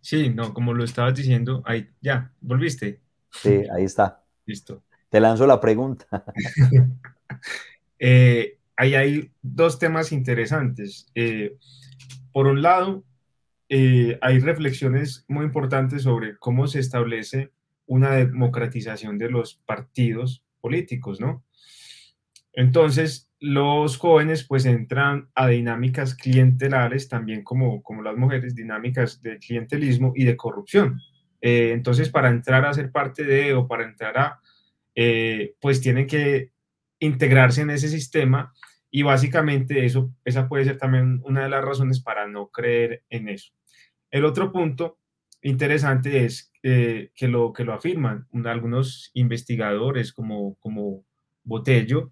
Sí, 0.00 0.30
no, 0.30 0.54
como 0.54 0.72
lo 0.72 0.84
estabas 0.84 1.16
diciendo, 1.16 1.64
ahí 1.66 1.90
ya, 2.00 2.30
volviste. 2.40 3.00
Sí, 3.32 3.64
ahí 3.74 3.82
está. 3.82 4.22
Listo. 4.46 4.84
Te 5.08 5.18
lanzo 5.18 5.48
la 5.48 5.60
pregunta. 5.60 6.06
eh, 7.98 8.58
ahí 8.76 8.94
hay 8.94 9.32
dos 9.42 9.80
temas 9.80 10.12
interesantes. 10.12 11.10
Eh, 11.16 11.56
por 12.30 12.46
un 12.46 12.62
lado, 12.62 13.02
eh, 13.68 14.16
hay 14.22 14.38
reflexiones 14.38 15.24
muy 15.26 15.44
importantes 15.44 16.04
sobre 16.04 16.36
cómo 16.36 16.68
se 16.68 16.78
establece 16.78 17.50
una 17.86 18.12
democratización 18.12 19.18
de 19.18 19.30
los 19.30 19.56
partidos 19.56 20.44
políticos, 20.64 21.20
¿no? 21.20 21.44
Entonces, 22.54 23.28
los 23.38 23.98
jóvenes 23.98 24.46
pues 24.48 24.64
entran 24.64 25.28
a 25.34 25.48
dinámicas 25.48 26.14
clientelares, 26.14 27.08
también 27.08 27.44
como, 27.44 27.82
como 27.82 28.02
las 28.02 28.16
mujeres, 28.16 28.54
dinámicas 28.54 29.20
de 29.20 29.38
clientelismo 29.38 30.12
y 30.16 30.24
de 30.24 30.36
corrupción. 30.36 31.00
Eh, 31.42 31.72
entonces, 31.72 32.08
para 32.08 32.30
entrar 32.30 32.64
a 32.64 32.72
ser 32.72 32.90
parte 32.90 33.24
de 33.24 33.52
o 33.52 33.68
para 33.68 33.84
entrar 33.84 34.16
a, 34.16 34.40
eh, 34.94 35.54
pues 35.60 35.82
tienen 35.82 36.06
que 36.06 36.52
integrarse 36.98 37.60
en 37.62 37.70
ese 37.70 37.88
sistema 37.88 38.52
Y 38.90 39.02
básicamente 39.02 39.84
eso, 39.84 40.12
esa 40.24 40.48
puede 40.48 40.64
ser 40.64 40.78
también 40.78 41.20
una 41.24 41.42
de 41.42 41.50
las 41.50 41.64
razones 41.64 42.00
para 42.00 42.26
no 42.28 42.48
creer 42.48 43.02
en 43.10 43.28
eso. 43.28 43.52
El 44.10 44.24
otro 44.24 44.52
punto 44.52 44.98
interesante 45.44 46.24
es 46.24 46.50
eh, 46.62 47.10
que, 47.14 47.28
lo, 47.28 47.52
que 47.52 47.64
lo 47.64 47.74
afirman 47.74 48.26
algunos 48.46 49.10
investigadores 49.14 50.12
como, 50.12 50.56
como 50.56 51.04
Botello. 51.44 52.10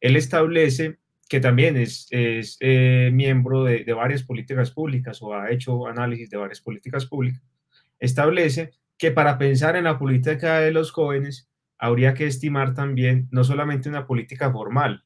Él 0.00 0.16
establece 0.16 0.98
que 1.28 1.40
también 1.40 1.76
es, 1.76 2.06
es 2.10 2.56
eh, 2.60 3.10
miembro 3.12 3.64
de, 3.64 3.84
de, 3.84 3.92
varias 3.92 4.22
políticas 4.22 4.70
públicas 4.70 5.20
o 5.22 5.34
ha 5.34 5.50
hecho 5.50 5.86
análisis 5.86 6.30
de 6.30 6.36
varias 6.36 6.60
políticas 6.60 7.06
públicas, 7.06 7.42
establece 7.98 8.72
que 8.98 9.10
para 9.10 9.38
pensar 9.38 9.74
en 9.76 9.84
la 9.84 9.98
política 9.98 10.60
de 10.60 10.72
los 10.72 10.92
jóvenes 10.92 11.48
habría 11.78 12.14
que 12.14 12.26
estimar 12.26 12.74
también 12.74 13.28
no 13.30 13.44
solamente 13.44 13.88
una 13.88 14.06
política 14.06 14.52
formal, 14.52 15.04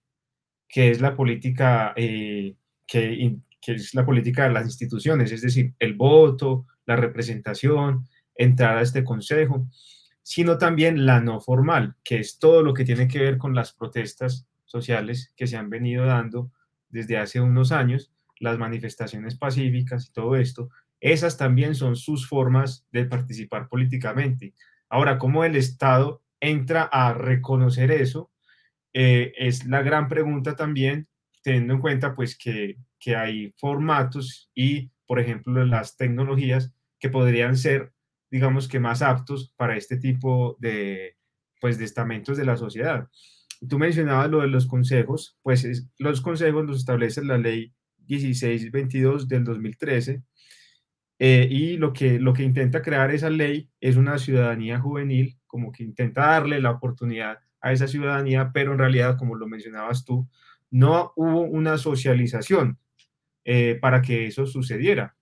que 0.68 0.90
es 0.90 1.00
la 1.00 1.16
política 1.16 1.94
eh, 1.96 2.56
que, 2.86 3.36
que 3.60 3.72
es 3.72 3.94
la 3.94 4.04
política 4.04 4.44
de 4.44 4.52
las 4.52 4.66
instituciones, 4.66 5.32
es 5.32 5.42
decir, 5.42 5.74
el 5.78 5.94
voto, 5.94 6.66
la 6.86 6.96
representación, 6.96 8.06
entrar 8.34 8.78
a 8.78 8.82
este 8.82 9.04
consejo, 9.04 9.66
sino 10.22 10.58
también 10.58 11.06
la 11.06 11.20
no 11.20 11.40
formal, 11.40 11.94
que 12.02 12.18
es 12.18 12.38
todo 12.38 12.62
lo 12.62 12.74
que 12.74 12.84
tiene 12.84 13.06
que 13.08 13.20
ver 13.20 13.38
con 13.38 13.54
las 13.54 13.72
protestas 13.72 14.46
sociales 14.64 15.32
que 15.36 15.46
se 15.46 15.56
han 15.56 15.70
venido 15.70 16.04
dando 16.04 16.50
desde 16.88 17.18
hace 17.18 17.40
unos 17.40 17.72
años, 17.72 18.12
las 18.40 18.58
manifestaciones 18.58 19.36
pacíficas 19.36 20.06
y 20.06 20.12
todo 20.12 20.36
esto, 20.36 20.68
esas 21.00 21.36
también 21.36 21.74
son 21.74 21.96
sus 21.96 22.26
formas 22.28 22.86
de 22.90 23.04
participar 23.04 23.68
políticamente. 23.68 24.54
Ahora, 24.88 25.18
¿cómo 25.18 25.44
el 25.44 25.56
Estado 25.56 26.22
entra 26.40 26.82
a 26.82 27.12
reconocer 27.12 27.90
eso? 27.90 28.30
Eh, 28.92 29.32
es 29.36 29.66
la 29.66 29.82
gran 29.82 30.08
pregunta 30.08 30.56
también, 30.56 31.06
teniendo 31.42 31.74
en 31.74 31.80
cuenta 31.80 32.14
pues 32.14 32.36
que, 32.36 32.78
que 32.98 33.14
hay 33.14 33.52
formatos 33.58 34.50
y, 34.54 34.90
por 35.06 35.20
ejemplo, 35.20 35.64
las 35.64 35.96
tecnologías 35.96 36.72
que 36.98 37.08
podrían 37.08 37.56
ser, 37.56 37.92
digamos 38.30 38.68
que 38.68 38.80
más 38.80 39.02
aptos 39.02 39.52
para 39.56 39.76
este 39.76 39.96
tipo 39.96 40.56
de, 40.60 41.16
pues, 41.60 41.78
de 41.78 41.84
estamentos 41.84 42.36
de 42.36 42.44
la 42.44 42.56
sociedad. 42.56 43.08
Tú 43.68 43.78
mencionabas 43.78 44.30
lo 44.30 44.40
de 44.40 44.48
los 44.48 44.66
consejos, 44.66 45.38
pues 45.42 45.88
los 45.98 46.20
consejos 46.20 46.64
los 46.66 46.78
establece 46.78 47.24
la 47.24 47.38
ley 47.38 47.72
1622 48.06 49.28
del 49.28 49.44
2013 49.44 50.22
eh, 51.18 51.48
y 51.50 51.76
lo 51.78 51.92
que, 51.92 52.18
lo 52.18 52.32
que 52.32 52.42
intenta 52.42 52.82
crear 52.82 53.10
esa 53.10 53.30
ley 53.30 53.70
es 53.80 53.96
una 53.96 54.18
ciudadanía 54.18 54.78
juvenil, 54.78 55.38
como 55.46 55.72
que 55.72 55.82
intenta 55.82 56.26
darle 56.26 56.60
la 56.60 56.72
oportunidad 56.72 57.38
a 57.60 57.72
esa 57.72 57.88
ciudadanía, 57.88 58.50
pero 58.52 58.72
en 58.72 58.78
realidad, 58.78 59.16
como 59.16 59.34
lo 59.34 59.46
mencionabas 59.46 60.04
tú, 60.04 60.28
no 60.70 61.12
hubo 61.16 61.42
una 61.42 61.78
socialización 61.78 62.78
eh, 63.44 63.78
para 63.80 64.02
que 64.02 64.26
eso 64.26 64.46
sucediera. 64.46 65.16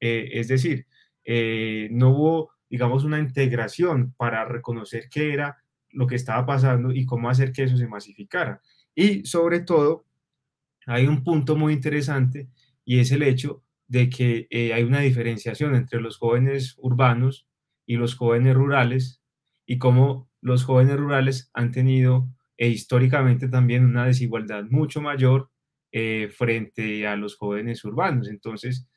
Eh, 0.00 0.30
es 0.34 0.48
decir, 0.48 0.86
no 1.26 2.10
hubo, 2.10 2.52
digamos, 2.68 3.04
una 3.04 3.18
integración 3.18 4.14
para 4.16 4.44
reconocer 4.44 5.08
qué 5.10 5.32
era 5.32 5.58
lo 5.90 6.06
que 6.06 6.16
estaba 6.16 6.46
pasando 6.46 6.92
y 6.92 7.06
cómo 7.06 7.28
hacer 7.30 7.52
que 7.52 7.64
eso 7.64 7.76
se 7.76 7.86
masificara. 7.86 8.60
Y 8.94 9.24
sobre 9.24 9.60
todo, 9.60 10.06
hay 10.86 11.06
un 11.06 11.22
punto 11.24 11.56
muy 11.56 11.74
interesante 11.74 12.48
y 12.84 12.98
es 12.98 13.12
el 13.12 13.22
hecho 13.22 13.62
de 13.86 14.08
que 14.08 14.46
eh, 14.50 14.72
hay 14.72 14.82
una 14.84 15.00
diferenciación 15.00 15.74
entre 15.74 16.00
los 16.00 16.18
jóvenes 16.18 16.76
urbanos 16.78 17.46
y 17.86 17.96
los 17.96 18.14
jóvenes 18.14 18.54
rurales 18.54 19.22
y 19.66 19.78
cómo 19.78 20.30
los 20.40 20.64
jóvenes 20.64 20.96
rurales 20.96 21.50
han 21.52 21.72
tenido 21.72 22.28
e 22.56 22.68
históricamente 22.68 23.48
también 23.48 23.84
una 23.84 24.06
desigualdad 24.06 24.64
mucho 24.70 25.00
mayor 25.00 25.50
eh, 25.92 26.30
frente 26.36 27.06
a 27.06 27.16
los 27.16 27.36
jóvenes 27.36 27.84
urbanos. 27.84 28.28
Entonces, 28.28 28.88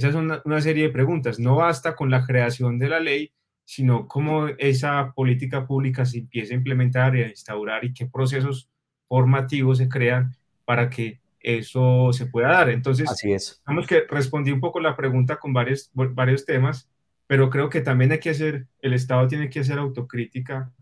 esas 0.00 0.14
son 0.14 0.24
una, 0.24 0.42
una, 0.46 0.60
serie 0.62 0.84
de 0.84 0.90
preguntas. 0.90 1.38
No 1.38 1.56
basta 1.56 1.94
con 1.94 2.10
la 2.10 2.24
creación 2.24 2.78
de 2.78 2.88
la 2.88 3.00
ley, 3.00 3.32
sino 3.64 4.08
cómo 4.08 4.48
esa 4.48 5.12
política 5.12 5.66
pública 5.66 6.06
se 6.06 6.18
empieza 6.18 6.54
a 6.54 6.56
implementar 6.56 7.14
y 7.16 7.22
a 7.22 7.28
instaurar 7.28 7.84
y 7.84 7.92
qué 7.92 8.06
procesos 8.06 8.70
formativos 9.08 9.76
se 9.76 9.90
crean 9.90 10.34
para 10.64 10.88
que 10.88 11.20
eso 11.38 12.14
se 12.14 12.26
pueda 12.26 12.48
dar. 12.48 12.70
Entonces, 12.70 13.10
Así 13.10 13.30
es. 13.30 13.62
digamos 13.66 13.86
que 13.86 14.04
respondí 14.08 14.52
un 14.52 14.60
poco 14.60 14.80
la 14.80 14.96
pregunta 14.96 15.36
con 15.36 15.52
varios, 15.52 15.90
varios 15.92 16.46
temas, 16.46 16.88
pero 17.26 17.50
creo 17.50 17.68
que 17.68 17.82
también 17.82 18.10
hay 18.10 18.20
que 18.20 18.30
hacer, 18.30 18.66
el 18.80 18.94
Estado 18.94 19.28
tiene 19.28 19.50
que 19.50 19.60
hacer 19.60 19.78
autocrítica 19.78 20.72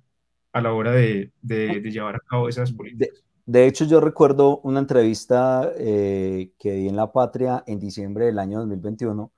a 0.53 0.61
la 0.61 0.73
hora 0.73 0.93
de, 0.93 1.33
de, 1.43 1.81
de 1.81 1.91
llevar 1.91 2.15
a 2.15 2.21
cabo 2.21 2.49
esas 2.49 2.71
políticas. 2.71 3.25
De, 3.49 3.67
hecho, 3.67 3.85
yo 3.85 4.01
recuerdo 4.01 4.61
una 4.61 4.81
entrevista 4.81 5.71
eh, 5.77 6.53
que 6.59 6.73
di 6.73 6.89
en 6.89 6.97
La 6.97 7.13
Patria 7.13 7.63
en 7.67 7.79
diciembre 7.79 8.27
del 8.27 8.39
año 8.39 8.59
2021 8.59 9.33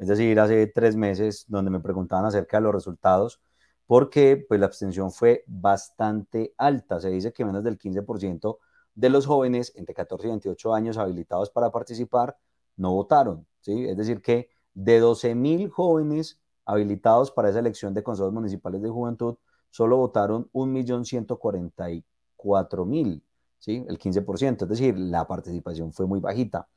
es 0.00 0.08
decir, 0.08 0.40
hace 0.40 0.66
tres 0.66 0.96
meses, 0.96 1.44
donde 1.46 1.70
me 1.70 1.78
preguntaban 1.80 2.24
acerca 2.24 2.56
de 2.56 2.62
los 2.62 2.74
resultados, 2.74 3.42
porque 3.86 4.42
pues, 4.48 4.58
la 4.58 4.64
abstención 4.64 5.12
fue 5.12 5.44
bastante 5.46 6.54
alta. 6.56 7.00
Se 7.00 7.10
dice 7.10 7.34
que 7.34 7.44
menos 7.44 7.62
del 7.62 7.78
15% 7.78 8.58
de 8.94 9.10
los 9.10 9.26
jóvenes 9.26 9.74
entre 9.76 9.94
14 9.94 10.26
y 10.26 10.30
28 10.30 10.74
años 10.74 10.96
habilitados 10.96 11.50
para 11.50 11.70
participar 11.70 12.38
no 12.76 12.94
votaron. 12.94 13.46
¿sí? 13.60 13.84
Es 13.84 13.98
decir, 13.98 14.22
que 14.22 14.48
de 14.72 15.00
12 15.00 15.34
mil 15.34 15.68
jóvenes 15.68 16.40
habilitados 16.64 17.30
para 17.30 17.50
esa 17.50 17.58
elección 17.58 17.92
de 17.92 18.02
consejos 18.02 18.32
municipales 18.32 18.80
de 18.80 18.88
juventud, 18.88 19.36
solo 19.68 19.98
votaron 19.98 20.48
1.144.000, 20.54 23.22
¿sí? 23.60 23.84
el 23.88 23.98
15%, 23.98 24.62
es 24.62 24.68
decir, 24.68 24.98
la 24.98 25.26
participación 25.26 25.92
fue 25.92 26.06
muy 26.06 26.20
bajita. 26.20 26.68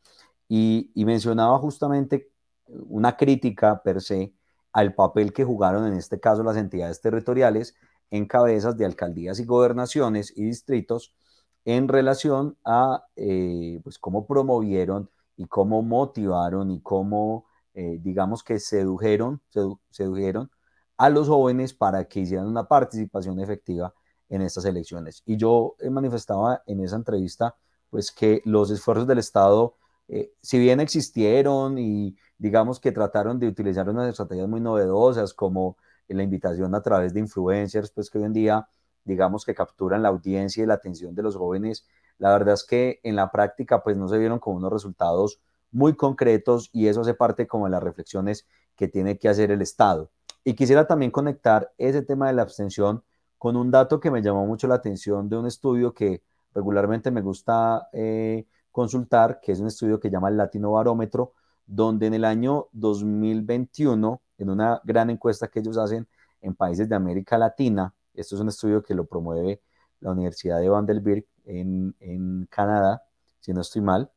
Y, 0.48 0.92
mencionaba 0.96 1.58
justamente 1.60 2.30
una 2.68 3.18
crítica 3.18 3.82
per 3.84 4.02
se 4.02 4.34
al 4.72 4.94
papel 4.94 5.34
que 5.34 5.44
jugaron 5.44 5.88
en 5.88 5.96
este 5.96 6.20
caso 6.20 6.44
las 6.44 6.58
entidades 6.58 7.02
territoriales 7.02 7.76
en 8.12 8.28
cabezas 8.28 8.78
de 8.78 8.86
alcaldías 8.86 9.40
y 9.40 9.46
gobernaciones 9.46 10.34
y 10.36 10.44
distritos 10.46 11.14
en 11.66 11.88
relación 11.88 12.58
a 12.66 13.06
eh, 13.16 13.80
pues 13.84 14.00
cómo 14.00 14.28
promovieron 14.28 15.10
y 15.38 15.46
cómo 15.48 15.82
motivaron 15.82 16.72
y 16.72 16.82
cómo 16.82 17.46
eh, 17.74 18.00
digamos 18.02 18.44
que 18.44 18.60
sedujeron, 18.60 19.42
sedu 19.50 19.80
sedujeron 19.90 20.52
a 20.98 21.10
los 21.10 21.28
jóvenes 21.28 21.74
para 21.74 22.06
que 22.06 22.22
hicieran 22.22 22.48
una 22.48 22.68
participación 22.68 23.40
efectiva 23.40 23.94
en 24.30 24.42
estas 24.42 24.66
elecciones. 24.66 25.24
Y 25.26 25.38
yo 25.38 25.76
manifestaba 25.90 26.64
en 26.66 26.82
esa 26.82 26.96
entrevista 26.96 27.56
pues 27.90 28.12
que 28.12 28.42
los 28.46 28.72
esfuerzos 28.72 29.08
del 29.08 29.20
Estado, 29.20 29.76
eh, 30.08 30.34
si 30.42 30.58
bien 30.58 30.80
existieron 30.80 31.78
y 31.78 32.18
digamos 32.38 32.80
que 32.80 32.92
trataron 32.92 33.40
de 33.40 33.48
utilizar 33.48 33.88
unas 33.88 34.10
estrategias 34.10 34.48
muy 34.48 34.62
novedosas 34.62 35.34
como 35.34 35.78
la 36.08 36.24
invitación 36.24 36.76
a 36.76 36.82
través 36.82 37.14
de 37.14 37.20
influencers, 37.20 37.92
pues 37.92 38.10
que 38.10 38.18
hoy 38.18 38.26
en 38.26 38.34
día 38.34 38.68
digamos 39.06 39.46
que 39.46 39.54
capturan 39.54 40.02
la 40.02 40.10
audiencia 40.10 40.64
y 40.64 40.68
la 40.68 40.76
atención 40.76 41.16
de 41.16 41.24
los 41.24 41.36
jóvenes. 41.36 41.86
La 42.18 42.32
verdad 42.32 42.54
es 42.54 42.64
que 42.64 43.00
en 43.04 43.16
la 43.16 43.32
práctica 43.32 43.84
pues 43.84 43.98
no 43.98 44.08
se 44.08 44.18
vieron 44.18 44.40
como 44.40 44.58
unos 44.58 44.72
resultados 44.72 45.40
muy 45.72 45.96
concretos 45.96 46.70
y 46.72 46.88
eso 46.88 47.02
hace 47.02 47.14
parte 47.14 47.48
como 47.48 47.66
de 47.66 47.72
las 47.72 47.84
reflexiones 47.84 48.48
que 48.76 48.88
tiene 48.88 49.18
que 49.18 49.30
hacer 49.30 49.52
el 49.52 49.62
Estado. 49.62 50.12
Y 50.44 50.56
quisiera 50.56 50.88
también 50.88 51.12
conectar 51.12 51.72
ese 51.78 52.02
tema 52.02 52.28
de 52.28 52.34
la 52.34 52.44
abstención 52.44 53.04
con 53.44 53.58
un 53.58 53.70
dato 53.72 54.00
que 54.00 54.10
me 54.10 54.22
llamó 54.22 54.46
mucho 54.46 54.70
la 54.70 54.76
atención 54.76 55.28
de 55.28 55.36
un 55.36 55.46
estudio 55.46 55.94
que 55.94 56.24
regularmente 56.54 57.12
me 57.12 57.20
gusta 57.20 57.90
eh, 57.92 58.46
consultar, 58.72 59.42
que 59.42 59.52
es 59.52 59.60
un 59.60 59.68
estudio 59.68 60.00
que 60.00 60.10
llama 60.10 60.30
el 60.30 60.38
Latino 60.38 60.72
Barómetro, 60.72 61.34
donde 61.66 62.08
en 62.08 62.14
el 62.14 62.24
año 62.24 62.70
2021, 62.72 64.22
en 64.38 64.50
una 64.50 64.80
gran 64.86 65.10
encuesta 65.10 65.50
que 65.50 65.60
ellos 65.60 65.78
hacen 65.78 66.08
en 66.40 66.56
países 66.56 66.88
de 66.88 66.96
América 66.96 67.38
Latina, 67.38 67.94
esto 68.14 68.36
es 68.36 68.42
un 68.42 68.48
estudio 68.48 68.82
que 68.82 68.96
lo 68.96 69.04
promueve 69.04 69.62
la 70.00 70.12
Universidad 70.12 70.62
de 70.62 70.70
Vanderbilt 70.70 71.26
en, 71.44 71.94
en 72.00 72.48
Canadá, 72.50 73.04
si 73.42 73.52
no 73.52 73.60
estoy 73.60 73.82
mal, 73.82 74.10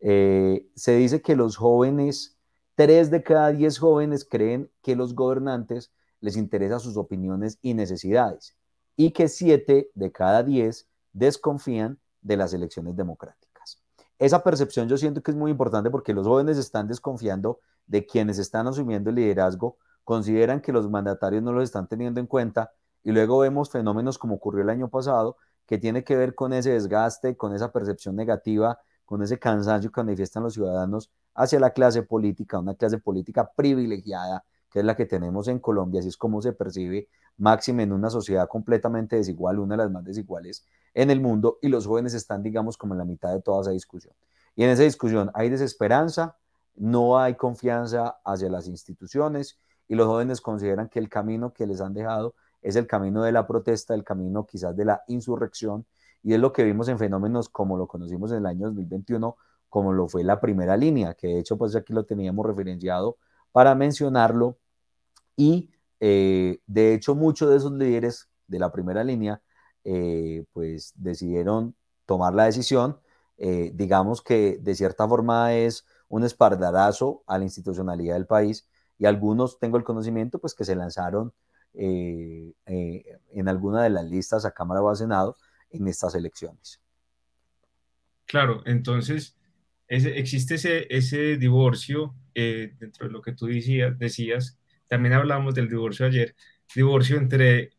eh, 0.00 0.68
se 0.74 0.94
dice 0.94 1.22
que 1.22 1.36
los 1.36 1.56
jóvenes, 1.56 2.36
tres 2.74 3.10
de 3.10 3.22
cada 3.22 3.50
diez 3.50 3.78
jóvenes 3.78 4.26
creen 4.26 4.70
que 4.82 4.94
los 4.94 5.14
gobernantes 5.14 5.90
les 6.20 6.36
interesan 6.36 6.80
sus 6.80 6.98
opiniones 6.98 7.58
y 7.62 7.72
necesidades, 7.72 8.54
y 8.96 9.10
que 9.10 9.28
siete 9.28 9.90
de 9.94 10.12
cada 10.12 10.42
diez 10.42 10.88
desconfían 11.12 11.98
de 12.22 12.36
las 12.36 12.54
elecciones 12.54 12.96
democráticas. 12.96 13.82
Esa 14.18 14.42
percepción 14.42 14.88
yo 14.88 14.96
siento 14.96 15.22
que 15.22 15.30
es 15.30 15.36
muy 15.36 15.50
importante 15.50 15.90
porque 15.90 16.14
los 16.14 16.26
jóvenes 16.26 16.56
están 16.58 16.88
desconfiando 16.88 17.60
de 17.86 18.06
quienes 18.06 18.38
están 18.38 18.66
asumiendo 18.66 19.10
el 19.10 19.16
liderazgo, 19.16 19.76
consideran 20.04 20.60
que 20.60 20.72
los 20.72 20.88
mandatarios 20.88 21.42
no 21.42 21.52
los 21.52 21.64
están 21.64 21.88
teniendo 21.88 22.20
en 22.20 22.26
cuenta 22.26 22.72
y 23.02 23.12
luego 23.12 23.38
vemos 23.38 23.70
fenómenos 23.70 24.18
como 24.18 24.36
ocurrió 24.36 24.62
el 24.62 24.70
año 24.70 24.88
pasado, 24.88 25.36
que 25.66 25.78
tiene 25.78 26.04
que 26.04 26.16
ver 26.16 26.34
con 26.34 26.52
ese 26.52 26.70
desgaste, 26.70 27.36
con 27.36 27.54
esa 27.54 27.72
percepción 27.72 28.16
negativa, 28.16 28.78
con 29.04 29.22
ese 29.22 29.38
cansancio 29.38 29.90
que 29.90 30.02
manifiestan 30.02 30.42
los 30.42 30.54
ciudadanos 30.54 31.10
hacia 31.34 31.60
la 31.60 31.70
clase 31.70 32.02
política, 32.02 32.58
una 32.58 32.74
clase 32.74 32.98
política 32.98 33.50
privilegiada 33.54 34.44
que 34.74 34.80
es 34.80 34.84
la 34.84 34.96
que 34.96 35.06
tenemos 35.06 35.46
en 35.46 35.60
Colombia, 35.60 36.00
así 36.00 36.08
es 36.08 36.16
como 36.16 36.42
se 36.42 36.52
percibe 36.52 37.08
máxima 37.36 37.82
en 37.82 37.92
una 37.92 38.10
sociedad 38.10 38.48
completamente 38.48 39.16
desigual, 39.16 39.58
una 39.58 39.74
de 39.74 39.84
las 39.84 39.90
más 39.90 40.04
desiguales 40.04 40.64
en 40.94 41.10
el 41.10 41.20
mundo, 41.20 41.58
y 41.60 41.68
los 41.68 41.86
jóvenes 41.86 42.14
están, 42.14 42.42
digamos, 42.42 42.76
como 42.76 42.94
en 42.94 42.98
la 42.98 43.04
mitad 43.04 43.32
de 43.32 43.42
toda 43.42 43.62
esa 43.62 43.70
discusión. 43.72 44.14
Y 44.54 44.64
en 44.64 44.70
esa 44.70 44.84
discusión 44.84 45.30
hay 45.34 45.48
desesperanza, 45.50 46.36
no 46.76 47.18
hay 47.18 47.34
confianza 47.34 48.16
hacia 48.24 48.48
las 48.48 48.68
instituciones, 48.68 49.58
y 49.88 49.96
los 49.96 50.06
jóvenes 50.06 50.40
consideran 50.40 50.88
que 50.88 50.98
el 50.98 51.08
camino 51.08 51.52
que 51.52 51.66
les 51.66 51.80
han 51.80 51.92
dejado 51.92 52.34
es 52.62 52.76
el 52.76 52.86
camino 52.86 53.22
de 53.22 53.32
la 53.32 53.46
protesta, 53.46 53.94
el 53.94 54.04
camino 54.04 54.46
quizás 54.46 54.74
de 54.76 54.84
la 54.84 55.02
insurrección, 55.08 55.84
y 56.22 56.32
es 56.32 56.40
lo 56.40 56.52
que 56.52 56.64
vimos 56.64 56.88
en 56.88 56.98
fenómenos 56.98 57.48
como 57.48 57.76
lo 57.76 57.86
conocimos 57.86 58.30
en 58.32 58.38
el 58.38 58.46
año 58.46 58.66
2021, 58.68 59.36
como 59.68 59.92
lo 59.92 60.08
fue 60.08 60.24
la 60.24 60.40
primera 60.40 60.76
línea, 60.76 61.14
que 61.14 61.26
de 61.26 61.38
hecho 61.40 61.58
pues 61.58 61.76
aquí 61.76 61.92
lo 61.92 62.04
teníamos 62.04 62.46
referenciado 62.46 63.18
para 63.52 63.74
mencionarlo, 63.74 64.56
y 65.36 65.73
eh, 66.06 66.60
de 66.66 66.92
hecho 66.92 67.14
muchos 67.14 67.48
de 67.48 67.56
esos 67.56 67.72
líderes 67.72 68.28
de 68.46 68.58
la 68.58 68.70
primera 68.70 69.02
línea 69.02 69.40
eh, 69.84 70.44
pues 70.52 70.92
decidieron 70.96 71.74
tomar 72.04 72.34
la 72.34 72.44
decisión, 72.44 72.98
eh, 73.38 73.70
digamos 73.72 74.20
que 74.20 74.58
de 74.60 74.74
cierta 74.74 75.08
forma 75.08 75.54
es 75.54 75.86
un 76.08 76.22
espardarazo 76.24 77.22
a 77.26 77.38
la 77.38 77.44
institucionalidad 77.44 78.16
del 78.16 78.26
país, 78.26 78.68
y 78.98 79.06
algunos 79.06 79.58
tengo 79.58 79.78
el 79.78 79.84
conocimiento 79.84 80.38
pues 80.38 80.52
que 80.52 80.66
se 80.66 80.76
lanzaron 80.76 81.32
en 81.72 82.54
alguna 83.48 83.82
de 83.82 83.88
las 83.88 84.04
listas 84.04 84.44
a 84.44 84.50
Cámara 84.50 84.82
o 84.82 84.90
a 84.90 84.96
Senado 84.96 85.38
en 85.70 85.88
estas 85.88 86.14
elecciones. 86.14 86.82
Claro, 88.26 88.60
entonces 88.66 89.38
existe 89.88 90.56
ese, 90.56 90.86
ese 90.94 91.38
divorcio 91.38 92.14
dentro 92.34 93.06
de 93.06 93.10
lo 93.10 93.22
que 93.22 93.32
tú 93.32 93.46
decías, 93.46 94.58
también 94.88 95.14
hablamos 95.14 95.54
del 95.54 95.68
divorcio 95.68 96.06
ayer, 96.06 96.34
divorcio 96.74 97.16
entre 97.16 97.70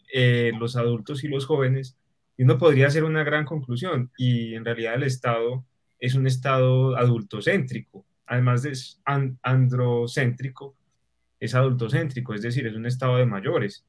los 0.58 0.78
adultos 0.78 1.24
y 1.24 1.28
los 1.28 1.46
jóvenes, 1.46 1.98
y 2.38 2.44
uno 2.44 2.58
podría 2.58 2.88
hacer 2.88 3.04
una 3.04 3.24
gran 3.24 3.46
conclusión, 3.46 4.12
y 4.18 4.56
en 4.56 4.64
realidad 4.64 4.96
el 4.96 5.04
Estado 5.04 5.66
es 6.00 6.16
un 6.16 6.28
Estado 6.28 6.96
adultocéntrico, 6.96 8.06
además 8.26 8.64
de 8.64 8.74
androcéntrico, 9.44 10.76
es 11.40 11.56
adultocéntrico, 11.56 12.34
es 12.34 12.42
decir, 12.42 12.66
es 12.68 12.76
un 12.76 12.86
estado 12.86 13.18
de 13.18 13.26
mayores. 13.26 13.86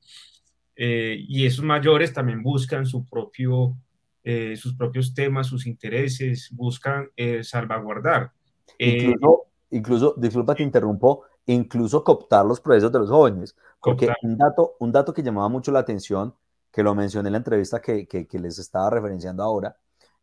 Eh, 0.75 1.17
y 1.27 1.47
esos 1.47 1.65
mayores 1.65 2.13
también 2.13 2.43
buscan 2.43 2.85
su 2.87 3.07
propio, 3.09 3.77
eh, 4.23 4.57
sus 4.57 4.75
propios 4.75 5.15
temas, 5.15 5.47
sus 5.47 5.67
intereses, 5.67 6.51
buscan 6.53 7.09
eh, 7.17 7.43
salvaguardar. 7.43 8.33
Incluso, 8.79 9.45
incluso, 9.71 10.15
disculpa, 10.19 10.55
te 10.55 10.63
interrumpo, 10.63 11.23
incluso 11.47 12.05
cooptar 12.05 12.45
los 12.45 12.61
procesos 12.61 12.93
de 12.93 12.99
los 12.99 13.11
jóvenes. 13.11 13.57
Porque 13.81 14.13
un 14.23 14.37
dato, 14.37 14.77
un 14.81 14.93
dato 14.93 15.15
que 15.15 15.23
llamaba 15.23 15.49
mucho 15.49 15.73
la 15.73 15.81
atención, 15.81 16.35
que 16.73 16.83
lo 16.83 16.95
mencioné 16.95 17.29
en 17.29 17.33
la 17.33 17.39
entrevista 17.39 17.81
que, 17.81 18.07
que, 18.07 18.27
que 18.27 18.39
les 18.39 18.59
estaba 18.59 18.91
referenciando 18.91 19.43
ahora, 19.43 19.77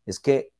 es 0.06 0.20
que, 0.20 0.52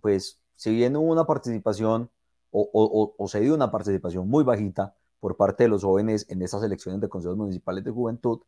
pues, 0.00 0.40
si 0.56 0.74
bien 0.74 0.96
hubo 0.96 1.10
una 1.10 1.24
participación 1.24 2.10
o, 2.50 2.68
o, 2.72 3.14
o 3.16 3.28
se 3.28 3.40
dio 3.40 3.54
una 3.54 3.70
participación 3.70 4.28
muy 4.28 4.44
bajita, 4.44 4.94
por 5.22 5.36
parte 5.36 5.62
de 5.62 5.68
los 5.68 5.84
jóvenes 5.84 6.26
en 6.30 6.42
estas 6.42 6.64
elecciones 6.64 7.00
de 7.00 7.08
consejos 7.08 7.36
municipales 7.36 7.84
de 7.84 7.92
juventud 7.92 8.40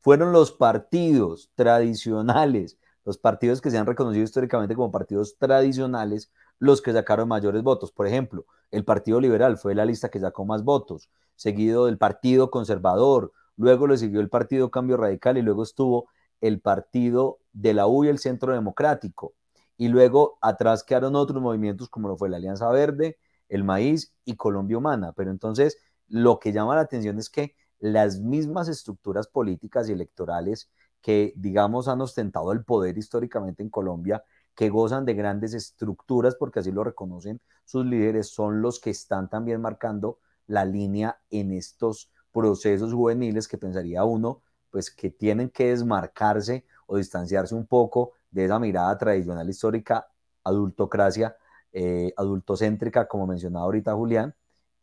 fueron 0.00 0.32
los 0.32 0.50
partidos 0.50 1.50
tradicionales, 1.54 2.78
los 3.04 3.18
partidos 3.18 3.60
que 3.60 3.70
se 3.70 3.76
han 3.76 3.84
reconocido 3.84 4.24
históricamente 4.24 4.74
como 4.74 4.90
partidos 4.90 5.36
tradicionales, 5.36 6.32
los 6.62 6.80
que 6.80 6.92
sacaron 6.92 7.26
mayores 7.26 7.64
votos. 7.64 7.90
Por 7.90 8.06
ejemplo, 8.06 8.46
el 8.70 8.84
Partido 8.84 9.20
Liberal 9.20 9.58
fue 9.58 9.74
la 9.74 9.84
lista 9.84 10.10
que 10.10 10.20
sacó 10.20 10.44
más 10.44 10.62
votos, 10.62 11.10
seguido 11.34 11.86
del 11.86 11.98
Partido 11.98 12.52
Conservador, 12.52 13.32
luego 13.56 13.88
le 13.88 13.98
siguió 13.98 14.20
el 14.20 14.28
Partido 14.28 14.70
Cambio 14.70 14.96
Radical 14.96 15.36
y 15.36 15.42
luego 15.42 15.64
estuvo 15.64 16.08
el 16.40 16.60
Partido 16.60 17.40
de 17.52 17.74
la 17.74 17.88
U 17.88 18.04
y 18.04 18.08
el 18.08 18.20
Centro 18.20 18.52
Democrático. 18.52 19.34
Y 19.76 19.88
luego 19.88 20.38
atrás 20.40 20.84
quedaron 20.84 21.16
otros 21.16 21.42
movimientos 21.42 21.88
como 21.88 22.06
lo 22.06 22.16
fue 22.16 22.28
la 22.28 22.36
Alianza 22.36 22.70
Verde, 22.70 23.18
el 23.48 23.64
Maíz 23.64 24.14
y 24.24 24.36
Colombia 24.36 24.78
Humana. 24.78 25.12
Pero 25.16 25.32
entonces 25.32 25.78
lo 26.06 26.38
que 26.38 26.52
llama 26.52 26.76
la 26.76 26.82
atención 26.82 27.18
es 27.18 27.28
que 27.28 27.56
las 27.80 28.20
mismas 28.20 28.68
estructuras 28.68 29.26
políticas 29.26 29.88
y 29.88 29.94
electorales 29.94 30.70
que, 31.00 31.32
digamos, 31.34 31.88
han 31.88 32.00
ostentado 32.00 32.52
el 32.52 32.62
poder 32.64 32.96
históricamente 32.98 33.64
en 33.64 33.68
Colombia, 33.68 34.22
que 34.54 34.68
gozan 34.68 35.04
de 35.04 35.14
grandes 35.14 35.54
estructuras, 35.54 36.36
porque 36.36 36.60
así 36.60 36.72
lo 36.72 36.84
reconocen 36.84 37.40
sus 37.64 37.86
líderes, 37.86 38.28
son 38.28 38.62
los 38.62 38.80
que 38.80 38.90
están 38.90 39.28
también 39.30 39.60
marcando 39.60 40.18
la 40.46 40.64
línea 40.64 41.18
en 41.30 41.52
estos 41.52 42.10
procesos 42.32 42.92
juveniles 42.92 43.48
que 43.48 43.58
pensaría 43.58 44.04
uno, 44.04 44.42
pues 44.70 44.90
que 44.90 45.10
tienen 45.10 45.50
que 45.50 45.68
desmarcarse 45.68 46.64
o 46.86 46.96
distanciarse 46.96 47.54
un 47.54 47.66
poco 47.66 48.12
de 48.30 48.46
esa 48.46 48.58
mirada 48.58 48.96
tradicional 48.98 49.48
histórica, 49.48 50.08
adultocracia, 50.44 51.36
eh, 51.72 52.12
adultocéntrica, 52.16 53.06
como 53.06 53.26
mencionaba 53.26 53.66
ahorita 53.66 53.94
Julián, 53.94 54.34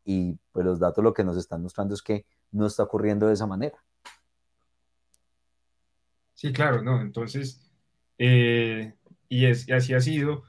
y 0.06 0.38
pues 0.52 0.66
los 0.66 0.80
datos 0.80 1.04
lo 1.04 1.14
que 1.14 1.24
nos 1.24 1.38
están 1.38 1.62
mostrando 1.62 1.94
es 1.94 2.02
que 2.02 2.26
no 2.52 2.66
está 2.66 2.84
ocurriendo 2.84 3.28
de 3.28 3.34
esa 3.34 3.46
manera. 3.46 3.78
Sí, 6.34 6.54
claro, 6.54 6.82
no, 6.82 7.02
entonces, 7.02 7.62
eh, 8.18 8.94
y, 9.30 9.46
es, 9.46 9.72
así 9.72 9.94
ha 9.94 10.02
sido, 10.02 10.44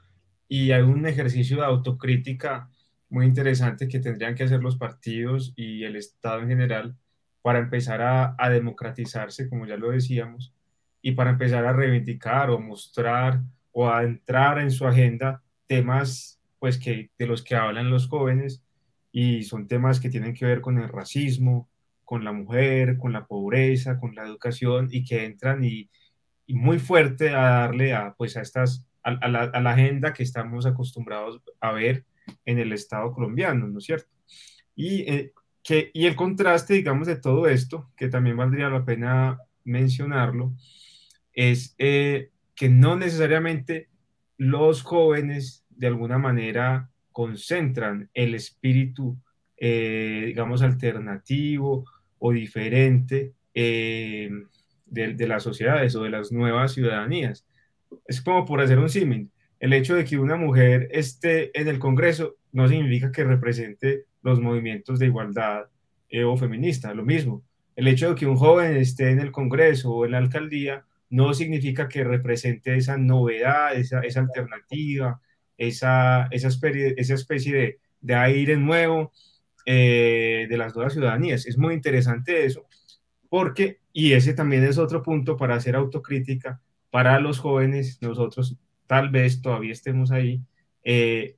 y 0.47 0.71
hay 0.71 0.81
un 0.81 1.05
ejercicio 1.05 1.57
de 1.57 1.65
autocrítica 1.65 2.69
muy 3.09 3.25
interesante 3.25 3.87
que 3.87 3.99
tendrían 3.99 4.35
que 4.35 4.43
hacer 4.43 4.61
los 4.61 4.77
partidos 4.77 5.53
y 5.55 5.83
el 5.83 5.95
Estado 5.95 6.41
en 6.41 6.49
general 6.49 6.97
para 7.41 7.59
empezar 7.59 8.01
a, 8.01 8.35
a 8.37 8.49
democratizarse, 8.49 9.49
como 9.49 9.65
ya 9.65 9.77
lo 9.77 9.91
decíamos, 9.91 10.53
y 11.01 11.13
para 11.13 11.31
empezar 11.31 11.65
a 11.65 11.73
reivindicar 11.73 12.49
o 12.49 12.59
mostrar 12.59 13.41
o 13.71 13.89
a 13.89 14.03
entrar 14.03 14.59
en 14.59 14.71
su 14.71 14.85
agenda 14.87 15.41
temas 15.67 16.39
pues 16.59 16.77
que 16.77 17.09
de 17.17 17.25
los 17.25 17.43
que 17.43 17.55
hablan 17.55 17.89
los 17.89 18.07
jóvenes 18.07 18.63
y 19.11 19.43
son 19.43 19.67
temas 19.67 19.99
que 19.99 20.09
tienen 20.09 20.33
que 20.33 20.45
ver 20.45 20.61
con 20.61 20.77
el 20.77 20.89
racismo, 20.89 21.69
con 22.05 22.23
la 22.23 22.33
mujer, 22.33 22.97
con 22.97 23.13
la 23.13 23.25
pobreza, 23.25 23.99
con 23.99 24.13
la 24.15 24.23
educación 24.23 24.89
y 24.91 25.03
que 25.03 25.25
entran 25.25 25.63
y, 25.63 25.89
y 26.45 26.55
muy 26.55 26.79
fuerte 26.79 27.29
a 27.29 27.41
darle 27.41 27.93
a, 27.93 28.13
pues 28.13 28.37
a, 28.37 28.41
estas, 28.41 28.85
a, 29.03 29.11
la, 29.27 29.43
a, 29.43 29.61
la, 29.61 29.71
agenda 29.71 30.13
que 30.13 30.23
estamos 30.23 30.65
acostumbrados 30.65 31.41
a 31.59 31.71
ver 31.71 32.05
en 32.45 32.59
el 32.59 32.73
Estado 32.73 33.11
colombiano, 33.13 33.67
¿no 33.67 33.79
es 33.79 33.85
cierto? 33.85 34.09
Y, 34.75 35.01
eh, 35.01 35.33
que, 35.63 35.91
y 35.93 36.05
el 36.05 36.15
contraste, 36.15 36.73
digamos, 36.73 37.07
de 37.07 37.15
todo 37.15 37.47
esto, 37.47 37.91
que 37.95 38.07
también 38.07 38.37
valdría 38.37 38.69
la 38.69 38.85
pena 38.85 39.39
mencionarlo, 39.63 40.53
es 41.33 41.75
eh, 41.77 42.31
que 42.55 42.69
no 42.69 42.95
necesariamente 42.95 43.89
los 44.37 44.81
jóvenes 44.81 45.65
de 45.69 45.87
alguna 45.87 46.17
manera 46.17 46.89
concentran 47.11 48.09
el 48.13 48.35
espíritu, 48.35 49.17
eh, 49.57 50.23
digamos, 50.27 50.61
alternativo 50.61 51.85
o 52.19 52.31
diferente 52.31 53.33
eh, 53.53 54.29
de, 54.91 55.27
las 55.27 55.43
sociedades 55.43 55.95
o 55.95 56.03
de 56.03 56.09
las 56.09 56.31
nuevas 56.31 56.73
ciudadanías. 56.73 57.45
Es 58.05 58.21
como 58.21 58.45
por 58.45 58.61
hacer 58.61 58.77
un 58.77 58.89
símil. 58.89 59.31
El 59.59 59.73
hecho 59.73 59.95
de 59.95 60.05
que 60.05 60.17
una 60.17 60.35
mujer 60.35 60.89
esté 60.91 61.57
en 61.59 61.67
el 61.67 61.79
Congreso 61.79 62.35
no 62.51 62.67
significa 62.67 63.11
que 63.11 63.23
represente 63.23 64.05
los 64.21 64.39
movimientos 64.39 64.99
de 64.99 65.07
igualdad 65.07 65.65
eh, 66.09 66.23
o 66.23 66.35
feminista, 66.37 66.93
lo 66.93 67.05
mismo. 67.05 67.43
El 67.75 67.87
hecho 67.87 68.09
de 68.09 68.15
que 68.15 68.27
un 68.27 68.35
joven 68.35 68.75
esté 68.75 69.09
en 69.11 69.19
el 69.19 69.31
Congreso 69.31 69.91
o 69.91 70.05
en 70.05 70.11
la 70.11 70.17
alcaldía 70.17 70.85
no 71.09 71.33
significa 71.33 71.87
que 71.87 72.03
represente 72.03 72.75
esa 72.75 72.97
novedad, 72.97 73.75
esa, 73.75 74.01
esa 74.01 74.21
alternativa, 74.21 75.21
esa, 75.57 76.27
esa 76.31 76.47
especie 76.47 77.53
de, 77.55 77.79
de 78.01 78.15
aire 78.15 78.57
nuevo 78.57 79.11
eh, 79.65 80.47
de 80.49 80.57
las 80.57 80.75
nuevas 80.75 80.93
ciudadanías. 80.93 81.45
Es 81.45 81.57
muy 81.57 81.73
interesante 81.73 82.45
eso, 82.45 82.65
porque, 83.31 83.79
y 83.93 84.11
ese 84.11 84.33
también 84.33 84.65
es 84.65 84.77
otro 84.77 85.01
punto 85.01 85.37
para 85.37 85.55
hacer 85.55 85.77
autocrítica, 85.77 86.59
para 86.89 87.17
los 87.21 87.39
jóvenes, 87.39 87.97
nosotros 88.01 88.57
tal 88.87 89.09
vez 89.09 89.41
todavía 89.41 89.71
estemos 89.71 90.11
ahí, 90.11 90.41
eh, 90.83 91.37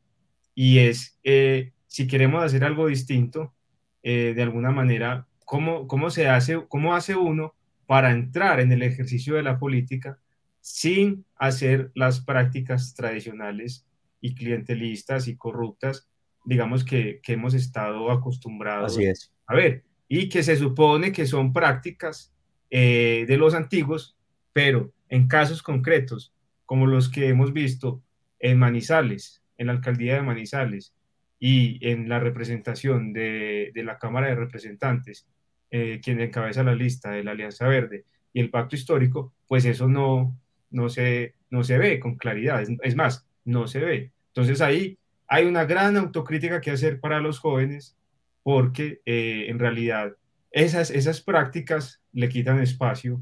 y 0.56 0.80
es, 0.80 1.20
eh, 1.24 1.74
si 1.86 2.08
queremos 2.08 2.44
hacer 2.44 2.64
algo 2.64 2.88
distinto, 2.88 3.54
de 4.02 4.41
alguna 4.44 4.72
manera, 4.72 5.28
¿cómo, 5.46 5.88
cómo, 5.88 6.10
se 6.10 6.28
hace, 6.28 6.66
¿cómo 6.68 6.94
hace 6.94 7.16
uno 7.16 7.54
para 7.86 8.12
entrar 8.12 8.60
en 8.60 8.72
el 8.74 8.84
ejercicio 8.84 9.36
de 9.36 9.44
la 9.44 9.60
política 9.60 10.20
sin 10.64 11.26
hacer 11.36 11.91
las 11.94 12.22
prácticas 12.22 12.96
tradicionales 12.96 13.86
y 14.22 14.34
clientelistas 14.34 15.28
y 15.28 15.36
corruptas, 15.36 16.08
digamos 16.46 16.86
que, 16.86 17.20
que 17.22 17.34
hemos 17.34 17.54
estado 17.54 18.10
acostumbrados 18.10 18.98
a 19.46 19.56
ver, 19.56 19.84
y 20.16 20.30
que 20.30 20.43
se 20.43 20.55
supone 20.55 21.11
que 21.11 21.26
son 21.26 21.53
prácticas 21.53 22.32
eh, 22.70 23.26
de 23.28 23.36
los 23.36 23.55
antiguos, 23.55 24.16
pero 24.53 24.93
en 25.09 25.28
casos 25.28 25.64
concretos, 25.64 26.36
como 26.68 26.86
los 26.86 27.09
que 27.09 27.30
hemos 27.30 27.51
visto 27.51 28.03
en 28.38 28.59
Manizales, 28.59 29.41
en 29.57 29.68
la 29.68 29.74
alcaldía 29.74 30.14
de 30.14 30.22
Manizales 30.22 30.93
y 31.39 31.80
en 31.89 32.09
la 32.09 32.20
representación 32.20 33.11
de, 33.11 33.72
la 33.74 33.97
Cámara 33.97 34.28
de 34.28 34.36
Representantes 34.36 35.26
eh, 35.72 35.99
quien 36.03 36.22
encabeza 36.22 36.61
la 36.61 36.76
lista 36.76 37.09
de 37.09 37.24
la 37.24 37.32
Alianza 37.32 37.68
Verde 37.68 38.05
y 38.34 38.39
el 38.39 38.51
pacto 38.51 38.76
histórico, 38.76 39.34
pues 39.47 39.66
eso 39.66 39.88
no, 39.88 40.38
no, 40.70 40.89
se, 40.89 41.34
no 41.49 41.64
se 41.64 41.80
ve 41.80 41.99
con 41.99 42.18
claridad, 42.18 42.64
es, 42.84 42.95
más, 42.95 43.26
no 43.45 43.66
se 43.68 43.80
ve. 43.80 44.11
Entonces 44.28 44.61
ahí 44.61 44.95
hay 45.28 45.45
una 45.45 45.66
gran 45.66 45.97
autocrítica 45.97 46.61
que 46.61 46.70
hacer 46.70 46.99
para 46.99 47.20
los 47.20 47.39
jóvenes 47.39 47.97
porque 48.44 49.02
eh, 49.06 49.46
en 49.48 49.60
realidad 49.60 50.14
esas, 50.52 50.91
esas 50.91 51.22
prácticas 51.22 52.02
le 52.12 52.30
quitan 52.30 52.60
espacio 52.60 53.22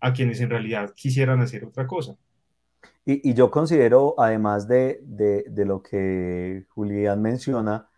a 0.00 0.12
quienes 0.12 0.40
en 0.40 0.50
realidad 0.50 0.94
quisieran 0.94 1.40
hacer 1.40 1.64
otra 1.64 1.86
cosa. 1.86 2.16
Y, 3.04 3.34
yo 3.34 3.50
considero, 3.50 4.14
además 4.18 4.68
de, 4.68 5.00
de, 5.02 5.64
lo 5.64 5.82
que 5.82 6.64
Julián 6.70 7.20
menciona, 7.20 7.88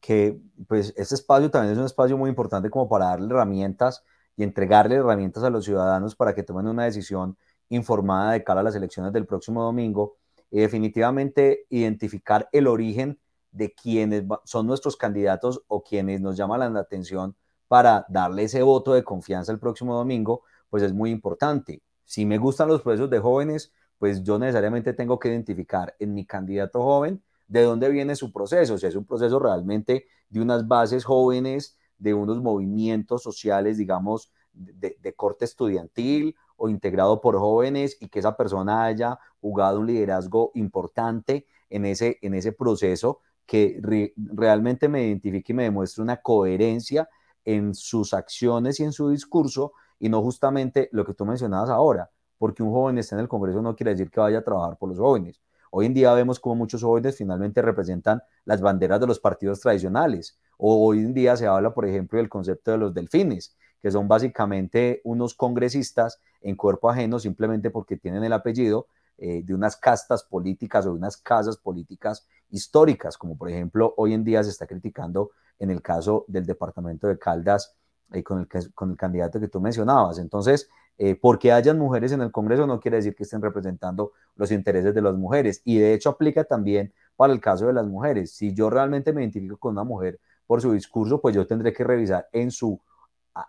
que 0.00 0.38
pues 0.68 0.94
ese 0.96 1.14
espacio 1.14 1.50
también 1.50 1.72
es 1.72 1.78
un 1.78 1.86
espacio 1.86 2.16
muy 2.16 2.30
importante 2.30 2.70
como 2.70 2.88
para 2.88 3.06
darle 3.06 3.26
herramientas 3.34 4.04
y 4.36 4.42
entregarle 4.42 4.94
herramientas 4.94 5.42
a 5.42 5.50
los 5.50 5.64
ciudadanos 5.64 6.14
para 6.14 6.34
que 6.34 6.42
tomen 6.42 6.68
una 6.68 6.84
decisión 6.84 7.36
informada 7.68 8.32
de 8.32 8.44
cara 8.44 8.60
a 8.60 8.62
las 8.62 8.74
elecciones 8.74 9.12
del 9.12 9.26
próximo 9.26 9.62
domingo 9.62 10.16
y 10.50 10.60
definitivamente 10.60 11.66
identificar 11.68 12.48
el 12.52 12.66
origen 12.66 13.18
de 13.52 13.72
quienes 13.72 14.24
son 14.44 14.66
nuestros 14.66 14.96
candidatos 14.96 15.62
o 15.68 15.82
quienes 15.82 16.20
nos 16.20 16.36
llaman 16.36 16.72
la 16.72 16.80
atención 16.80 17.36
para 17.68 18.04
darle 18.08 18.44
ese 18.44 18.62
voto 18.62 18.94
de 18.94 19.04
confianza 19.04 19.52
el 19.52 19.58
próximo 19.58 19.94
domingo, 19.94 20.42
pues 20.68 20.82
es 20.82 20.92
muy 20.92 21.10
importante. 21.10 21.82
Si 22.04 22.26
me 22.26 22.38
gustan 22.38 22.68
los 22.68 22.82
procesos 22.82 23.10
de 23.10 23.20
jóvenes, 23.20 23.72
pues 23.98 24.22
yo 24.22 24.38
necesariamente 24.38 24.92
tengo 24.92 25.18
que 25.18 25.28
identificar 25.28 25.94
en 25.98 26.14
mi 26.14 26.24
candidato 26.24 26.82
joven 26.82 27.22
de 27.46 27.62
dónde 27.62 27.88
viene 27.88 28.16
su 28.16 28.32
proceso, 28.32 28.78
si 28.78 28.86
es 28.86 28.94
un 28.94 29.04
proceso 29.04 29.38
realmente 29.38 30.06
de 30.28 30.40
unas 30.40 30.66
bases 30.66 31.04
jóvenes, 31.04 31.76
de 31.98 32.14
unos 32.14 32.40
movimientos 32.40 33.22
sociales, 33.22 33.76
digamos, 33.76 34.32
de, 34.52 35.14
corte 35.14 35.44
estudiantil 35.44 36.34
o 36.56 36.68
integrado 36.68 37.20
por 37.20 37.38
jóvenes 37.38 37.96
y 38.00 38.08
que 38.08 38.20
esa 38.20 38.36
persona 38.36 38.84
haya 38.84 39.18
jugado 39.40 39.80
un 39.80 39.86
liderazgo 39.86 40.50
importante 40.54 41.46
en 41.68 41.84
ese, 41.84 42.18
en 42.22 42.34
ese 42.34 42.52
proceso 42.52 43.20
que 43.50 43.80
realmente 44.16 44.88
me 44.88 45.08
identifique 45.08 45.52
y 45.52 45.56
me 45.56 45.64
demuestre 45.64 46.04
una 46.04 46.18
coherencia 46.18 47.08
en 47.44 47.74
sus 47.74 48.14
acciones 48.14 48.78
y 48.78 48.84
en 48.84 48.92
su 48.92 49.10
discurso 49.10 49.72
y 49.98 50.08
no 50.08 50.22
justamente 50.22 50.88
lo 50.92 51.04
que 51.04 51.14
tú 51.14 51.26
mencionabas 51.26 51.68
ahora, 51.68 52.08
porque 52.38 52.62
un 52.62 52.70
joven 52.70 52.98
esté 52.98 53.16
en 53.16 53.22
el 53.22 53.28
Congreso 53.28 53.60
no 53.60 53.74
quiere 53.74 53.90
decir 53.90 54.08
que 54.08 54.20
vaya 54.20 54.38
a 54.38 54.44
trabajar 54.44 54.78
por 54.78 54.88
los 54.88 55.00
jóvenes. 55.00 55.40
Hoy 55.72 55.86
en 55.86 55.94
día 55.94 56.14
vemos 56.14 56.38
como 56.38 56.54
muchos 56.54 56.80
jóvenes 56.80 57.16
finalmente 57.16 57.60
representan 57.60 58.22
las 58.44 58.60
banderas 58.60 59.00
de 59.00 59.08
los 59.08 59.18
partidos 59.18 59.58
tradicionales. 59.58 60.38
O 60.56 60.86
hoy 60.86 61.00
en 61.00 61.12
día 61.12 61.36
se 61.36 61.48
habla, 61.48 61.74
por 61.74 61.86
ejemplo, 61.86 62.18
del 62.18 62.28
concepto 62.28 62.70
de 62.70 62.78
los 62.78 62.94
delfines, 62.94 63.56
que 63.82 63.90
son 63.90 64.06
básicamente 64.06 65.00
unos 65.02 65.34
congresistas 65.34 66.20
en 66.40 66.54
cuerpo 66.54 66.88
ajeno 66.88 67.18
simplemente 67.18 67.70
porque 67.70 67.96
tienen 67.96 68.22
el 68.22 68.32
apellido 68.32 68.86
eh, 69.22 69.42
de 69.44 69.52
unas 69.54 69.76
castas 69.76 70.24
políticas 70.24 70.86
o 70.86 70.92
de 70.92 70.96
unas 70.96 71.18
casas 71.18 71.58
políticas 71.58 72.26
históricas, 72.48 73.18
como 73.18 73.36
por 73.36 73.50
ejemplo 73.50 73.92
hoy 73.98 74.14
en 74.14 74.24
día 74.24 74.42
se 74.42 74.48
está 74.48 74.66
criticando 74.66 75.32
en 75.58 75.70
el 75.70 75.82
caso 75.82 76.24
del 76.26 76.46
departamento 76.46 77.06
de 77.06 77.18
Caldas 77.18 77.76
eh, 78.14 78.22
con, 78.22 78.40
el, 78.40 78.72
con 78.72 78.92
el 78.92 78.96
candidato 78.96 79.38
que 79.38 79.48
tú 79.48 79.60
mencionabas. 79.60 80.18
Entonces, 80.18 80.70
eh, 80.96 81.16
porque 81.20 81.52
hayan 81.52 81.78
mujeres 81.78 82.12
en 82.12 82.22
el 82.22 82.32
Congreso 82.32 82.66
no 82.66 82.80
quiere 82.80 82.96
decir 82.96 83.14
que 83.14 83.24
estén 83.24 83.42
representando 83.42 84.12
los 84.36 84.50
intereses 84.50 84.94
de 84.94 85.02
las 85.02 85.14
mujeres. 85.14 85.60
Y 85.66 85.78
de 85.78 85.92
hecho 85.92 86.08
aplica 86.08 86.44
también 86.44 86.94
para 87.14 87.34
el 87.34 87.40
caso 87.40 87.66
de 87.66 87.74
las 87.74 87.86
mujeres. 87.86 88.32
Si 88.32 88.54
yo 88.54 88.70
realmente 88.70 89.12
me 89.12 89.20
identifico 89.20 89.58
con 89.58 89.72
una 89.72 89.84
mujer 89.84 90.18
por 90.46 90.62
su 90.62 90.72
discurso, 90.72 91.20
pues 91.20 91.34
yo 91.34 91.46
tendré 91.46 91.74
que 91.74 91.84
revisar 91.84 92.26
en 92.32 92.50
su, 92.50 92.80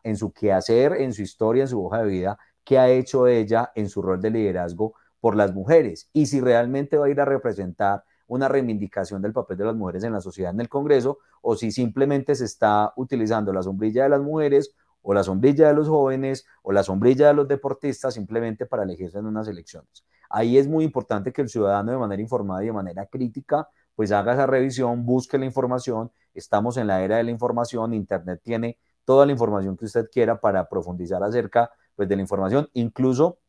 en 0.03 0.17
su 0.17 0.33
quehacer, 0.33 0.93
en 0.93 1.13
su 1.13 1.21
historia, 1.21 1.63
en 1.63 1.69
su 1.69 1.81
hoja 1.81 1.99
de 1.99 2.07
vida, 2.07 2.37
qué 2.63 2.77
ha 2.77 2.89
hecho 2.89 3.25
ella 3.25 3.71
en 3.73 3.87
su 3.87 4.01
rol 4.01 4.21
de 4.21 4.31
liderazgo 4.31 4.95
por 5.21 5.35
las 5.37 5.53
mujeres 5.53 6.09
y 6.11 6.25
si 6.25 6.41
realmente 6.41 6.97
va 6.97 7.05
a 7.05 7.09
ir 7.09 7.21
a 7.21 7.25
representar 7.25 8.03
una 8.27 8.47
reivindicación 8.47 9.21
del 9.21 9.33
papel 9.33 9.57
de 9.57 9.65
las 9.65 9.75
mujeres 9.75 10.03
en 10.03 10.13
la 10.13 10.21
sociedad 10.21 10.53
en 10.53 10.59
el 10.59 10.69
Congreso 10.69 11.19
o 11.41 11.55
si 11.55 11.71
simplemente 11.71 12.35
se 12.35 12.45
está 12.45 12.91
utilizando 12.95 13.53
la 13.53 13.63
sombrilla 13.63 14.03
de 14.03 14.09
las 14.09 14.21
mujeres 14.21 14.73
o 15.01 15.13
la 15.13 15.23
sombrilla 15.23 15.67
de 15.67 15.73
los 15.73 15.87
jóvenes 15.87 16.45
o 16.63 16.71
la 16.71 16.83
sombrilla 16.83 17.27
de 17.27 17.33
los 17.33 17.47
deportistas 17.47 18.13
simplemente 18.13 18.65
para 18.65 18.83
elegirse 18.83 19.19
en 19.19 19.25
unas 19.25 19.47
elecciones. 19.47 20.05
Ahí 20.29 20.57
es 20.57 20.67
muy 20.67 20.83
importante 20.85 21.31
que 21.31 21.41
el 21.41 21.49
ciudadano 21.49 21.91
de 21.91 21.97
manera 21.97 22.21
informada 22.21 22.63
y 22.63 22.67
de 22.67 22.73
manera 22.73 23.05
crítica 23.05 23.69
pues 23.95 24.11
haga 24.11 24.33
esa 24.33 24.47
revisión, 24.47 25.05
busque 25.05 25.37
la 25.37 25.45
información. 25.45 26.11
Estamos 26.33 26.77
en 26.77 26.87
la 26.87 27.03
era 27.03 27.17
de 27.17 27.23
la 27.23 27.31
información, 27.31 27.93
Internet 27.93 28.41
tiene 28.43 28.79
toda 29.05 29.25
la 29.25 29.31
información 29.33 29.75
que 29.77 29.85
usted 29.85 30.09
quiera 30.09 30.39
para 30.39 30.69
profundizar 30.69 31.21
acerca 31.23 31.71
pues, 31.95 32.07
de 32.07 32.15
la 32.15 32.21
información, 32.21 32.69
incluso 32.73 33.39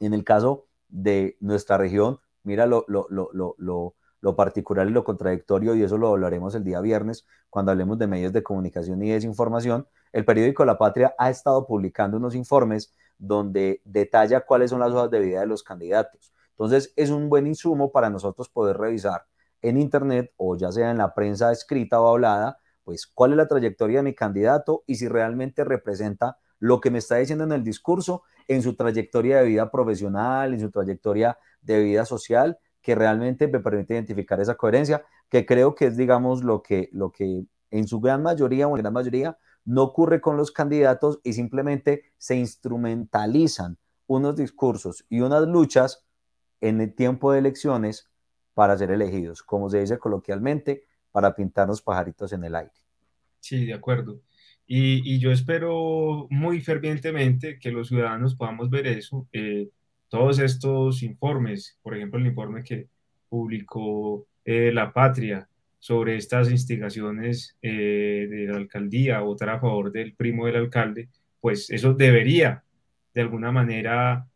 en 0.00 0.14
el 0.14 0.24
caso 0.24 0.65
de 0.88 1.36
nuestra 1.40 1.78
región, 1.78 2.20
mira 2.42 2.66
lo, 2.66 2.84
lo, 2.88 3.06
lo, 3.10 3.32
lo, 3.58 4.36
particular 4.36 4.88
y 4.88 4.90
lo 4.90 5.04
contradictorio, 5.04 5.74
y 5.74 5.82
eso 5.82 5.98
lo 5.98 6.08
hablaremos 6.08 6.54
el 6.54 6.64
día 6.64 6.80
viernes 6.80 7.26
cuando 7.50 7.72
hablemos 7.72 7.98
de 7.98 8.06
medios 8.06 8.32
de 8.32 8.42
comunicación 8.42 9.02
y 9.02 9.10
desinformación. 9.10 9.86
El 10.12 10.24
periódico 10.24 10.64
La 10.64 10.78
Patria 10.78 11.14
ha 11.18 11.30
estado 11.30 11.66
publicando 11.66 12.16
unos 12.16 12.34
informes 12.34 12.94
donde 13.18 13.82
detalla 13.84 14.40
cuáles 14.40 14.70
son 14.70 14.80
las 14.80 14.92
hojas 14.92 15.10
de 15.10 15.20
vida 15.20 15.40
de 15.40 15.46
los 15.46 15.62
candidatos. 15.62 16.32
Entonces, 16.50 16.92
es 16.96 17.10
un 17.10 17.28
buen 17.28 17.46
insumo 17.46 17.92
para 17.92 18.10
nosotros 18.10 18.48
poder 18.48 18.78
revisar 18.78 19.26
en 19.62 19.78
Internet 19.78 20.32
o 20.36 20.56
ya 20.56 20.72
sea 20.72 20.90
en 20.90 20.98
la 20.98 21.14
prensa 21.14 21.52
escrita 21.52 22.00
o 22.00 22.08
hablada, 22.08 22.58
pues 22.84 23.06
cuál 23.06 23.32
es 23.32 23.36
la 23.36 23.48
trayectoria 23.48 23.98
de 23.98 24.04
mi 24.04 24.14
candidato 24.14 24.84
y 24.86 24.96
si 24.96 25.08
realmente 25.08 25.64
representa 25.64 26.38
lo 26.58 26.80
que 26.80 26.90
me 26.90 26.98
está 26.98 27.16
diciendo 27.16 27.44
en 27.44 27.52
el 27.52 27.64
discurso 27.64 28.22
en 28.48 28.62
su 28.62 28.74
trayectoria 28.74 29.38
de 29.38 29.46
vida 29.46 29.70
profesional, 29.70 30.54
en 30.54 30.60
su 30.60 30.70
trayectoria 30.70 31.38
de 31.62 31.82
vida 31.82 32.04
social, 32.04 32.58
que 32.80 32.94
realmente 32.94 33.48
me 33.48 33.60
permite 33.60 33.94
identificar 33.94 34.40
esa 34.40 34.54
coherencia, 34.54 35.04
que 35.28 35.44
creo 35.44 35.74
que 35.74 35.86
es, 35.86 35.96
digamos, 35.96 36.44
lo 36.44 36.62
que, 36.62 36.88
lo 36.92 37.10
que 37.10 37.44
en 37.70 37.88
su 37.88 38.00
gran 38.00 38.22
mayoría 38.22 38.68
o 38.68 38.76
en 38.76 38.82
gran 38.82 38.92
mayoría 38.92 39.36
no 39.64 39.82
ocurre 39.82 40.20
con 40.20 40.36
los 40.36 40.52
candidatos 40.52 41.18
y 41.24 41.32
simplemente 41.32 42.04
se 42.18 42.36
instrumentalizan 42.36 43.78
unos 44.06 44.36
discursos 44.36 45.04
y 45.08 45.20
unas 45.20 45.48
luchas 45.48 46.06
en 46.60 46.80
el 46.80 46.94
tiempo 46.94 47.32
de 47.32 47.40
elecciones 47.40 48.08
para 48.54 48.78
ser 48.78 48.92
elegidos, 48.92 49.42
como 49.42 49.68
se 49.68 49.80
dice 49.80 49.98
coloquialmente, 49.98 50.86
para 51.10 51.34
pintarnos 51.34 51.82
pajaritos 51.82 52.32
en 52.32 52.44
el 52.44 52.54
aire. 52.54 52.72
Sí, 53.40 53.66
de 53.66 53.74
acuerdo. 53.74 54.20
Y, 54.66 55.18
yo 55.20 55.30
espero 55.30 56.26
muy 56.30 56.60
fervientemente 56.60 57.58
que 57.58 57.70
los 57.70 57.88
ciudadanos 57.88 58.34
podamos 58.34 58.68
ver 58.68 58.86
eso. 58.88 59.28
Eh, 59.32 59.68
todos 60.08 60.38
estos 60.40 61.02
informes, 61.02 61.78
por 61.82 61.96
ejemplo, 61.96 62.18
el 62.18 62.26
informe 62.26 62.64
que 62.64 62.88
publicó 63.28 64.26
eh, 64.44 64.72
La 64.72 64.92
Patria 64.92 65.48
sobre 65.78 66.16
estas 66.16 66.50
instigaciones 66.50 67.56
eh, 67.62 68.26
de 68.28 68.46
la 68.46 68.56
alcaldía, 68.56 69.20
votar 69.20 69.50
a 69.50 69.60
favor 69.60 69.92
del 69.92 70.14
primo 70.14 70.46
del 70.46 70.56
alcalde, 70.56 71.08
pues 71.40 71.70
eso 71.70 71.94
debería 71.94 72.64
de 73.14 73.20
alguna 73.20 73.52
manera 73.52 74.26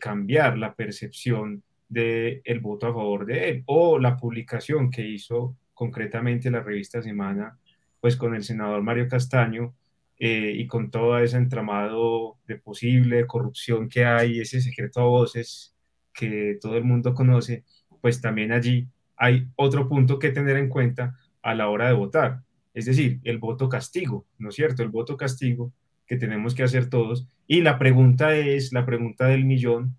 cambiar 0.00 0.58
la 0.58 0.74
percepción 0.74 1.62
del 1.88 2.40
el 2.44 2.60
voto 2.60 2.86
a 2.86 2.92
favor 2.92 3.26
de 3.26 3.48
él 3.48 3.62
o 3.66 3.98
la 3.98 4.16
publicación 4.16 4.90
que 4.90 5.06
hizo 5.06 5.56
concretamente 5.74 6.50
la 6.52 6.60
revista 6.60 7.02
Semana 7.02 7.58
pues 8.06 8.14
con 8.16 8.36
el 8.36 8.44
senador 8.44 8.84
Mario 8.84 9.08
Castaño 9.08 9.74
eh, 10.16 10.52
y 10.54 10.68
con 10.68 10.92
todo 10.92 11.18
ese 11.18 11.38
entramado 11.38 12.38
de 12.46 12.54
posible 12.54 13.26
corrupción 13.26 13.88
que 13.88 14.04
hay, 14.04 14.38
ese 14.38 14.60
secreto 14.60 15.00
a 15.00 15.06
voces 15.06 15.74
que 16.14 16.56
todo 16.60 16.76
el 16.76 16.84
mundo 16.84 17.14
conoce, 17.14 17.64
pues 18.00 18.20
también 18.20 18.52
allí 18.52 18.86
hay 19.16 19.48
otro 19.56 19.88
punto 19.88 20.20
que 20.20 20.30
tener 20.30 20.56
en 20.56 20.68
cuenta 20.68 21.18
a 21.42 21.56
la 21.56 21.68
hora 21.68 21.88
de 21.88 21.94
votar, 21.94 22.42
es 22.74 22.86
decir, 22.86 23.18
el 23.24 23.38
voto 23.38 23.68
castigo, 23.68 24.24
¿no 24.38 24.50
es 24.50 24.54
cierto? 24.54 24.84
El 24.84 24.90
voto 24.90 25.16
castigo 25.16 25.72
que 26.06 26.14
tenemos 26.14 26.54
que 26.54 26.62
hacer 26.62 26.88
todos. 26.88 27.26
Y 27.48 27.62
la 27.62 27.76
pregunta 27.76 28.36
es, 28.36 28.72
la 28.72 28.86
pregunta 28.86 29.26
del 29.26 29.44
millón, 29.44 29.96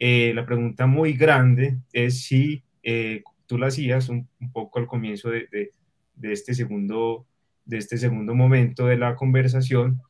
eh, 0.00 0.32
la 0.34 0.44
pregunta 0.44 0.88
muy 0.88 1.12
grande 1.12 1.78
es 1.92 2.20
si 2.24 2.64
eh, 2.82 3.22
tú 3.46 3.58
la 3.58 3.68
hacías 3.68 4.08
un, 4.08 4.28
poco 4.52 4.80
al 4.80 4.88
comienzo 4.88 5.30
de, 5.30 5.46
de, 5.52 5.70
de 6.16 6.32
este 6.32 6.52
segundo 6.52 7.28
de 7.64 7.78
este 7.78 7.98
segundo 7.98 8.34
momento 8.34 8.86
de 8.86 8.96
la 8.96 9.16
conversación 9.16 10.00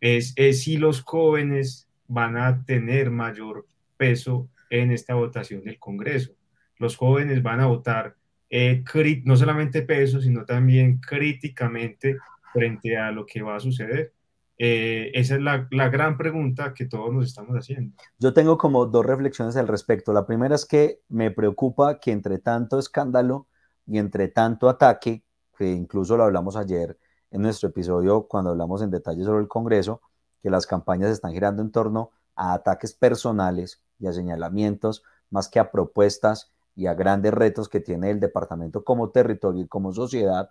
es, 0.00 0.34
si 0.34 0.76
los 0.76 1.02
jóvenes 1.02 1.88
van 2.06 2.36
a 2.36 2.64
tener 2.64 3.10
mayor 3.10 3.66
peso 3.96 4.48
en 4.70 4.90
esta 4.92 5.14
votación 5.14 5.62
del 5.62 5.78
Congreso. 5.78 6.32
Los 6.78 6.96
jóvenes 6.96 7.42
van 7.42 7.60
a 7.60 7.66
votar 7.66 8.16
eh, 8.48 8.82
no 9.24 9.36
solamente 9.36 9.82
peso, 9.82 10.20
sino 10.20 10.44
también 10.44 10.98
críticamente 11.00 12.16
frente 12.52 12.96
a 12.96 13.10
lo 13.10 13.26
que 13.26 13.42
va 13.42 13.56
a 13.56 13.60
suceder. 13.60 14.12
Eh, 14.58 15.10
esa 15.14 15.36
es 15.36 15.40
la, 15.40 15.66
la, 15.70 15.88
gran 15.88 16.18
pregunta 16.18 16.74
que 16.74 16.84
todos 16.84 17.12
nos 17.14 17.26
estamos 17.26 17.56
haciendo. 17.56 17.96
Yo 18.18 18.34
tengo 18.34 18.58
como 18.58 18.84
dos 18.84 19.06
reflexiones 19.06 19.56
al 19.56 19.68
respecto. 19.68 20.12
La 20.12 20.26
primera 20.26 20.54
es 20.54 20.66
que 20.66 21.00
me 21.08 21.30
preocupa 21.30 21.98
que 21.98 22.12
entre 22.12 22.38
tanto 22.38 22.78
escándalo 22.78 23.48
y 23.86 23.98
entre 23.98 24.28
tanto 24.28 24.68
ataque 24.68 25.24
que 25.60 25.70
incluso 25.70 26.16
lo 26.16 26.24
hablamos 26.24 26.56
ayer 26.56 26.96
en 27.30 27.42
nuestro 27.42 27.68
episodio 27.68 28.26
cuando 28.26 28.48
hablamos 28.48 28.80
en 28.80 28.90
detalle 28.90 29.24
sobre 29.24 29.42
el 29.42 29.48
Congreso, 29.48 30.00
que 30.42 30.48
las 30.48 30.66
campañas 30.66 31.10
están 31.10 31.34
girando 31.34 31.60
en 31.60 31.70
torno 31.70 32.12
a 32.34 32.54
ataques 32.54 32.94
personales 32.94 33.82
y 33.98 34.06
a 34.06 34.14
señalamientos 34.14 35.02
más 35.28 35.50
que 35.50 35.60
a 35.60 35.70
propuestas 35.70 36.50
y 36.74 36.86
a 36.86 36.94
grandes 36.94 37.34
retos 37.34 37.68
que 37.68 37.80
tiene 37.80 38.08
el 38.08 38.20
departamento 38.20 38.84
como 38.84 39.10
territorio 39.10 39.64
y 39.64 39.68
como 39.68 39.92
sociedad, 39.92 40.50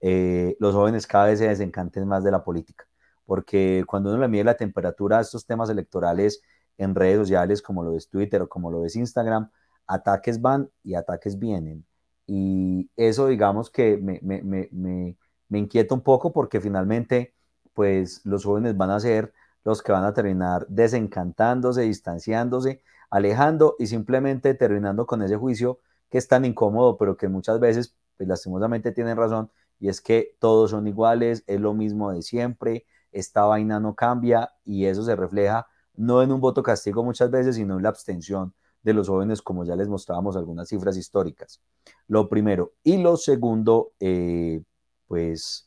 eh, 0.00 0.56
los 0.60 0.72
jóvenes 0.72 1.08
cada 1.08 1.26
vez 1.26 1.40
se 1.40 1.48
desencanten 1.48 2.06
más 2.06 2.22
de 2.22 2.30
la 2.30 2.44
política. 2.44 2.86
Porque 3.26 3.82
cuando 3.88 4.10
uno 4.10 4.20
le 4.20 4.28
mide 4.28 4.44
la 4.44 4.56
temperatura 4.56 5.18
a 5.18 5.22
estos 5.22 5.46
temas 5.46 5.68
electorales 5.68 6.42
en 6.78 6.94
redes 6.94 7.18
sociales 7.18 7.60
como 7.60 7.82
lo 7.82 7.96
es 7.96 8.08
Twitter 8.08 8.42
o 8.42 8.48
como 8.48 8.70
lo 8.70 8.84
es 8.84 8.94
Instagram, 8.94 9.50
ataques 9.88 10.40
van 10.40 10.70
y 10.84 10.94
ataques 10.94 11.40
vienen. 11.40 11.84
Y 12.26 12.90
eso 12.96 13.26
digamos 13.28 13.70
que 13.70 13.98
me, 13.98 14.20
me, 14.22 14.42
me, 14.42 15.16
me 15.48 15.58
inquieta 15.58 15.94
un 15.94 16.02
poco 16.02 16.32
porque 16.32 16.60
finalmente 16.60 17.34
pues 17.74 18.20
los 18.24 18.44
jóvenes 18.44 18.76
van 18.76 18.90
a 18.90 19.00
ser 19.00 19.32
los 19.64 19.82
que 19.82 19.92
van 19.92 20.04
a 20.04 20.14
terminar 20.14 20.66
desencantándose, 20.68 21.82
distanciándose, 21.82 22.82
alejando 23.10 23.76
y 23.78 23.86
simplemente 23.86 24.54
terminando 24.54 25.06
con 25.06 25.22
ese 25.22 25.36
juicio 25.36 25.80
que 26.10 26.18
es 26.18 26.28
tan 26.28 26.44
incómodo, 26.44 26.96
pero 26.96 27.16
que 27.16 27.28
muchas 27.28 27.58
veces, 27.60 27.96
pues 28.16 28.28
lastimosamente 28.28 28.92
tienen 28.92 29.16
razón, 29.16 29.50
y 29.80 29.88
es 29.88 30.00
que 30.00 30.36
todos 30.38 30.70
son 30.70 30.86
iguales, 30.86 31.42
es 31.46 31.60
lo 31.60 31.74
mismo 31.74 32.12
de 32.12 32.22
siempre, 32.22 32.86
esta 33.10 33.44
vaina 33.44 33.80
no 33.80 33.94
cambia 33.94 34.52
y 34.64 34.86
eso 34.86 35.02
se 35.02 35.16
refleja 35.16 35.66
no 35.94 36.22
en 36.22 36.32
un 36.32 36.40
voto 36.40 36.62
castigo 36.62 37.04
muchas 37.04 37.30
veces, 37.30 37.56
sino 37.56 37.76
en 37.76 37.82
la 37.84 37.88
abstención 37.88 38.54
de 38.84 38.92
los 38.92 39.08
jóvenes, 39.08 39.42
como 39.42 39.64
ya 39.64 39.74
les 39.74 39.88
mostrábamos 39.88 40.36
algunas 40.36 40.68
cifras 40.68 40.96
históricas. 40.96 41.60
Lo 42.06 42.28
primero. 42.28 42.74
Y 42.84 42.98
lo 42.98 43.16
segundo, 43.16 43.92
eh, 43.98 44.62
pues 45.08 45.66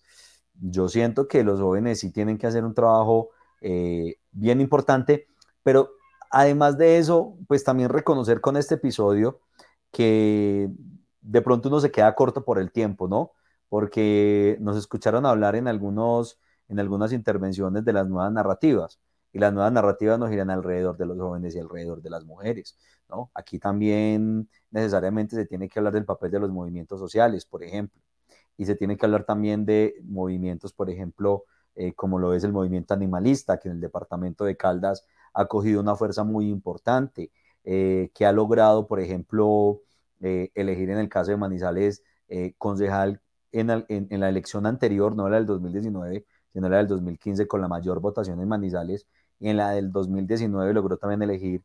yo 0.54 0.88
siento 0.88 1.28
que 1.28 1.44
los 1.44 1.60
jóvenes 1.60 2.00
sí 2.00 2.12
tienen 2.12 2.38
que 2.38 2.48
hacer 2.48 2.64
un 2.64 2.76
trabajo 2.76 3.32
eh, 3.62 4.18
bien 4.32 4.62
importante, 4.62 5.28
pero 5.64 5.90
además 6.32 6.78
de 6.78 7.00
eso, 7.00 7.36
pues 7.48 7.64
también 7.64 7.90
reconocer 7.90 8.40
con 8.40 8.56
este 8.56 8.76
episodio 8.76 9.40
que 9.92 10.70
de 11.22 11.42
pronto 11.42 11.70
uno 11.70 11.80
se 11.80 11.92
queda 11.92 12.14
corto 12.14 12.46
por 12.46 12.60
el 12.60 12.72
tiempo, 12.72 13.08
¿no? 13.08 13.32
Porque 13.68 14.58
nos 14.62 14.78
escucharon 14.78 15.26
hablar 15.26 15.56
en, 15.56 15.68
algunos, 15.68 16.40
en 16.70 16.80
algunas 16.80 17.14
intervenciones 17.14 17.84
de 17.84 17.94
las 17.94 18.08
nuevas 18.08 18.32
narrativas 18.32 19.00
y 19.38 19.40
las 19.40 19.54
nuevas 19.54 19.72
narrativas 19.72 20.18
nos 20.18 20.32
giran 20.32 20.50
alrededor 20.50 20.98
de 20.98 21.06
los 21.06 21.16
jóvenes 21.16 21.56
y 21.56 21.60
alrededor 21.60 22.02
de 22.02 22.10
las 22.10 22.26
mujeres, 22.26 22.76
¿no? 23.08 23.30
Aquí 23.36 23.60
también 23.60 24.50
necesariamente 24.72 25.36
se 25.36 25.46
tiene 25.46 25.70
que 25.70 25.78
hablar 25.78 25.94
del 25.94 26.06
papel 26.06 26.32
de 26.32 26.40
los 26.40 26.50
movimientos 26.50 27.00
sociales, 27.00 27.46
por 27.46 27.64
ejemplo, 27.64 28.02
y 28.58 28.66
se 28.66 28.74
tiene 28.74 28.98
que 28.98 29.06
hablar 29.06 29.26
también 29.26 29.64
de 29.64 29.94
movimientos, 30.04 30.74
por 30.74 30.90
ejemplo, 30.90 31.44
eh, 31.76 31.94
como 31.94 32.18
lo 32.18 32.34
es 32.34 32.44
el 32.46 32.52
movimiento 32.52 32.96
animalista, 32.96 33.60
que 33.60 33.70
en 33.70 33.76
el 33.76 33.82
departamento 33.82 34.44
de 34.44 34.58
Caldas 34.58 35.06
ha 35.36 35.46
cogido 35.46 35.82
una 35.82 35.96
fuerza 35.96 36.24
muy 36.24 36.50
importante, 36.50 37.30
eh, 37.64 38.10
que 38.16 38.26
ha 38.26 38.32
logrado, 38.32 38.88
por 38.88 39.00
ejemplo, 39.00 39.82
eh, 40.20 40.50
elegir 40.56 40.90
en 40.90 40.98
el 40.98 41.10
caso 41.10 41.30
de 41.30 41.38
Manizales 41.38 42.02
concejal 42.58 43.22
en, 43.52 43.70
en, 43.88 44.20
la 44.20 44.30
elección 44.30 44.66
anterior, 44.66 45.16
no 45.16 45.30
la 45.30 45.38
del 45.38 45.46
2019, 45.46 46.26
sino 46.52 46.70
la 46.70 46.78
del 46.78 46.88
2015, 46.88 47.48
con 47.48 47.62
la 47.62 47.68
mayor 47.68 48.00
votación 48.02 48.42
en 48.42 48.48
Manizales, 48.48 49.06
y 49.40 49.50
en 49.50 49.58
la 49.58 49.72
del 49.72 49.92
2019 49.92 50.74
logró 50.74 50.98
también 50.98 51.22
elegir 51.22 51.64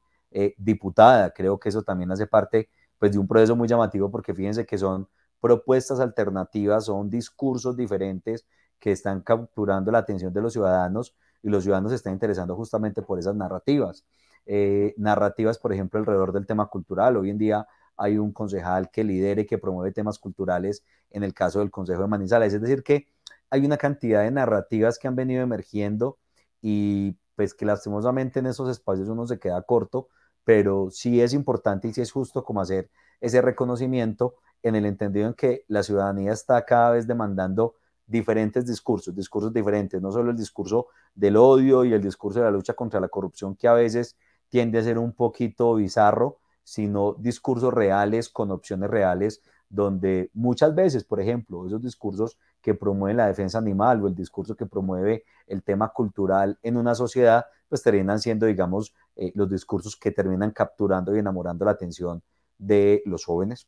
diputada. 0.57 1.31
Creo 1.31 1.59
que 1.59 1.69
eso 1.69 1.83
también 1.83 2.11
hace 2.11 2.27
parte 2.27 2.71
pues, 2.99 3.13
de 3.13 3.19
un 3.19 3.27
proceso 3.29 3.57
muy 3.57 3.69
llamativo, 3.69 4.11
porque 4.11 4.35
fíjense 4.35 4.65
que 4.65 4.79
son 4.79 5.09
propuestas 5.41 5.99
alternativas, 6.01 6.85
son 6.87 7.11
discursos 7.11 7.77
diferentes 7.77 8.47
que 8.79 8.93
están 8.93 9.21
capturando 9.23 9.91
la 9.91 9.99
atención 9.99 10.33
de 10.33 10.41
los 10.41 10.53
ciudadanos 10.53 11.15
y 11.43 11.49
los 11.49 11.65
ciudadanos 11.65 11.91
se 11.91 11.97
están 11.97 12.13
interesando 12.13 12.55
justamente 12.55 13.03
por 13.03 13.19
esas 13.19 13.35
narrativas. 13.35 14.05
Eh, 14.47 14.95
narrativas, 14.97 15.59
por 15.59 15.73
ejemplo, 15.73 15.99
alrededor 15.99 16.33
del 16.33 16.47
tema 16.47 16.67
cultural. 16.67 17.17
Hoy 17.17 17.31
en 17.31 17.39
día 17.39 17.67
hay 17.97 18.19
un 18.19 18.33
concejal 18.33 18.91
que 18.91 19.05
lidere, 19.05 19.47
que 19.47 19.59
promueve 19.59 19.93
temas 19.93 20.19
culturales 20.19 20.85
en 21.11 21.25
el 21.25 21.35
caso 21.35 21.59
del 21.59 21.71
Consejo 21.71 22.03
de 22.03 22.09
Manizales. 22.09 22.55
Es 22.55 22.61
decir, 22.61 22.83
que 22.83 23.09
hay 23.51 23.65
una 23.65 23.77
cantidad 23.77 24.23
de 24.23 24.31
narrativas 24.31 24.99
que 24.99 25.09
han 25.09 25.17
venido 25.17 25.43
emergiendo 25.43 26.19
y 26.61 27.17
pues 27.37 27.55
que 27.55 27.65
lastimosamente 27.65 28.41
en 28.41 28.47
esos 28.47 28.69
espacios 28.71 29.09
uno 29.09 29.27
se 29.27 29.39
queda 29.39 29.63
corto, 29.63 30.09
pero 30.45 30.89
sí 30.91 31.21
es 31.21 31.33
importante 31.33 31.89
y 31.89 31.93
sí 31.93 32.01
es 32.01 32.13
justo 32.13 32.45
como 32.45 32.61
hacer 32.61 32.91
ese 33.21 33.41
reconocimiento 33.41 34.35
en 34.63 34.75
el 34.77 34.87
entendido 34.87 35.29
en 35.29 35.35
que 35.35 35.65
la 35.69 35.83
ciudadanía 35.83 36.33
está 36.33 36.65
cada 36.65 36.91
vez 36.91 37.07
demandando 37.07 37.77
diferentes 38.07 38.67
discursos, 38.67 39.15
discursos 39.15 39.53
diferentes, 39.53 40.01
no 40.01 40.13
solo 40.13 40.31
el 40.31 40.37
discurso 40.37 40.89
del 41.15 41.37
odio 41.37 41.85
y 41.85 41.93
el 41.93 42.03
discurso 42.03 42.41
de 42.41 42.45
la 42.47 42.51
lucha 42.51 42.75
contra 42.75 43.01
la 43.01 43.09
corrupción 43.09 43.57
que 43.57 43.69
a 43.69 43.73
veces 43.73 44.17
tiende 44.49 44.79
a 44.79 44.83
ser 44.83 44.99
un 44.99 45.13
poquito 45.13 45.75
bizarro, 45.75 46.39
sino 46.63 47.15
discursos 47.15 47.73
reales 47.73 48.29
con 48.29 48.51
opciones 48.51 48.91
reales, 48.91 49.43
donde 49.73 50.31
muchas 50.35 50.75
veces, 50.75 51.03
por 51.03 51.19
ejemplo, 51.19 51.67
esos 51.67 51.81
discursos 51.81 52.39
que 52.61 52.75
promueven 52.75 53.17
la 53.17 53.27
defensa 53.27 53.57
animal 53.57 54.03
o 54.03 54.07
el 54.07 54.15
discurso 54.15 54.55
que 54.55 54.67
promueve 54.67 55.25
el 55.47 55.63
tema 55.63 55.89
cultural 55.89 56.59
en 56.63 56.77
una 56.77 56.95
sociedad, 56.95 57.47
pues 57.71 57.83
terminan 57.83 58.21
siendo, 58.21 58.45
digamos, 58.45 58.95
eh, 59.17 59.33
los 59.35 59.51
discursos 59.51 59.97
que 59.97 60.11
terminan 60.11 60.51
capturando 60.51 61.17
y 61.17 61.21
enamorando 61.21 61.65
la 61.65 61.71
atención 61.71 62.23
de 62.59 63.03
los 63.07 63.25
jóvenes. 63.25 63.67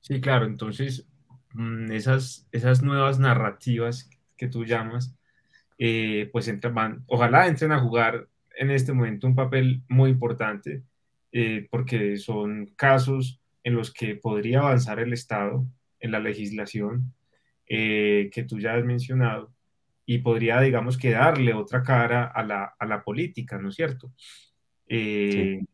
Sí, 0.00 0.20
claro, 0.20 0.46
entonces 0.46 1.04
mm, 1.54 1.90
esas, 1.90 2.46
esas 2.52 2.82
nuevas 2.82 3.18
narrativas 3.18 4.08
que 4.36 4.46
tú 4.46 4.64
llamas, 4.64 5.16
eh, 5.76 6.30
pues 6.32 6.46
entran, 6.46 7.02
ojalá 7.08 7.48
entren 7.48 7.72
a 7.72 7.80
jugar 7.80 8.28
en 8.56 8.70
este 8.70 8.92
momento 8.92 9.26
un 9.26 9.34
papel 9.34 9.82
muy 9.88 10.10
importante, 10.10 10.84
eh, 11.34 11.68
porque 11.70 12.16
son 12.16 12.72
casos 12.76 13.42
en 13.62 13.74
los 13.74 13.92
que 13.92 14.14
podría 14.14 14.60
avanzar 14.60 14.98
el 15.00 15.12
Estado 15.12 15.66
en 16.00 16.12
la 16.12 16.20
legislación 16.20 17.12
eh, 17.68 18.30
que 18.32 18.44
tú 18.44 18.58
ya 18.58 18.74
has 18.74 18.84
mencionado 18.84 19.52
y 20.06 20.18
podría, 20.18 20.60
digamos, 20.62 20.96
que 20.96 21.10
darle 21.10 21.52
otra 21.52 21.82
cara 21.82 22.24
a 22.24 22.42
la, 22.42 22.74
a 22.78 22.86
la 22.86 23.04
política, 23.04 23.58
¿no 23.58 23.68
es 23.68 23.74
cierto? 23.74 24.12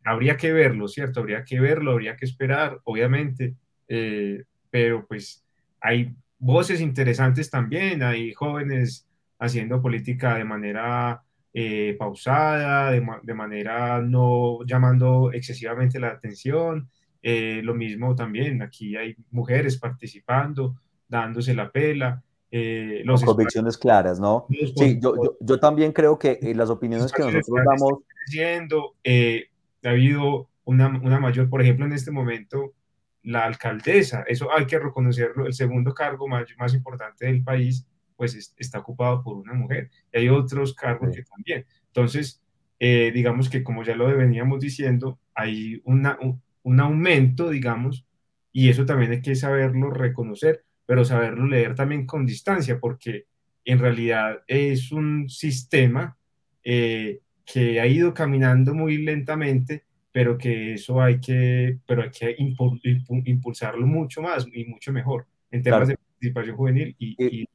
Habría 0.04 0.36
que 0.36 0.52
verlo, 0.52 0.88
¿cierto? 0.88 1.20
Habría 1.20 1.44
que 1.44 1.60
verlo, 1.60 1.92
habría 1.92 2.16
que 2.16 2.24
esperar, 2.24 2.80
obviamente 2.84 3.54
eh, 3.92 4.44
pero 4.70 5.04
pues 5.04 5.44
hay 5.80 6.14
voces 6.38 6.80
interesantes 6.80 7.50
también, 7.50 8.04
hay 8.04 8.32
jóvenes 8.32 9.08
haciendo 9.40 9.82
política 9.82 10.36
de 10.36 10.44
manera 10.44 11.24
eh, 11.52 11.96
pausada, 11.98 12.92
de, 12.92 13.34
manera 13.34 14.00
no 14.00 14.58
llamando 14.64 15.32
excesivamente 15.32 15.98
la 15.98 16.08
atención. 16.08 16.88
Eh, 17.22 17.60
lo 17.62 17.74
mismo 17.74 18.14
también, 18.14 18.62
aquí 18.62 18.96
hay 18.96 19.14
mujeres 19.30 19.78
participando, 19.78 20.76
dándose 21.08 21.54
la 21.54 21.70
pela. 21.70 22.22
los 22.50 23.20
Con 23.20 23.34
convicciones 23.34 23.76
claras, 23.76 24.18
¿no? 24.20 24.46
Sí, 24.76 24.98
yo, 25.00 25.14
yo, 25.16 25.36
yo, 25.40 25.60
también 25.60 25.92
creo 25.92 26.18
que 26.18 26.38
las 26.54 26.70
opiniones 26.70 27.12
que 27.12 27.22
nosotros 27.22 27.64
damos... 27.64 28.00
Creciendo, 28.24 28.94
ha 29.04 29.88
habido 29.88 30.48
una, 30.64 30.88
una 30.88 31.18
mayor, 31.18 31.48
por 31.48 31.62
ejemplo, 31.62 31.84
en 31.86 31.92
este 31.92 32.10
momento, 32.10 32.74
la 33.22 33.44
alcaldesa, 33.44 34.24
eso 34.26 34.48
hay 34.56 34.66
que 34.66 34.78
reconocerlo, 34.78 35.46
el 35.46 35.52
segundo 35.52 35.92
cargo 35.92 36.26
más, 36.26 36.46
más 36.58 36.74
importante 36.74 37.26
del 37.26 37.42
país, 37.42 37.86
pues 38.20 38.54
está 38.58 38.80
ocupado 38.80 39.22
por 39.22 39.38
una 39.38 39.54
mujer. 39.54 39.88
Y 40.12 40.18
hay 40.18 40.28
otros 40.28 40.74
cargos 40.74 41.16
que 41.16 41.22
también. 41.22 41.64
Entonces, 41.86 42.42
eh, 42.78 43.10
digamos 43.14 43.48
que 43.48 43.62
como 43.64 43.82
ya 43.82 43.96
lo 43.96 44.14
veníamos 44.14 44.60
diciendo, 44.60 45.18
hay 45.34 45.80
una, 45.84 46.18
un, 46.62 46.80
aumento, 46.80 47.48
digamos, 47.48 48.04
y 48.52 48.68
eso 48.68 48.84
también 48.84 49.12
hay 49.12 49.22
que 49.22 49.34
saberlo 49.34 49.88
reconocer, 49.88 50.64
pero 50.84 51.02
saberlo 51.06 51.46
leer 51.46 51.74
también 51.74 52.04
con 52.04 52.26
distancia, 52.26 52.78
porque 52.78 53.24
en 53.64 53.78
realidad 53.78 54.42
es 54.46 54.92
un 54.92 55.30
sistema 55.30 56.18
eh, 56.62 57.20
que 57.46 57.80
ha 57.80 57.86
ido 57.86 58.12
caminando 58.12 58.74
muy 58.74 58.98
lentamente 58.98 59.84
pero 60.12 60.36
que 60.36 60.74
eso 60.74 61.00
hay 61.00 61.20
que, 61.20 61.78
pero 61.86 62.02
hay 62.02 62.10
que 62.10 62.34
impulsarlo 62.38 63.86
mucho 63.86 64.20
más 64.20 64.46
y 64.52 64.64
mucho 64.64 64.92
mejor 64.92 65.26
en 65.52 65.62
temas 65.62 65.86
de 65.86 65.96
participación 65.96 66.56
juvenil 66.56 66.96
y, 66.98 67.14
y, 67.18 67.42
y, 67.42 67.48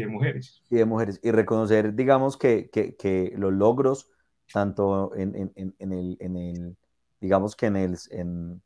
de 0.00 0.06
mujeres. 0.06 0.62
Y 0.70 0.76
de 0.76 0.84
mujeres. 0.84 1.20
Y 1.22 1.30
reconocer, 1.30 1.94
digamos, 1.94 2.36
que, 2.36 2.70
que, 2.70 2.96
que 2.96 3.32
los 3.36 3.52
logros, 3.52 4.08
tanto 4.52 5.14
en, 5.14 5.52
en, 5.54 5.74
en, 5.78 5.92
el, 5.92 6.16
en 6.20 6.36
el, 6.36 6.76
digamos 7.20 7.56
que 7.56 7.66
en 7.66 7.76
el, 7.76 7.98
en, 8.10 8.62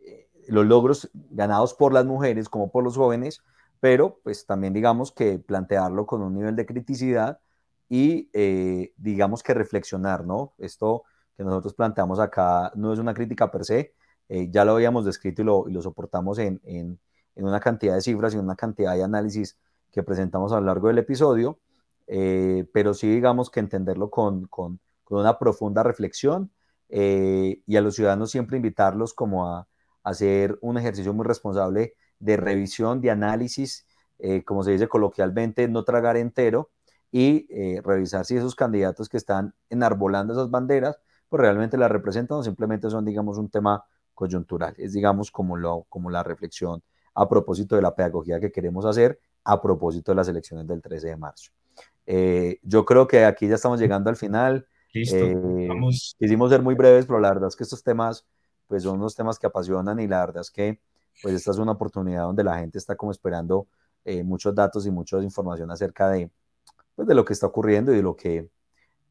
eh, 0.00 0.28
los 0.48 0.64
logros 0.66 1.10
ganados 1.12 1.74
por 1.74 1.92
las 1.92 2.04
mujeres 2.04 2.48
como 2.48 2.70
por 2.70 2.84
los 2.84 2.96
jóvenes, 2.96 3.42
pero 3.80 4.20
pues 4.22 4.46
también 4.46 4.72
digamos 4.72 5.12
que 5.12 5.38
plantearlo 5.38 6.06
con 6.06 6.22
un 6.22 6.34
nivel 6.34 6.56
de 6.56 6.66
criticidad 6.66 7.40
y 7.88 8.30
eh, 8.32 8.92
digamos 8.96 9.42
que 9.42 9.54
reflexionar, 9.54 10.24
¿no? 10.24 10.54
Esto 10.58 11.04
que 11.36 11.44
nosotros 11.44 11.74
planteamos 11.74 12.18
acá 12.18 12.72
no 12.74 12.92
es 12.92 12.98
una 12.98 13.14
crítica 13.14 13.50
per 13.50 13.64
se, 13.64 13.94
eh, 14.28 14.48
ya 14.50 14.64
lo 14.64 14.72
habíamos 14.72 15.04
descrito 15.04 15.42
y 15.42 15.44
lo, 15.44 15.68
y 15.68 15.72
lo 15.72 15.82
soportamos 15.82 16.38
en, 16.38 16.60
en, 16.64 16.98
en, 17.36 17.44
una 17.44 17.60
cantidad 17.60 17.94
de 17.94 18.00
cifras 18.00 18.34
y 18.34 18.38
una 18.38 18.56
cantidad 18.56 18.94
de 18.94 19.04
análisis 19.04 19.56
que 19.96 20.02
presentamos 20.02 20.52
a 20.52 20.60
lo 20.60 20.66
largo 20.66 20.88
del 20.88 20.98
episodio, 20.98 21.58
eh, 22.06 22.68
pero 22.74 22.92
sí 22.92 23.08
digamos 23.08 23.48
que 23.48 23.60
entenderlo 23.60 24.10
con, 24.10 24.46
con, 24.46 24.78
una 25.08 25.38
profunda 25.38 25.82
reflexión 25.82 26.50
eh, 26.90 27.62
y 27.66 27.76
a 27.76 27.80
los 27.80 27.94
ciudadanos 27.94 28.30
siempre 28.30 28.58
invitarlos 28.58 29.14
como 29.14 29.48
a, 29.48 29.68
hacer 30.02 30.58
un 30.60 30.76
ejercicio 30.76 31.14
muy 31.14 31.24
responsable 31.24 31.94
de 32.18 32.36
revisión, 32.36 33.00
de 33.00 33.10
análisis, 33.10 33.86
eh, 34.18 34.44
como 34.44 34.62
se 34.64 34.72
dice 34.72 34.86
coloquialmente, 34.86 35.66
no 35.66 35.82
tragar 35.82 36.18
entero 36.18 36.70
y 37.10 37.46
revisar 37.80 38.26
si 38.26 38.36
esos 38.36 38.54
candidatos 38.54 39.08
que 39.08 39.16
están 39.16 39.54
enarbolando 39.70 40.34
esas 40.34 40.50
banderas, 40.50 41.00
pues 41.30 41.40
realmente 41.40 41.78
las 41.78 41.90
representan 41.90 42.38
o 42.38 42.42
simplemente 42.42 42.90
son, 42.90 43.06
digamos, 43.06 43.38
un 43.38 43.48
tema 43.48 43.84
coyuntural. 44.12 44.74
Es, 44.76 44.92
digamos, 44.92 45.30
como, 45.30 45.56
lo, 45.56 45.86
como 45.88 46.10
la 46.10 46.22
reflexión 46.22 46.82
a 47.14 47.28
propósito 47.28 47.76
de 47.76 47.82
la 47.82 47.94
pedagogía 47.94 48.38
que 48.38 48.52
queremos 48.52 48.84
hacer 48.84 49.18
a 49.46 49.62
propósito 49.62 50.10
de 50.10 50.16
las 50.16 50.28
elecciones 50.28 50.66
del 50.66 50.82
13 50.82 51.06
de 51.08 51.16
marzo. 51.16 51.52
Eh, 52.04 52.58
yo 52.62 52.84
creo 52.84 53.06
que 53.06 53.24
aquí 53.24 53.46
ya 53.46 53.54
estamos 53.54 53.78
llegando 53.78 54.10
al 54.10 54.16
final. 54.16 54.66
Listo, 54.92 55.16
eh, 55.16 55.66
vamos. 55.68 56.16
Quisimos 56.18 56.50
ser 56.50 56.62
muy 56.62 56.74
breves, 56.74 57.06
pero 57.06 57.20
la 57.20 57.28
verdad 57.28 57.48
es 57.48 57.56
que 57.56 57.62
estos 57.62 57.82
temas 57.82 58.26
pues 58.66 58.82
son 58.82 58.96
unos 58.96 59.14
temas 59.14 59.38
que 59.38 59.46
apasionan 59.46 60.00
y 60.00 60.08
la 60.08 60.18
verdad 60.20 60.40
es 60.40 60.50
que 60.50 60.80
pues 61.22 61.34
esta 61.34 61.52
es 61.52 61.58
una 61.58 61.72
oportunidad 61.72 62.24
donde 62.24 62.42
la 62.42 62.58
gente 62.58 62.78
está 62.78 62.96
como 62.96 63.12
esperando 63.12 63.68
eh, 64.04 64.24
muchos 64.24 64.52
datos 64.52 64.84
y 64.84 64.90
mucha 64.90 65.22
información 65.22 65.70
acerca 65.70 66.10
de, 66.10 66.28
pues, 66.96 67.06
de 67.06 67.14
lo 67.14 67.24
que 67.24 67.32
está 67.32 67.46
ocurriendo 67.46 67.92
y 67.92 67.96
de 67.96 68.02
lo 68.02 68.16
que 68.16 68.48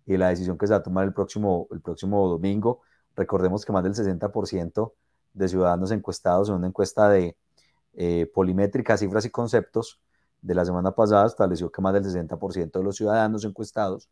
y 0.06 0.18
la 0.18 0.30
decisión 0.30 0.58
que 0.58 0.68
se 0.68 0.74
va 0.74 0.80
a 0.80 0.84
tomar 0.84 1.06
el 1.06 1.14
próximo, 1.14 1.68
el 1.72 1.82
próximo 1.82 2.28
domingo. 2.28 2.82
Recordemos 3.16 3.64
que 3.64 3.72
más 3.72 3.84
del 3.84 3.94
60% 3.94 4.92
de 5.34 5.48
ciudadanos 5.48 5.92
encuestados 5.92 6.50
en 6.50 6.56
una 6.56 6.68
encuesta 6.68 7.10
de 7.10 7.38
eh, 7.94 8.30
polimétrica, 8.34 8.98
cifras 8.98 9.26
y 9.26 9.30
conceptos 9.30 10.02
de 10.46 10.54
la 10.54 10.64
semana 10.64 10.92
pasada 10.92 11.26
estableció 11.26 11.72
que 11.72 11.82
más 11.82 11.94
del 11.94 12.04
60% 12.04 12.72
de 12.78 12.84
los 12.84 12.96
ciudadanos 12.96 13.44
encuestados 13.46 14.10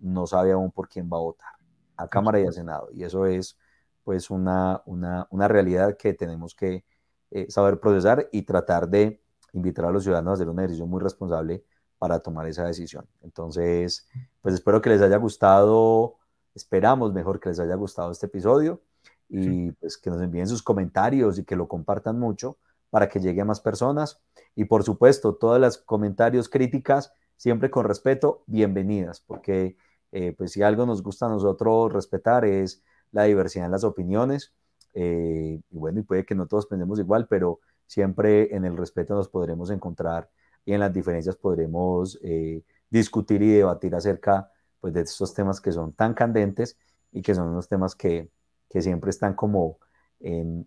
no 0.00 0.26
sabe 0.26 0.50
aún 0.50 0.72
por 0.72 0.88
quién 0.88 1.08
va 1.10 1.16
a 1.16 1.20
votar 1.20 1.52
a 1.96 2.08
Cámara 2.08 2.40
y 2.40 2.46
a 2.46 2.50
Senado. 2.50 2.88
Y 2.92 3.04
eso 3.04 3.24
es 3.24 3.56
pues 4.02 4.28
una, 4.30 4.82
una, 4.84 5.28
una 5.30 5.46
realidad 5.46 5.96
que 5.96 6.12
tenemos 6.12 6.56
que 6.56 6.84
eh, 7.30 7.46
saber 7.48 7.78
procesar 7.78 8.28
y 8.32 8.42
tratar 8.42 8.88
de 8.88 9.22
invitar 9.52 9.84
a 9.84 9.92
los 9.92 10.02
ciudadanos 10.02 10.32
a 10.32 10.34
hacer 10.34 10.48
una 10.48 10.62
decisión 10.62 10.90
muy 10.90 11.00
responsable 11.00 11.64
para 11.98 12.18
tomar 12.18 12.48
esa 12.48 12.64
decisión. 12.64 13.06
Entonces, 13.22 14.08
pues 14.42 14.54
espero 14.56 14.82
que 14.82 14.90
les 14.90 15.00
haya 15.02 15.16
gustado, 15.18 16.16
esperamos 16.54 17.12
mejor 17.12 17.38
que 17.38 17.48
les 17.50 17.60
haya 17.60 17.76
gustado 17.76 18.10
este 18.10 18.26
episodio 18.26 18.82
y 19.28 19.70
pues 19.72 19.96
que 19.96 20.10
nos 20.10 20.20
envíen 20.20 20.48
sus 20.48 20.62
comentarios 20.62 21.38
y 21.38 21.44
que 21.44 21.54
lo 21.54 21.68
compartan 21.68 22.18
mucho 22.18 22.58
para 22.90 23.08
que 23.08 23.20
llegue 23.20 23.40
a 23.40 23.44
más 23.44 23.60
personas. 23.60 24.20
Y 24.54 24.64
por 24.64 24.82
supuesto, 24.82 25.34
todas 25.34 25.60
las 25.60 25.78
comentarios, 25.78 26.48
críticas, 26.48 27.12
siempre 27.36 27.70
con 27.70 27.84
respeto, 27.84 28.42
bienvenidas, 28.46 29.20
porque 29.20 29.76
eh, 30.12 30.32
pues 30.36 30.52
si 30.52 30.62
algo 30.62 30.86
nos 30.86 31.02
gusta 31.02 31.26
a 31.26 31.28
nosotros 31.28 31.92
respetar 31.92 32.44
es 32.44 32.82
la 33.12 33.24
diversidad 33.24 33.66
en 33.66 33.72
las 33.72 33.84
opiniones. 33.84 34.52
Eh, 34.94 35.60
y 35.70 35.76
bueno, 35.76 36.00
y 36.00 36.02
puede 36.02 36.24
que 36.24 36.34
no 36.34 36.46
todos 36.46 36.66
pensemos 36.66 36.98
igual, 36.98 37.26
pero 37.28 37.60
siempre 37.86 38.54
en 38.54 38.64
el 38.64 38.76
respeto 38.76 39.14
nos 39.14 39.28
podremos 39.28 39.70
encontrar 39.70 40.30
y 40.64 40.72
en 40.72 40.80
las 40.80 40.92
diferencias 40.92 41.36
podremos 41.36 42.18
eh, 42.22 42.62
discutir 42.90 43.42
y 43.42 43.52
debatir 43.52 43.94
acerca 43.94 44.50
pues, 44.80 44.94
de 44.94 45.02
estos 45.02 45.34
temas 45.34 45.60
que 45.60 45.72
son 45.72 45.92
tan 45.92 46.14
candentes 46.14 46.76
y 47.12 47.22
que 47.22 47.34
son 47.34 47.48
unos 47.48 47.68
temas 47.68 47.94
que, 47.94 48.28
que 48.68 48.82
siempre 48.82 49.10
están 49.10 49.34
como 49.34 49.78
en, 50.20 50.66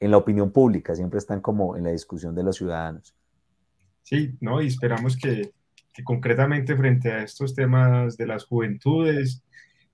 la 0.00 0.16
opinión 0.16 0.50
pública, 0.52 0.94
siempre 0.94 1.18
están 1.18 1.40
como 1.40 1.76
en 1.76 1.84
la 1.84 1.90
discusión 1.90 2.34
de 2.34 2.42
los 2.42 2.56
ciudadanos. 2.56 3.14
Sí, 4.02 4.36
¿no? 4.40 4.60
Y 4.62 4.68
esperamos 4.68 5.16
que, 5.16 5.50
que 5.92 6.04
concretamente 6.04 6.76
frente 6.76 7.10
a 7.10 7.22
estos 7.22 7.54
temas 7.54 8.16
de 8.16 8.26
las 8.26 8.44
juventudes 8.44 9.42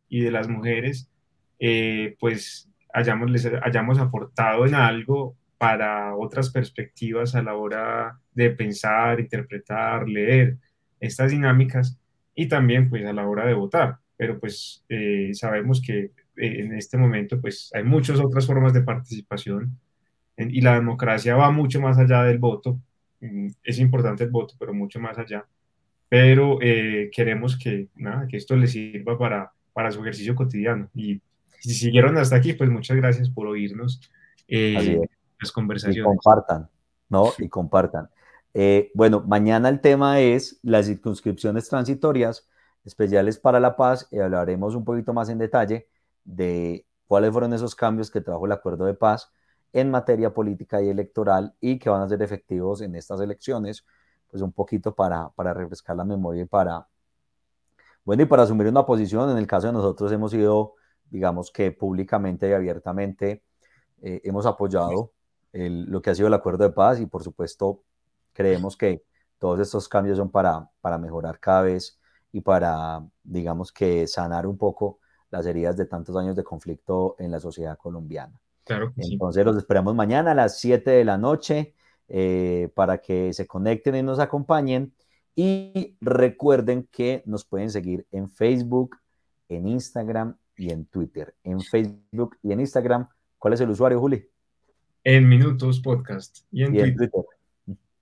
y 0.09 0.21
de 0.21 0.31
las 0.31 0.49
mujeres, 0.49 1.09
eh, 1.59 2.17
pues 2.19 2.69
hayamos, 2.93 3.31
les 3.31 3.47
hayamos 3.47 3.99
aportado 3.99 4.67
en 4.67 4.75
algo 4.75 5.37
para 5.59 6.17
otras 6.17 6.51
perspectivas 6.51 7.35
a 7.35 7.43
la 7.43 7.55
hora 7.55 8.19
de 8.35 8.51
pensar, 8.51 9.21
interpretar, 9.21 10.09
leer 10.09 10.59
estas 10.99 11.31
dinámicas 11.31 11.99
y 12.35 12.49
también 12.49 12.91
pues 12.91 13.07
a 13.07 13.13
la 13.13 13.27
hora 13.27 13.47
de 13.47 13.55
votar. 13.55 13.99
Pero 14.17 14.41
pues 14.41 14.85
eh, 14.89 15.31
sabemos 15.35 15.81
que 15.81 16.01
eh, 16.01 16.11
en 16.37 16.75
este 16.75 16.99
momento 16.99 17.41
pues 17.41 17.71
hay 17.75 17.85
muchas 17.85 18.19
otras 18.19 18.47
formas 18.47 18.73
de 18.73 18.83
participación 18.83 19.79
y 20.51 20.61
la 20.61 20.75
democracia 20.75 21.37
va 21.37 21.51
mucho 21.51 21.81
más 21.81 21.99
allá 21.99 22.23
del 22.25 22.39
voto. 22.39 22.79
Mm, 23.21 23.49
es 23.63 23.79
importante 23.79 24.25
el 24.25 24.31
voto, 24.31 24.55
pero 24.59 24.75
mucho 24.75 24.99
más 25.01 25.19
allá. 25.19 25.47
Pero 26.09 26.59
eh, 26.61 27.11
queremos 27.15 27.59
que, 27.59 27.89
nada, 27.95 28.27
que 28.27 28.37
esto 28.37 28.57
les 28.57 28.73
sirva 28.73 29.19
para, 29.19 29.53
para 29.73 29.91
su 29.91 30.01
ejercicio 30.01 30.35
cotidiano. 30.35 30.89
Y 30.95 31.21
si 31.61 31.75
siguieron 31.75 32.19
hasta 32.19 32.37
aquí, 32.37 32.53
pues 32.53 32.69
muchas 32.71 32.97
gracias 32.97 33.31
por 33.31 33.47
oírnos 33.47 34.01
conversaciones. 35.51 35.99
Y 35.99 36.03
compartan, 36.03 36.69
¿no? 37.09 37.33
Y 37.39 37.49
compartan. 37.49 38.09
Eh, 38.55 38.91
bueno, 38.95 39.25
mañana 39.27 39.69
el 39.69 39.81
tema 39.81 40.21
es 40.21 40.59
las 40.63 40.87
circunscripciones 40.87 41.69
transitorias 41.69 42.49
especiales 42.85 43.39
para 43.39 43.61
la 43.61 43.77
paz 43.77 44.09
y 44.11 44.19
hablaremos 44.19 44.75
un 44.75 44.85
poquito 44.85 45.13
más 45.13 45.29
en 45.29 45.39
detalle 45.39 45.89
de 46.25 46.85
cuáles 47.07 47.33
fueron 47.33 47.53
esos 47.55 47.75
cambios 47.75 48.11
que 48.11 48.21
trajo 48.21 48.45
el 48.45 48.53
acuerdo 48.53 48.85
de 48.85 48.95
paz 48.95 49.33
en 49.73 49.91
materia 49.91 50.33
política 50.33 50.83
y 50.83 50.89
electoral 50.89 51.55
y 51.61 51.79
que 51.79 51.91
van 51.91 52.03
a 52.03 52.09
ser 52.09 52.23
efectivos 52.23 52.81
en 52.83 52.95
estas 52.95 53.21
elecciones, 53.21 53.85
pues 54.31 54.43
un 54.43 54.53
poquito 54.53 54.95
para, 54.95 55.31
para 55.31 55.55
refrescar 55.55 55.97
la 55.97 56.05
memoria 56.05 56.43
y 56.43 56.47
para, 56.47 56.87
bueno, 58.05 58.23
y 58.23 58.27
para 58.27 58.43
asumir 58.43 58.67
una 58.69 58.85
posición. 58.85 59.31
En 59.31 59.39
el 59.39 59.47
caso 59.47 59.69
de 59.69 59.73
nosotros 59.73 60.11
hemos 60.13 60.31
sido, 60.31 60.75
digamos 61.11 61.51
que 61.51 61.73
públicamente 61.73 62.49
y 62.49 62.53
abiertamente, 62.53 63.43
eh, 64.03 64.21
hemos 64.25 64.47
apoyado 64.47 65.13
lo 65.53 66.01
que 66.01 66.11
ha 66.11 66.15
sido 66.15 66.29
el 66.29 66.35
acuerdo 66.35 66.65
de 66.65 66.71
paz 66.71 66.99
y 66.99 67.05
por 67.05 67.23
supuesto 67.23 67.83
creemos 68.33 68.75
que 68.75 69.05
todos 69.39 69.61
estos 69.61 69.87
cambios 69.89 70.17
son 70.17 70.31
para, 70.31 70.71
para 70.81 70.97
mejorar 70.97 71.39
cada 71.39 71.63
vez 71.63 71.99
y 72.33 72.41
para, 72.41 73.05
digamos 73.23 73.71
que 73.71 74.07
sanar 74.07 74.47
un 74.47 74.57
poco 74.57 74.99
las 75.31 75.45
heridas 75.47 75.77
de 75.77 75.85
tantos 75.87 76.17
años 76.17 76.37
de 76.37 76.45
conflicto 76.45 77.17
en 77.19 77.31
la 77.31 77.39
sociedad 77.39 77.77
colombiana. 77.77 78.42
Claro 78.65 78.93
Entonces 78.97 79.45
los 79.45 79.57
esperamos 79.57 79.95
mañana 79.95 80.33
a 80.33 80.35
las 80.35 80.61
7 80.61 80.91
de 80.91 81.05
la 81.05 81.19
noche 81.19 81.75
eh, 82.09 82.71
para 82.75 82.99
que 82.99 83.33
se 83.33 83.47
conecten 83.47 83.97
y 83.97 84.03
nos 84.03 84.19
acompañen. 84.19 84.93
Y 85.35 85.97
recuerden 86.01 86.89
que 86.93 87.23
nos 87.25 87.45
pueden 87.45 87.71
seguir 87.71 88.07
en 88.13 88.29
Facebook, 88.29 88.99
en 89.49 89.67
Instagram 89.67 90.37
y 90.57 90.71
en 90.71 90.85
Twitter. 90.85 91.35
En 91.43 91.61
Facebook 91.61 92.37
y 92.43 92.53
en 92.53 92.61
Instagram. 92.61 93.09
¿Cuál 93.39 93.55
es 93.55 93.61
el 93.61 93.71
usuario, 93.71 93.99
Juli? 93.99 94.29
en 95.05 95.29
Minutos 95.29 95.81
Podcast 95.81 96.45
y 96.51 96.63
en, 96.65 96.73
Twitter. 96.73 97.11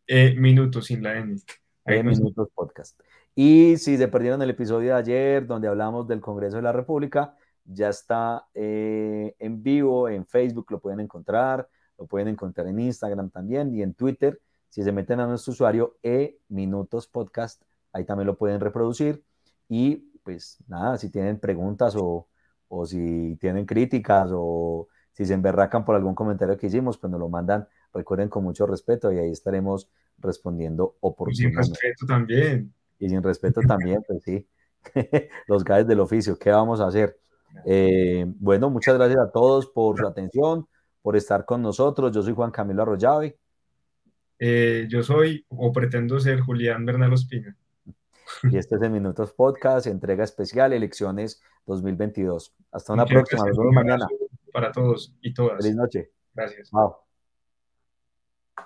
Eh, 0.07 0.35
minutos 0.37 0.87
sin 0.87 1.03
la 1.03 1.19
N. 1.19 1.37
en 1.87 2.07
Minutos 2.07 2.49
Podcast. 2.55 3.01
Y 3.35 3.77
si 3.79 3.97
se 3.97 4.09
perdieron 4.09 4.43
el 4.43 4.51
episodio 4.51 4.91
de 4.91 4.99
ayer 4.99 5.47
donde 5.47 5.69
hablamos 5.69 6.07
del 6.09 6.21
Congreso 6.21 6.57
de 6.57 6.63
la 6.63 6.73
República, 6.73 7.37
ya 7.65 7.89
está 7.89 8.47
eh, 8.55 9.35
en 9.39 9.63
vivo 9.63 10.09
en 10.09 10.27
Facebook, 10.27 10.67
lo 10.71 10.81
pueden 10.81 11.01
encontrar, 11.01 11.69
lo 11.99 12.07
pueden 12.07 12.29
encontrar 12.29 12.67
en 12.67 12.81
Instagram 12.81 13.31
también 13.31 13.75
y 13.75 13.83
en 13.83 13.95
Twitter. 13.95 14.41
Si 14.69 14.83
se 14.83 14.93
meten 14.93 15.21
a 15.21 15.27
nuestro 15.27 15.53
usuario 15.53 15.99
e 16.03 16.39
Minutos 16.49 17.07
Podcast, 17.07 17.63
ahí 17.93 18.05
también 18.05 18.27
lo 18.27 18.37
pueden 18.37 18.61
reproducir. 18.61 19.25
Y 19.69 19.97
pues 20.23 20.59
nada, 20.69 20.97
si 20.97 21.11
tienen 21.11 21.39
preguntas 21.39 21.97
o, 21.97 22.29
o 22.69 22.87
si 22.87 23.37
tienen 23.41 23.67
críticas 23.67 24.31
o 24.33 24.89
si 25.13 25.27
se 25.27 25.35
emberracan 25.35 25.85
por 25.85 25.97
algún 25.97 26.15
comentario 26.15 26.57
que 26.57 26.69
hicimos, 26.69 26.99
pues 26.99 27.11
nos 27.11 27.21
lo 27.21 27.29
mandan, 27.29 27.69
recuerden 27.93 28.29
con 28.29 28.45
mucho 28.45 28.67
respeto 28.67 29.13
y 29.13 29.19
ahí 29.19 29.31
estaremos 29.31 29.91
respondiendo 30.19 30.97
oportunamente. 31.01 31.61
Y 31.61 31.65
sin 31.65 31.75
respeto 31.75 32.07
también. 32.07 32.75
Y 32.99 33.09
sin 33.09 33.23
respeto 33.23 33.61
también, 33.63 34.03
pues 34.07 34.23
sí. 34.23 34.47
Los 35.47 35.65
gajes 35.65 35.87
del 35.87 36.01
oficio, 36.01 36.39
¿qué 36.39 36.51
vamos 36.51 36.81
a 36.81 36.87
hacer? 36.87 37.19
Eh, 37.65 38.25
bueno, 38.39 38.71
muchas 38.71 38.97
gracias 38.97 39.19
a 39.19 39.31
todos 39.31 39.67
por 39.67 39.99
su 39.99 40.07
atención, 40.07 40.67
por 41.03 41.17
estar 41.17 41.45
con 41.45 41.63
nosotros. 41.63 42.13
Yo 42.13 42.23
soy 42.23 42.35
Juan 42.35 42.51
Camilo 42.51 42.83
Arroyave. 42.83 43.39
Eh, 44.39 44.87
yo 44.89 45.03
soy 45.03 45.45
o 45.49 45.73
pretendo 45.73 46.19
ser 46.19 46.41
Julián 46.41 46.85
Bernal 46.87 47.13
Ospina. 47.13 47.57
Y 48.45 48.57
este 48.57 48.77
es 48.77 48.83
el 48.83 48.91
Minutos 48.91 49.33
Podcast, 49.33 49.87
entrega 49.87 50.25
especial, 50.25 50.73
elecciones 50.73 51.43
2022. 51.67 52.55
Hasta 52.73 52.93
una 52.93 53.05
próxima. 53.05 53.45
Nos 53.47 53.59
vemos 53.59 53.75
mañana 53.75 54.07
para 54.53 54.73
todos 54.73 55.15
y 55.21 55.35
todas. 55.35 55.59
Feliz 55.59 55.77
noche. 55.77 56.11
Gracias. 56.35 56.71
Chao. 56.71 57.10